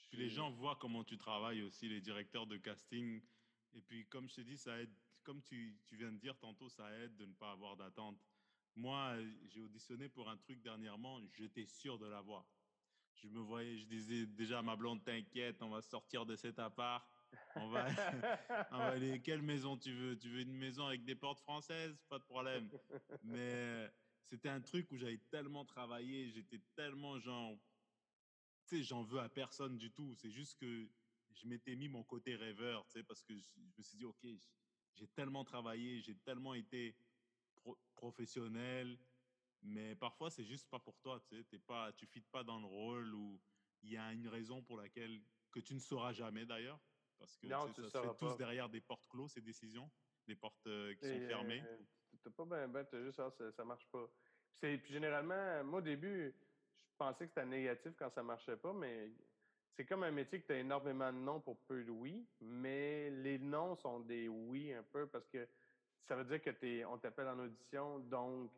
Puis 0.10 0.18
les 0.18 0.30
gens 0.30 0.50
voient 0.50 0.78
comment 0.80 1.04
tu 1.04 1.18
travailles 1.18 1.62
aussi, 1.62 1.88
les 1.88 2.02
directeurs 2.02 2.46
de 2.46 2.58
casting. 2.58 3.22
Et 3.74 3.82
puis, 3.82 4.06
comme 4.08 4.28
je 4.30 4.36
te 4.36 4.42
dis, 4.42 4.58
ça 4.58 4.80
aide, 4.80 4.92
comme 5.24 5.42
tu, 5.42 5.78
tu 5.86 5.96
viens 5.96 6.12
de 6.12 6.18
dire 6.18 6.38
tantôt, 6.38 6.70
ça 6.70 6.90
aide 7.00 7.16
de 7.16 7.26
ne 7.26 7.34
pas 7.34 7.52
avoir 7.52 7.78
d'attente. 7.78 8.20
Moi, 8.76 9.14
euh, 9.16 9.32
j'ai 9.48 9.62
auditionné 9.62 10.10
pour 10.10 10.30
un 10.30 10.38
truc 10.38 10.62
dernièrement, 10.62 11.20
j'étais 11.34 11.66
sûr 11.66 11.98
de 11.98 12.08
l'avoir. 12.08 12.46
Je 13.16 13.28
me 13.28 13.40
voyais, 13.40 13.78
je 13.78 13.86
disais 13.86 14.26
déjà 14.26 14.60
à 14.60 14.62
ma 14.62 14.76
blonde, 14.76 15.04
t'inquiète, 15.04 15.62
on 15.62 15.70
va 15.70 15.82
sortir 15.82 16.26
de 16.26 16.36
cet 16.36 16.60
appart. 16.60 17.06
On 17.56 17.68
va, 17.70 17.88
on 18.72 18.78
va 18.78 18.88
aller, 18.88 19.22
quelle 19.22 19.42
maison 19.42 19.78
tu 19.78 19.94
veux? 19.94 20.18
Tu 20.18 20.30
veux 20.30 20.42
une 20.42 20.56
maison 20.56 20.86
avec 20.86 21.04
des 21.04 21.16
portes 21.16 21.40
françaises? 21.40 21.98
Pas 22.10 22.20
de 22.20 22.24
problème. 22.24 22.70
Mais 23.24 23.92
c'était 24.24 24.50
un 24.50 24.62
truc 24.62 24.90
où 24.92 24.98
j'avais 24.98 25.20
tellement 25.30 25.66
travaillé, 25.66 26.30
j'étais 26.30 26.62
tellement 26.76 27.20
genre, 27.20 27.58
tu 28.72 28.78
sais, 28.78 28.84
j'en 28.84 29.04
veux 29.04 29.20
à 29.20 29.28
personne 29.28 29.78
du 29.78 29.92
tout. 29.92 30.14
C'est 30.16 30.32
juste 30.32 30.58
que 30.58 30.88
je 31.34 31.46
m'étais 31.46 31.76
mis 31.76 31.90
mon 31.90 32.04
côté 32.06 32.36
rêveur, 32.38 32.86
tu 32.88 32.94
sais, 32.94 33.04
parce 33.04 33.22
que 33.22 33.36
je, 33.38 33.50
je 33.68 33.74
me 33.78 33.84
suis 33.84 33.98
dit, 33.98 34.06
OK, 34.06 34.26
j'ai 34.96 35.08
tellement 35.08 35.44
travaillé, 35.44 36.00
j'ai 36.00 36.16
tellement 36.18 36.54
été 36.54 36.96
pro- 37.54 37.78
professionnel, 37.96 38.98
mais 39.62 39.96
parfois, 39.96 40.30
c'est 40.32 40.46
juste 40.46 40.70
pas 40.70 40.80
pour 40.80 41.02
toi, 41.02 41.20
tu 41.20 41.36
sais, 41.38 41.44
t'es 41.44 41.60
pas, 41.60 41.92
tu 41.92 42.06
fites 42.08 42.30
pas 42.32 42.44
dans 42.46 42.60
le 42.60 42.66
rôle 42.66 43.14
ou 43.14 43.42
il 43.82 43.92
y 43.92 43.98
a 43.98 44.14
une 44.14 44.28
raison 44.30 44.64
pour 44.64 44.78
laquelle, 44.78 45.20
que 45.52 45.60
tu 45.60 45.74
ne 45.74 45.80
sauras 45.80 46.14
jamais 46.14 46.46
d'ailleurs, 46.46 46.80
parce 47.20 47.38
que 47.38 47.48
Non, 47.48 47.68
ça 47.68 47.74
se 47.74 47.90
fait 47.90 48.16
tous 48.18 48.38
derrière 48.38 48.70
des 48.70 48.80
portes 48.80 49.08
closes, 49.10 49.34
ces 49.34 49.42
décisions, 49.42 49.92
des 50.28 50.36
portes 50.38 50.66
euh, 50.68 50.94
qui 50.96 51.08
sont 51.10 51.20
fermées. 51.28 51.62
euh, 51.62 51.78
T'as 52.24 52.32
pas 52.32 52.46
ben, 52.46 52.68
ben, 52.70 52.86
t'as 52.86 53.04
juste, 53.04 53.18
ça, 53.18 53.52
ça 53.52 53.66
marche 53.66 53.90
pas. 53.92 54.08
C'est, 54.54 54.78
puis 54.78 54.94
généralement, 54.94 55.64
moi, 55.64 55.80
au 55.80 55.82
début, 55.82 56.34
pensais 57.02 57.26
que 57.26 57.32
c'était 57.34 57.46
négatif 57.48 57.94
quand 57.98 58.12
ça 58.12 58.22
marchait 58.22 58.58
pas, 58.58 58.74
mais 58.74 59.10
c'est 59.76 59.86
comme 59.86 60.04
un 60.04 60.12
métier 60.12 60.40
que 60.40 60.46
tu 60.46 60.54
as 60.54 60.60
énormément 60.60 61.12
de 61.12 61.18
non 61.18 61.40
pour 61.42 61.58
peu 61.58 61.84
de 61.84 61.90
oui, 61.90 62.28
mais 62.40 63.10
les 63.10 63.40
non 63.40 63.76
sont 63.76 64.02
des 64.02 64.28
oui 64.28 64.72
un 64.72 64.84
peu 64.84 65.08
parce 65.08 65.28
que 65.28 65.48
ça 66.08 66.16
veut 66.16 66.26
dire 66.26 66.42
que 66.44 66.52
t'es, 66.52 66.86
on 66.86 67.00
t'appelle 67.00 67.28
en 67.28 67.40
audition, 67.40 68.00
donc 68.00 68.52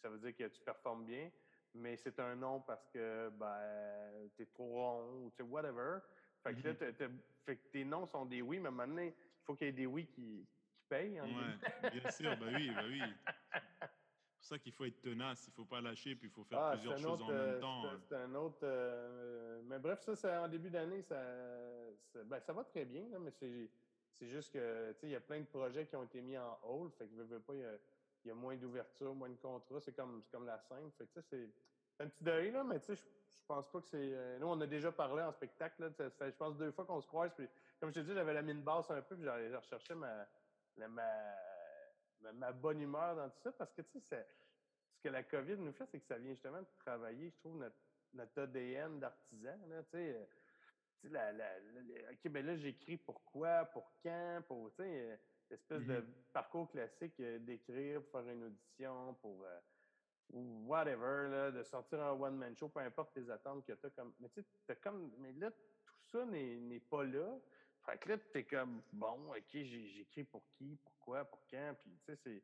ça 0.00 0.08
veut 0.08 0.18
dire 0.18 0.36
que 0.36 0.44
tu 0.54 0.60
performes 0.60 1.06
bien, 1.06 1.30
mais 1.74 1.96
c'est 1.96 2.20
un 2.20 2.36
non 2.36 2.60
parce 2.60 2.86
que 2.94 3.30
ben, 3.30 4.28
tu 4.36 4.42
es 4.42 4.46
trop 4.46 4.66
rond 4.68 5.24
ou 5.24 5.30
tu 5.30 5.38
sais, 5.38 5.42
whatever. 5.42 5.98
Fait 6.44 6.54
que 6.54 6.68
là, 6.68 6.72
Mhm. 6.74 6.78
t'as- 6.78 6.92
t'as- 6.92 7.08
fait 7.46 7.56
que 7.56 7.68
tes 7.72 7.84
non 7.84 8.06
sont 8.06 8.26
des 8.26 8.42
oui, 8.42 8.60
mais 8.60 8.70
maintenant, 8.70 9.02
il 9.02 9.14
faut 9.44 9.56
qu'il 9.56 9.66
y 9.66 9.70
ait 9.70 9.72
des 9.72 9.86
oui 9.86 10.06
qui, 10.06 10.46
qui 10.72 10.82
payent. 10.88 11.20
Ouais, 11.20 11.90
bien 11.90 12.10
sûr, 12.12 12.36
bah 12.36 12.46
oui, 12.54 12.70
bah 12.70 12.82
oui. 12.88 13.02
Ça 14.48 14.58
qu'il 14.58 14.72
faut 14.72 14.86
être 14.86 15.02
tenace, 15.02 15.46
il 15.46 15.52
faut 15.52 15.66
pas 15.66 15.82
lâcher, 15.82 16.16
puis 16.16 16.28
il 16.28 16.32
faut 16.32 16.42
faire 16.42 16.58
Ah, 16.62 16.70
plusieurs 16.72 16.96
choses 16.96 17.20
autre, 17.20 17.24
en 17.24 17.28
même 17.28 17.38
euh, 17.38 17.60
temps. 17.60 17.82
c'est- 17.82 17.88
hein. 17.88 18.00
C'est 18.08 18.14
un 18.16 18.34
autre. 18.34 18.58
euh, 18.62 19.60
mais 19.66 19.78
bref, 19.78 20.00
ça, 20.00 20.16
c'est 20.16 20.34
en 20.34 20.48
début 20.48 20.70
d'année, 20.70 21.02
ça, 21.02 21.22
ça, 22.14 22.24
ben, 22.24 22.40
ça 22.40 22.54
va 22.54 22.64
très 22.64 22.86
bien, 22.86 23.06
là, 23.10 23.18
mais 23.18 23.30
c'est, 23.30 23.68
juste 24.22 24.54
que, 24.54 24.94
il 25.02 25.10
y 25.10 25.16
a 25.16 25.20
plein 25.20 25.40
de 25.40 25.44
projets 25.44 25.86
qui 25.86 25.96
ont 25.96 26.04
été 26.04 26.22
mis 26.22 26.38
en 26.38 26.58
hold, 26.62 26.94
fait 26.94 27.06
que, 27.06 27.14
veux, 27.14 27.24
veux 27.24 27.40
pas, 27.40 27.52
il 27.52 27.60
y 27.60 27.64
a, 27.64 27.74
il 28.24 28.28
y 28.28 28.30
a 28.30 28.34
moins 28.34 28.56
d'ouverture, 28.56 29.14
moins 29.14 29.28
de 29.28 29.36
contrats, 29.36 29.80
c'est 29.80 29.92
comme, 29.92 30.22
c'est 30.24 30.30
comme 30.30 30.46
la 30.46 30.58
scène, 30.58 30.90
fait 30.96 31.06
que, 31.08 31.20
c'est, 31.20 31.50
un 32.00 32.08
petit 32.08 32.24
deuil, 32.24 32.50
là, 32.50 32.64
mais 32.64 32.80
tu 32.80 32.86
sais, 32.86 32.96
je, 32.96 33.02
je 33.02 33.44
pense 33.46 33.68
pas 33.70 33.80
que 33.82 33.86
c'est. 33.86 33.98
euh, 34.14 34.38
nous, 34.38 34.46
on 34.46 34.58
a 34.62 34.66
déjà 34.66 34.90
parlé 34.92 35.22
en 35.22 35.32
spectacle, 35.32 35.82
là, 35.82 35.90
ça 35.90 36.08
fait, 36.08 36.30
je 36.30 36.36
pense, 36.36 36.56
deux 36.56 36.70
fois 36.70 36.86
qu'on 36.86 37.02
se 37.02 37.06
croise, 37.06 37.32
puis, 37.36 37.46
comme 37.80 37.90
je 37.90 37.96
te 37.96 38.00
dis, 38.06 38.14
j'avais 38.14 38.32
la 38.32 38.40
mine 38.42 38.62
basse 38.62 38.90
un 38.90 39.02
peu, 39.02 39.14
puis 39.14 39.24
j'allais- 39.24 39.50
je 39.50 39.56
recherchais 39.56 39.94
ma, 39.94 40.26
la- 40.78 40.88
ma, 40.88 41.02
ma, 42.20 42.32
ma 42.32 42.52
bonne 42.52 42.80
humeur 42.80 43.16
dans 43.16 43.30
tout 43.30 43.38
ça, 43.38 43.52
parce 43.52 43.72
que, 43.72 43.82
tu 43.82 44.00
sais, 44.00 44.26
ce 44.90 45.00
que 45.00 45.08
la 45.08 45.22
COVID 45.24 45.56
nous 45.58 45.72
fait, 45.72 45.86
c'est 45.86 46.00
que 46.00 46.06
ça 46.06 46.18
vient 46.18 46.32
justement 46.32 46.62
de 46.62 46.68
travailler, 46.78 47.30
je 47.30 47.36
trouve, 47.38 47.56
notre, 47.58 47.76
notre 48.12 48.42
ADN 48.42 49.00
d'artisan. 49.00 49.58
Là, 49.68 49.82
tu 49.84 49.90
sais, 49.90 50.14
euh, 50.16 50.26
la, 51.04 51.32
la- 51.32 51.60
la- 51.60 52.12
OK, 52.12 52.28
ben 52.30 52.44
là, 52.46 52.56
j'écris 52.56 52.96
pourquoi, 52.98 53.66
pour 53.66 53.98
quand, 54.02 54.42
pour, 54.48 54.70
tu 54.70 54.82
sais, 54.82 55.10
euh, 55.12 55.16
l'espèce 55.50 55.84
de 55.86 56.00
Mhm. 56.00 56.14
parcours 56.32 56.70
classique 56.70 57.20
euh, 57.20 57.38
d'écrire, 57.38 58.02
pour 58.02 58.12
faire 58.20 58.30
une 58.32 58.44
audition, 58.44 59.14
pour 59.14 59.44
euh, 59.44 59.60
ou 60.30 60.66
whatever, 60.66 61.28
là, 61.30 61.50
de 61.50 61.62
sortir 61.62 62.02
un 62.02 62.12
one-man 62.12 62.56
show, 62.56 62.68
peu 62.68 62.80
importe 62.80 63.14
tes 63.14 63.30
attentes 63.30 63.66
que 63.66 63.72
tu 63.72 63.86
as. 63.86 63.90
Comme, 63.90 64.14
mais 64.18 64.28
tu 64.30 64.42
sais, 64.42 64.48
t'as 64.66 64.74
comme, 64.76 65.14
mais 65.18 65.32
là, 65.32 65.50
tout 65.50 65.94
ça 66.02 66.24
n'est 66.26 66.56
n'est 66.60 66.80
pas 66.80 67.04
là. 67.04 67.40
Fait 67.88 67.96
que 67.96 68.08
là, 68.10 68.18
t'es 68.18 68.44
comme, 68.44 68.82
bon, 68.92 69.30
OK, 69.30 69.48
j'écris 69.52 70.24
pour 70.24 70.44
qui, 70.58 70.76
pourquoi, 70.84 71.24
pour 71.24 71.40
quand, 71.50 71.74
puis 71.82 71.92
tu 72.04 72.12
sais, 72.12 72.16
c'est... 72.22 72.42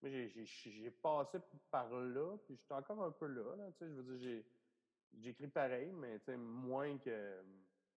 Moi, 0.00 0.10
j'ai- 0.10 0.90
passé 0.90 1.38
par 1.70 1.90
là, 1.90 2.36
puis 2.46 2.56
je 2.56 2.62
suis 2.62 2.72
encore 2.72 3.02
un 3.02 3.10
peu 3.10 3.26
là, 3.26 3.56
là 3.56 3.70
tu 3.72 3.78
sais, 3.78 3.88
je 3.90 4.00
veux 4.00 4.16
dire, 4.16 4.18
j'ai 4.22 4.46
j'écris 5.22 5.48
pareil, 5.48 5.92
mais 5.92 6.18
tu 6.20 6.26
sais, 6.26 6.36
moins 6.36 6.96
que, 6.98 7.42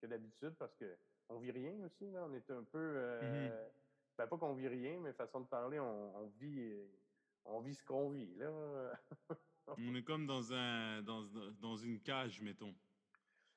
que 0.02 0.08
d'habitude, 0.08 0.56
parce 0.58 0.76
que 0.76 0.98
on 1.30 1.40
vit 1.40 1.52
rien 1.52 1.74
aussi, 1.86 2.10
là, 2.12 2.26
on 2.26 2.34
est 2.34 2.50
un 2.52 2.64
peu... 2.64 2.78
euh, 2.78 3.70
ben, 4.18 4.28
pas 4.28 4.38
qu'on 4.38 4.54
vit 4.56 4.68
rien, 4.68 5.00
mais 5.00 5.14
façon 5.14 5.42
de 5.42 5.48
parler, 5.48 5.80
on, 5.80 6.18
on 6.18 6.28
vit... 6.28 6.84
On 7.46 7.62
vit 7.62 7.76
ce 7.76 7.84
qu'on 7.84 8.10
vit, 8.10 8.36
là. 8.36 8.94
On 9.78 9.96
est 9.96 10.04
comme 10.04 10.28
dans, 10.28 10.54
un, 10.54 11.02
dans, 11.02 11.24
dans 11.62 11.78
une 11.78 12.02
cage, 12.02 12.42
mettons. 12.42 12.76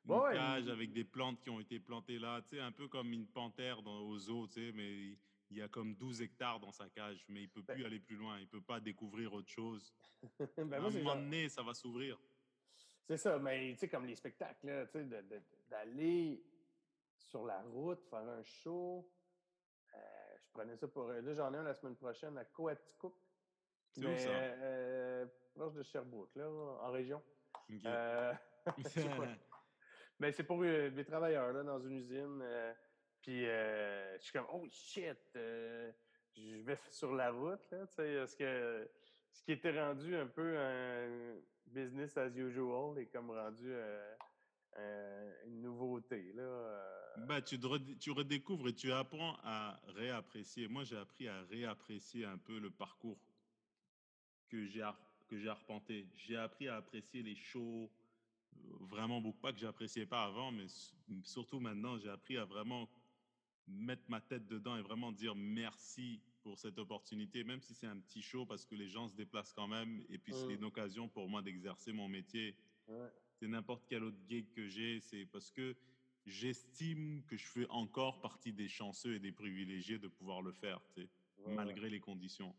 Une 0.05 0.15
Ouais, 0.15 0.33
cage 0.35 0.69
avec 0.69 0.93
des 0.93 1.05
plantes 1.05 1.41
qui 1.41 1.49
ont 1.51 1.61
été 1.61 1.79
plantées 1.79 2.19
là, 2.19 2.43
tu 2.43 2.57
sais, 2.57 2.61
un 2.61 2.73
peu 2.73 2.89
comme 2.89 3.13
une 3.13 3.27
panthère 3.27 3.83
dans, 3.83 4.01
au 4.01 4.19
zoo, 4.19 4.49
tu 4.49 4.55
sais, 4.55 4.73
mais 4.73 4.91
il- 4.91 5.19
il 5.51 5.59
y 5.59 5.63
a 5.63 5.69
comme 5.69 5.95
12 5.95 6.21
hectares 6.23 6.59
dans 6.59 6.73
sa 6.73 6.89
cage, 6.89 7.25
mais 7.29 7.43
il 7.43 7.49
peut 7.49 7.63
Ben- 7.63 7.75
plus 7.75 7.85
aller 7.85 8.01
plus 8.01 8.17
loin, 8.17 8.41
il 8.41 8.49
peut 8.49 8.61
pas 8.63 8.81
découvrir 8.81 9.33
autre 9.33 9.49
chose. 9.51 9.95
Ben, 10.57 10.73
à 10.75 10.81
moi, 10.81 10.89
un 10.89 10.93
moment 10.93 11.15
donné, 11.15 11.49
ça 11.49 11.63
va 11.63 11.75
s'ouvrir. 11.75 12.19
C'est 13.07 13.17
ça, 13.19 13.39
mais 13.39 13.73
tu 13.75 13.79
sais, 13.81 13.89
comme 13.89 14.07
les 14.07 14.17
spectacles, 14.17 14.89
tu 14.93 14.99
sais, 14.99 15.43
d'aller 15.71 16.43
sur 17.19 17.45
la 17.45 17.63
route, 17.63 18.03
faire 18.11 18.29
un 18.29 18.43
show. 18.43 19.09
euh, 19.95 19.99
je 20.39 20.51
prenais 20.53 20.77
ça 20.77 20.89
pour. 20.89 21.09
Là, 21.09 21.35
j'en 21.35 21.53
ai 21.55 21.59
un 21.59 21.63
la 21.63 21.75
semaine 21.75 21.97
prochaine 21.97 22.37
à 22.39 22.45
Coaticook. 22.45 23.15
C'est 23.93 24.07
où 24.07 24.17
ça? 24.19 24.31
euh, 24.31 25.27
proche 25.55 25.75
de 25.75 25.83
Sherbrooke, 25.83 26.35
là, 26.35 26.49
en 26.49 26.91
région. 26.91 27.23
Ok. 27.71 27.85
Euh, 27.85 28.33
Mais 30.23 30.31
c'est 30.31 30.45
pour 30.45 30.63
euh, 30.63 30.89
des 30.91 31.05
travailleurs, 31.05 31.53
là, 31.53 31.65
dans 31.65 31.81
une 31.81 31.95
usine. 31.99 32.39
euh, 32.43 32.73
puis 33.23 33.45
euh, 33.45 34.17
je 34.19 34.23
suis 34.23 34.33
comme, 34.33 34.47
oh 34.53 34.65
shit, 34.71 35.19
euh, 35.35 35.91
je 36.37 36.59
vais 36.59 36.79
sur 36.93 37.13
la 37.13 37.33
route, 37.33 37.69
là, 37.73 37.79
parce 37.87 38.37
que 38.37 38.89
ce 39.33 39.43
qui 39.43 39.51
était 39.53 39.77
rendu 39.81 40.15
un 40.15 40.29
peu 40.29 40.57
business 41.67 42.17
as 42.17 42.29
usual 42.29 42.99
est 42.99 43.07
comme 43.07 43.33
rendu 43.33 43.67
euh, 43.73 44.15
un- 44.77 45.49
une 45.49 45.61
nouveauté, 45.63 46.33
là. 46.35 46.43
euh. 46.43 47.27
Bah, 47.27 47.43
tu, 47.43 47.57
redécouvres 48.13 48.69
et 48.69 48.75
tu 48.75 48.93
apprends 48.93 49.37
à 49.43 49.81
réapprécier. 49.89 50.69
Moi, 50.69 50.85
j'ai 50.85 50.99
appris 50.99 51.27
à 51.27 51.43
réapprécier 51.51 52.27
un 52.27 52.39
peu 52.39 52.61
le 52.61 52.71
parcours 52.71 53.19
que 54.49 54.67
j'ai 54.67 54.89
que 55.29 55.37
j'ai 55.37 55.49
arpenté. 55.49 56.07
J'ai 56.15 56.37
appris 56.37 56.69
à 56.69 56.77
apprécier 56.77 57.23
les 57.23 57.35
shows, 57.35 57.91
euh, 57.91 58.02
vraiment 58.81 59.21
beaucoup. 59.21 59.39
Pas 59.41 59.53
que 59.53 59.59
j'appréciais 59.59 60.07
pas 60.07 60.25
avant, 60.25 60.51
mais 60.53 60.67
surtout 61.25 61.61
maintenant, 61.61 61.99
j'ai 61.99 62.09
appris 62.11 62.37
à 62.37 62.45
vraiment 62.45 62.89
mettre 63.67 64.03
ma 64.09 64.21
tête 64.21 64.47
dedans 64.49 64.77
et 64.77 64.83
vraiment 64.83 65.13
dire 65.13 65.35
merci 65.35 66.21
pour 66.43 66.59
cette 66.59 66.79
opportunité, 66.79 67.45
même 67.45 67.61
si 67.61 67.73
c'est 67.75 67.87
un 67.87 67.99
petit 68.01 68.21
show, 68.21 68.45
parce 68.45 68.67
que 68.67 68.75
les 68.75 68.89
gens 68.89 69.07
se 69.09 69.15
déplacent 69.15 69.53
quand 69.53 69.69
même. 69.69 70.03
Et 70.09 70.19
puis, 70.19 70.33
c'est 70.35 70.47
Mm. 70.49 70.57
une 70.59 70.65
occasion 70.65 71.09
pour 71.09 71.29
moi 71.29 71.41
d'exercer 71.43 71.93
mon 71.93 72.09
métier 72.09 72.57
c'est 73.35 73.47
n'importe 73.49 73.87
quel 73.89 74.03
autre 74.05 74.19
gig 74.29 74.51
que 74.53 74.67
j'ai, 74.67 75.01
c'est 75.01 75.25
parce 75.27 75.51
que 75.53 75.75
j'estime 76.27 77.23
que 77.27 77.37
je 77.37 77.47
fais 77.47 77.67
encore 77.71 78.21
partie 78.21 78.53
des 78.53 78.69
chanceux 78.69 79.15
et 79.15 79.19
des 79.21 79.33
privilégiés 79.33 79.99
de 79.99 80.09
pouvoir 80.09 80.43
le 80.43 80.53
faire, 80.53 80.81
tu 80.95 81.03
sais, 81.03 81.09
Ouais, 81.39 81.55
malgré 81.55 81.89
les 81.89 81.99
conditions. 82.01 82.55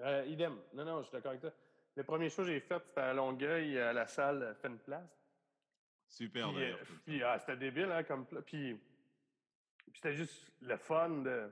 Euh, 0.00 0.24
idem. 0.26 0.56
Non, 0.74 0.84
non, 0.84 0.98
je 1.02 1.08
suis 1.08 1.12
d'accord 1.12 1.30
avec 1.30 1.40
toi. 1.40 1.52
Le 1.98 2.04
premier 2.04 2.30
show 2.30 2.42
que 2.42 2.48
j'ai 2.48 2.60
fait, 2.60 2.80
c'était 2.86 3.00
à 3.00 3.12
Longueuil, 3.12 3.76
à 3.76 3.92
la 3.92 4.06
salle 4.06 4.54
Fenplace. 4.62 5.10
Super, 6.06 6.48
Puis, 6.52 6.62
euh, 6.62 6.76
puis, 7.04 7.22
ah, 7.24 7.36
c'était 7.40 7.56
débile, 7.56 7.90
hein, 7.90 8.04
comme 8.04 8.24
Puis, 8.24 8.74
puis 8.76 9.92
c'était 9.96 10.14
juste 10.14 10.52
le 10.62 10.76
fun 10.76 11.08
de, 11.08 11.50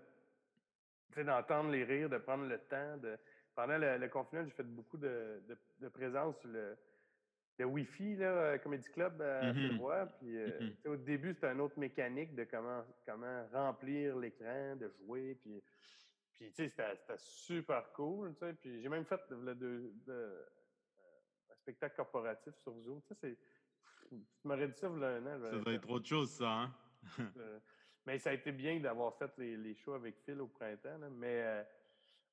d'entendre 1.25 1.71
les 1.73 1.83
rires, 1.83 2.09
de 2.09 2.19
prendre 2.19 2.47
le 2.47 2.59
temps. 2.61 2.97
De... 2.99 3.19
Pendant 3.57 3.77
le, 3.77 3.99
le 3.99 4.09
confinement, 4.09 4.45
j'ai 4.45 4.53
fait 4.53 4.63
beaucoup 4.63 4.97
de, 4.99 5.43
de, 5.49 5.59
de 5.81 5.89
présence 5.89 6.39
sur 6.39 6.49
le, 6.49 6.77
le 7.59 7.65
Wi-Fi, 7.65 8.15
là, 8.15 8.27
euh, 8.27 8.59
Comedy 8.59 8.89
Club 8.91 9.21
à. 9.21 9.53
Filroy. 9.53 10.07
Puis, 10.21 10.37
euh, 10.39 10.61
Mhm. 10.61 10.77
sais, 10.81 10.89
au 10.91 10.97
début, 10.97 11.35
c'était 11.35 11.51
une 11.51 11.61
autre 11.61 11.77
mécanique 11.79 12.37
de 12.37 12.45
comment, 12.45 12.85
comment 13.05 13.49
remplir 13.53 14.17
l'écran, 14.17 14.77
de 14.77 14.89
jouer. 15.01 15.35
Puis, 15.43 15.61
puis 16.39 16.53
tu 16.53 16.69
sais, 16.69 16.69
c'était 16.69 17.17
super 17.19 17.93
cool. 17.93 18.35
tu 18.35 18.41
sais. 18.41 18.53
Puis 18.55 18.81
j'ai 18.83 18.89
même 18.89 19.05
fait 19.05 19.21
de, 19.31 19.37
de- 19.37 19.55
de- 19.55 19.93
euh, 20.13 20.45
un 21.51 21.55
spectacle 21.57 21.97
corporatif 21.97 22.55
sur 22.57 22.79
Zoom. 22.81 23.01
Tu 23.03 23.09
sais, 23.09 23.15
c'est- 23.21 23.39
tu 24.11 24.17
m'aurais 24.45 24.69
dit 24.69 24.79
ça 24.79 24.89
il 24.95 25.01
y 25.01 25.05
a 25.05 25.09
un 25.09 25.27
an. 25.27 25.51
Ça 25.51 25.59
doit 25.59 25.73
être 25.73 25.91
autre 25.91 26.07
chose, 26.07 26.31
ça. 26.31 26.49
Hein? 26.49 26.75
euh, 27.37 27.59
mais 28.07 28.19
ça 28.19 28.31
a 28.31 28.33
été 28.35 28.53
bien 28.53 28.79
d'avoir 28.81 29.17
fait 29.19 29.31
les, 29.39 29.57
les 29.57 29.75
shows 29.75 29.95
avec 29.95 30.17
Phil 30.25 30.41
au 30.41 30.47
printemps. 30.47 30.99
là. 30.99 31.09
Mais 31.11 31.43
euh, 31.43 31.63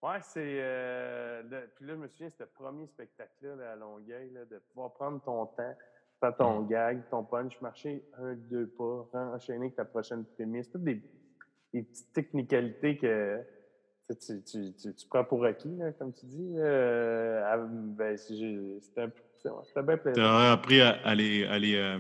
ouais, 0.04 0.20
c'est. 0.22 0.60
euh, 0.62 1.68
puis 1.76 1.86
là, 1.86 1.94
je 1.96 2.00
me 2.00 2.08
souviens, 2.08 2.30
c'était 2.30 2.44
le 2.44 2.50
premier 2.52 2.86
spectacle-là 2.88 3.56
là, 3.56 3.72
à 3.72 3.76
Longueuil, 3.76 4.30
là, 4.32 4.46
de 4.46 4.60
pouvoir 4.60 4.94
prendre 4.94 5.22
ton 5.24 5.46
temps, 5.48 5.76
faire 6.20 6.36
ton 6.38 6.62
Mm. 6.62 6.68
gag, 6.68 7.10
ton 7.10 7.24
punch, 7.24 7.60
marcher 7.62 8.06
un, 8.18 8.34
deux 8.36 8.68
pas, 8.68 9.08
enchaîner 9.14 9.66
avec 9.66 9.76
ta 9.76 9.86
prochaine 9.86 10.26
prémisse. 10.26 10.70
Toutes 10.70 10.84
des, 10.84 11.02
des 11.74 11.82
petites 11.84 12.14
technicalités 12.14 12.98
que 12.98 13.44
tu, 14.10 14.16
tu, 14.18 14.42
tu, 14.44 14.74
tu- 14.74 14.94
tu 14.94 15.08
prends 15.08 15.24
pour 15.24 15.46
acquis, 15.46 15.76
là, 15.78 15.92
comme 15.98 16.12
tu 16.14 16.26
dis. 16.26 16.56
Euh, 16.58 17.42
ah, 17.46 17.58
ben, 17.70 18.18
c'était 18.18 19.08
bien 19.84 19.98
Tu 19.98 19.98
plaisant. 20.04 20.22
as 20.22 20.52
appris 20.52 20.82
à, 20.82 20.98
à 21.04 21.16
les, 21.16 21.46
à, 21.46 21.58
les, 21.58 21.76
euh, 21.76 22.00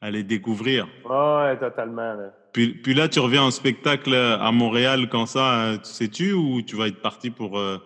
à 0.00 0.10
les 0.10 0.22
découvrir. 0.22 0.88
Ouais, 1.08 1.58
totalement. 1.58 2.14
Là. 2.14 2.32
Puis, 2.52 2.74
puis 2.74 2.94
là, 2.94 3.08
tu 3.08 3.20
reviens 3.20 3.42
en 3.44 3.50
spectacle 3.50 4.14
à 4.14 4.50
Montréal 4.50 5.08
quand 5.10 5.26
ça, 5.26 5.64
euh, 5.66 5.76
tu 5.78 5.84
sais-tu, 5.90 6.32
ou 6.32 6.62
tu 6.62 6.76
vas 6.76 6.88
être 6.88 7.00
parti 7.02 7.30
pour. 7.30 7.58
euh, 7.58 7.78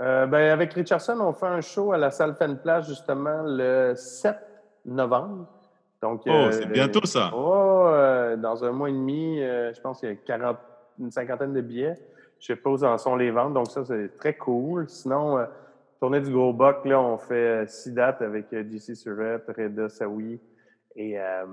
Euh, 0.00 0.26
ben, 0.26 0.50
avec 0.50 0.72
Richardson, 0.72 1.18
on 1.20 1.32
fait 1.34 1.46
un 1.46 1.60
show 1.60 1.92
à 1.92 1.98
la 1.98 2.10
salle 2.10 2.34
Fan 2.34 2.58
Place 2.60 2.88
justement 2.88 3.42
le 3.44 3.92
7 3.94 4.36
novembre. 4.86 5.46
Donc, 6.00 6.22
Oh, 6.26 6.30
euh, 6.30 6.50
c'est 6.50 6.66
bientôt 6.72 7.04
ça. 7.06 7.30
Oh, 7.36 7.84
euh, 7.86 8.36
dans 8.36 8.64
un 8.64 8.72
mois 8.72 8.88
et 8.88 8.92
demi, 8.92 9.40
euh, 9.40 9.72
je 9.72 9.80
pense 9.80 10.00
qu'il 10.00 10.08
y 10.08 10.12
a 10.12 10.16
40, 10.16 10.56
une 10.98 11.10
cinquantaine 11.12 11.52
de 11.52 11.60
billets. 11.60 11.98
Je 12.42 12.48
sais 12.48 12.56
pas 12.56 12.70
où 12.70 12.84
en 12.84 12.98
sont 12.98 13.14
les 13.14 13.30
ventes, 13.30 13.54
donc 13.54 13.68
ça, 13.70 13.84
c'est 13.84 14.16
très 14.18 14.34
cool. 14.34 14.88
Sinon, 14.88 15.38
euh, 15.38 15.44
tournée 16.00 16.20
du 16.20 16.32
Gros 16.32 16.52
Buck, 16.52 16.84
là, 16.84 17.00
on 17.00 17.16
fait 17.16 17.34
euh, 17.34 17.66
six 17.68 17.92
dates 17.92 18.20
avec 18.20 18.52
euh, 18.52 18.64
JC 18.68 18.96
Surette, 18.96 19.44
Reda 19.56 19.88
Saoui 19.88 20.40
et 20.96 21.20
euh, 21.20 21.44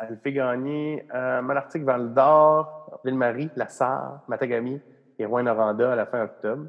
elle 0.00 0.16
fait 0.24 0.32
gagner 0.32 1.06
euh, 1.14 1.42
Malartic 1.42 1.84
Val 1.84 2.14
d'Or, 2.14 2.98
Ville-Marie, 3.04 3.50
La 3.56 3.68
Sarre, 3.68 4.22
Matagami 4.26 4.80
et 5.18 5.26
Rouen-Noranda 5.26 5.92
à 5.92 5.96
la 5.96 6.06
fin 6.06 6.24
octobre. 6.24 6.64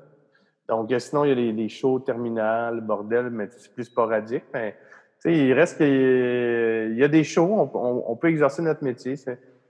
Donc, 0.67 0.91
euh, 0.91 0.99
sinon, 0.99 1.23
il 1.23 1.29
y 1.29 1.31
a 1.31 1.35
les, 1.35 1.51
les 1.53 1.69
shows 1.69 1.99
terminales, 2.01 2.81
bordel, 2.81 3.29
mais 3.29 3.47
c'est 3.49 3.73
plus 3.73 3.85
sporadique. 3.85 4.43
Mais, 4.53 4.75
il 5.25 5.53
reste 5.53 5.77
qu'il 5.77 5.87
il 5.87 6.97
y 6.97 7.03
a 7.03 7.07
des 7.07 7.23
shows, 7.23 7.47
on, 7.49 7.71
on- 7.73 8.03
on 8.11 8.15
peut 8.17 8.27
exercer 8.27 8.61
notre 8.61 8.83
métier. 8.83 9.15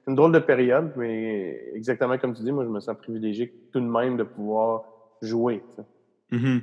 Une 0.08 0.16
drôle 0.16 0.32
de 0.32 0.40
période, 0.40 0.92
mais 0.98 1.62
exactement 1.74 2.18
comme 2.18 2.34
tu 2.34 2.42
dis, 2.44 2.52
moi, 2.52 2.64
je 2.66 2.70
me 2.70 2.80
sens 2.80 2.96
privilégié 2.98 3.54
tout 3.72 3.80
de 3.80 3.86
même 3.86 4.18
de 4.18 4.24
pouvoir 4.24 4.84
jouer. 5.22 5.62
sais. 5.76 5.84
Mhm. 6.32 6.62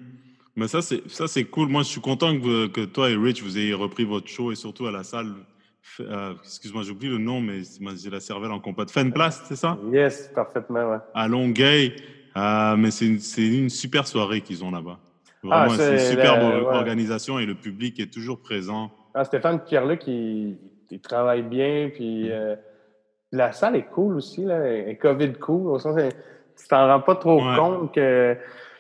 Mais 0.56 0.68
ça, 0.68 0.82
c'est 0.82 1.08
ça, 1.08 1.26
c'est 1.28 1.44
cool. 1.44 1.68
Moi, 1.68 1.82
je 1.82 1.88
suis 1.88 2.00
content 2.00 2.38
que, 2.38 2.66
que 2.66 2.84
toi 2.84 3.08
et 3.08 3.16
Rich, 3.16 3.42
vous 3.42 3.56
ayez 3.56 3.72
repris 3.72 4.04
votre 4.04 4.26
show 4.28 4.52
et 4.52 4.56
surtout 4.56 4.86
à 4.86 4.90
la 4.90 5.04
salle. 5.04 5.32
Euh, 6.00 6.34
Excuse-moi, 6.42 6.82
j'oublie 6.82 7.08
le 7.08 7.18
nom, 7.18 7.40
mais 7.40 7.64
c'est- 7.64 7.80
j'ai 7.96 8.10
la 8.10 8.20
cervelle 8.20 8.50
en 8.50 8.60
compote. 8.60 8.92
Place, 9.14 9.42
c'est 9.46 9.56
ça? 9.56 9.78
Yes, 9.90 10.30
parfaitement, 10.34 10.90
ouais. 10.90 10.98
À 11.14 11.28
Longueuil. 11.28 11.94
Euh, 12.36 12.76
mais 12.76 12.90
c'est 12.90 13.06
une, 13.06 13.18
c'est 13.20 13.46
une 13.46 13.70
super 13.70 14.06
soirée 14.06 14.40
qu'ils 14.42 14.62
ont 14.64 14.70
là-bas. 14.70 15.00
Vraiment, 15.42 15.72
Ah, 15.72 15.76
c'est 15.78 15.92
une 15.92 15.98
c'est 15.98 16.10
superbe 16.10 16.40
la- 16.40 16.62
ouais. 16.62 16.76
organisation 16.76 17.38
et 17.38 17.46
le 17.46 17.54
public 17.54 17.98
est 17.98 18.12
toujours 18.12 18.40
présent. 18.40 18.92
Ah, 19.14 19.24
Stéphane 19.24 19.60
Pierre-Luc, 19.64 20.06
il, 20.06 20.58
il 20.90 21.00
travaille 21.00 21.42
bien, 21.42 21.90
puis 21.92 22.30
euh, 22.30 22.54
la 23.32 23.52
salle 23.52 23.76
est 23.76 23.86
cool 23.92 24.16
aussi, 24.16 24.44
là, 24.44 24.56
elle 24.58 24.88
est 24.90 24.96
COVID 24.96 25.34
cool, 25.34 25.68
au 25.68 25.78
sens 25.78 25.96
que 25.96 26.08
tu 26.08 26.68
t'en 26.68 26.86
rends 26.86 27.00
pas 27.00 27.14
trop 27.14 27.36
Ouais. 27.42 27.56
compte 27.56 27.94
que- 27.94 28.36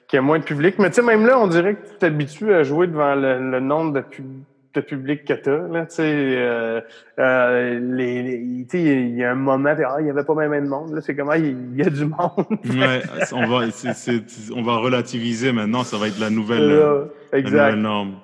qu'il 0.08 0.16
y 0.16 0.18
a 0.18 0.22
moins 0.22 0.38
de 0.40 0.44
public. 0.44 0.74
Mais 0.78 0.88
tu 0.90 0.96
sais, 0.96 1.02
même 1.02 1.24
là, 1.26 1.38
on 1.38 1.46
dirait 1.46 1.76
que 1.76 1.86
tu 1.88 1.94
t'habitues 1.98 2.52
à 2.52 2.62
jouer 2.64 2.86
devant 2.88 3.14
le, 3.14 3.50
le 3.50 3.60
nombre 3.60 3.92
de, 3.92 4.00
pub- 4.00 4.42
de 4.74 4.80
public 4.80 5.24
que 5.24 5.34
tu 5.34 5.48
as. 5.50 5.86
Tu 5.86 5.94
sais, 5.94 6.02
euh, 6.04 6.80
euh, 7.20 7.78
les, 7.80 8.22
les- 8.22 8.66
il 8.74 9.14
y 9.16 9.22
a 9.24 9.30
un 9.32 9.34
moment, 9.36 9.70
ah, 9.86 9.96
il 10.00 10.04
n'y 10.04 10.10
avait 10.10 10.24
pas 10.24 10.34
même 10.34 10.64
de 10.64 10.68
monde. 10.68 10.92
Là, 10.94 11.00
c'est 11.00 11.14
comme, 11.14 11.30
ah, 11.30 11.38
il 11.38 11.76
y 11.76 11.82
a 11.82 11.90
du 11.90 12.04
monde. 12.06 12.44
Ouais, 12.64 13.02
on 13.32 13.46
va, 13.46 13.70
c'est- 13.70 13.94
c'est- 13.94 14.52
on 14.54 14.62
va 14.62 14.78
relativiser 14.78 15.52
maintenant. 15.52 15.84
Ça 15.84 15.96
va 15.96 16.08
être 16.08 16.18
la 16.18 16.30
nouvelle, 16.30 16.58
Là, 16.68 16.74
euh, 16.74 17.04
la 17.32 17.38
exact. 17.38 17.52
nouvelle 17.66 17.80
norme. 17.82 18.14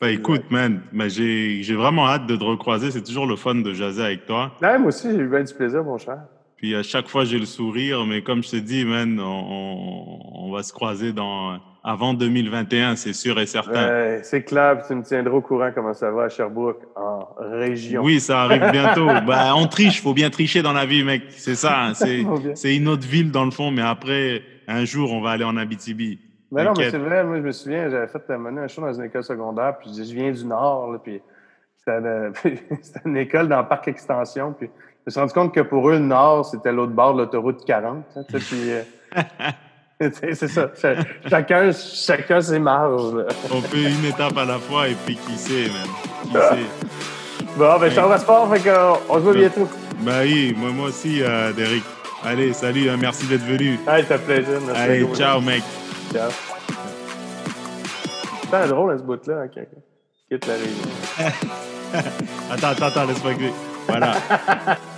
Bah, 0.00 0.10
écoute, 0.10 0.42
man, 0.50 0.82
mais 0.92 1.08
j'ai 1.08 1.62
j'ai 1.62 1.74
vraiment 1.74 2.06
hâte 2.06 2.26
de 2.26 2.36
te 2.36 2.44
recroiser. 2.44 2.90
C'est 2.90 3.02
toujours 3.02 3.26
le 3.26 3.36
fun 3.36 3.54
de 3.54 3.72
jaser 3.72 4.02
avec 4.04 4.26
toi. 4.26 4.52
Ouais, 4.60 4.78
moi 4.78 4.88
aussi, 4.88 5.10
j'ai 5.10 5.16
eu 5.18 5.28
bien 5.28 5.42
du 5.42 5.54
plaisir, 5.54 5.82
mon 5.84 5.96
cher. 5.96 6.18
Puis 6.58 6.74
à 6.74 6.82
chaque 6.82 7.08
fois, 7.08 7.24
j'ai 7.24 7.38
le 7.38 7.46
sourire. 7.46 8.04
Mais 8.06 8.22
comme 8.22 8.42
je 8.42 8.50
te 8.50 8.56
dis, 8.56 8.84
man, 8.84 9.18
on, 9.20 9.24
on- 9.24 10.46
on 10.48 10.52
va 10.52 10.62
se 10.62 10.72
croiser 10.72 11.12
dans, 11.12 11.58
avant 11.82 12.14
2021, 12.14 12.94
c'est 12.96 13.12
sûr 13.14 13.38
et 13.40 13.46
certain. 13.46 13.88
Ouais, 13.88 14.20
c'est 14.22 14.42
clair, 14.42 14.78
puis 14.78 14.86
tu 14.88 14.94
me 14.94 15.02
tiendras 15.02 15.34
au 15.34 15.40
courant 15.40 15.70
comment 15.74 15.92
ça 15.94 16.10
va 16.10 16.24
à 16.24 16.28
Sherbrooke, 16.28 16.82
en 16.94 17.26
région. 17.40 18.02
Oui, 18.02 18.20
ça 18.20 18.42
arrive 18.42 18.68
bientôt. 18.72 19.08
bah, 19.26 19.54
on 19.56 19.66
triche, 19.66 20.00
faut 20.02 20.14
bien 20.14 20.30
tricher 20.30 20.62
dans 20.62 20.72
la 20.72 20.84
vie, 20.86 21.02
mec. 21.04 21.22
C'est 21.30 21.54
ça. 21.56 21.86
hein, 21.88 21.92
c'est 21.94 22.76
une 22.76 22.88
autre 22.88 23.06
ville 23.08 23.30
dans 23.30 23.44
le 23.46 23.50
fond, 23.50 23.70
mais 23.70 23.82
après, 23.82 24.42
un 24.68 24.84
jour, 24.84 25.12
on 25.12 25.20
va 25.20 25.30
aller 25.30 25.44
en 25.44 25.56
Abitibi. 25.56 26.18
Mais 26.52 26.64
non, 26.64 26.72
mais 26.76 26.90
c'est 26.90 26.98
vrai, 26.98 27.24
moi, 27.24 27.36
je 27.36 27.42
me 27.42 27.52
souviens, 27.52 27.90
j'avais 27.90 28.06
fait 28.06 28.28
moment 28.30 28.50
donné 28.50 28.62
un 28.62 28.68
show 28.68 28.80
dans 28.80 28.92
une 28.92 29.04
école 29.04 29.24
secondaire, 29.24 29.78
puis 29.78 29.88
je 29.88 30.02
dis, 30.02 30.10
je 30.10 30.14
viens 30.14 30.30
du 30.30 30.44
Nord, 30.44 30.92
là, 30.92 30.98
puis 31.02 31.20
c'était 31.76 33.00
une, 33.04 33.16
école 33.16 33.48
dans 33.48 33.60
le 33.60 33.68
parc 33.68 33.88
extension, 33.88 34.52
puis 34.52 34.68
je 34.68 35.02
me 35.06 35.10
suis 35.10 35.20
rendu 35.20 35.32
compte 35.32 35.54
que 35.54 35.60
pour 35.60 35.88
eux, 35.88 35.94
le 35.94 35.98
Nord, 36.00 36.46
c'était 36.46 36.72
l'autre 36.72 36.92
bord 36.92 37.14
de 37.14 37.22
l'autoroute 37.22 37.64
40, 37.64 38.04
hein, 38.16 38.22
puis... 38.28 38.70
euh, 38.70 38.82
c'est 40.12 40.48
ça. 40.48 40.70
Cha- 40.80 40.94
Chacun, 41.28 41.70
chacun 41.72 42.40
ses 42.40 42.58
marges. 42.58 43.14
là. 43.14 43.24
On 43.50 43.60
fait 43.62 43.90
une 43.90 44.04
étape 44.04 44.36
à 44.36 44.44
la 44.44 44.58
fois 44.58 44.88
et 44.88 44.94
puis 45.06 45.16
qui 45.16 45.36
sait, 45.38 45.70
man. 45.70 45.88
Qui 46.24 46.32
sait. 46.32 47.46
Bon, 47.56 47.78
ben, 47.80 47.90
je 47.90 47.96
t'embrasse 47.96 48.24
fort, 48.24 48.54
fait 48.54 48.60
qu'on 48.60 48.98
on 49.08 49.14
se 49.14 49.20
voit 49.20 49.34
bientôt. 49.34 49.68
Bah 50.00 50.20
oui, 50.22 50.54
moi, 50.56 50.70
moi 50.70 50.88
aussi, 50.88 51.22
euh, 51.22 51.52
Derek. 51.52 51.82
Allez, 52.24 52.52
salut, 52.52 52.90
hein, 52.90 52.96
merci 53.00 53.26
d'être 53.26 53.44
venu. 53.44 53.78
Allez, 53.86 54.02
ça 54.04 54.18
plaisir. 54.18 54.58
Allez, 54.74 55.06
ciao, 55.14 55.40
mec. 55.40 55.62
C'est 58.50 58.68
drôle, 58.68 58.92
hein, 58.92 58.98
ce 58.98 59.02
bout-là, 59.02 59.42
hein, 59.42 59.48
quitte 59.48 60.46
la 60.46 60.54
réunion. 60.54 60.88
Attends, 62.50 62.68
attends, 62.68 62.86
attends, 62.86 63.04
laisse-moi. 63.04 63.32
Voilà. 63.88 64.14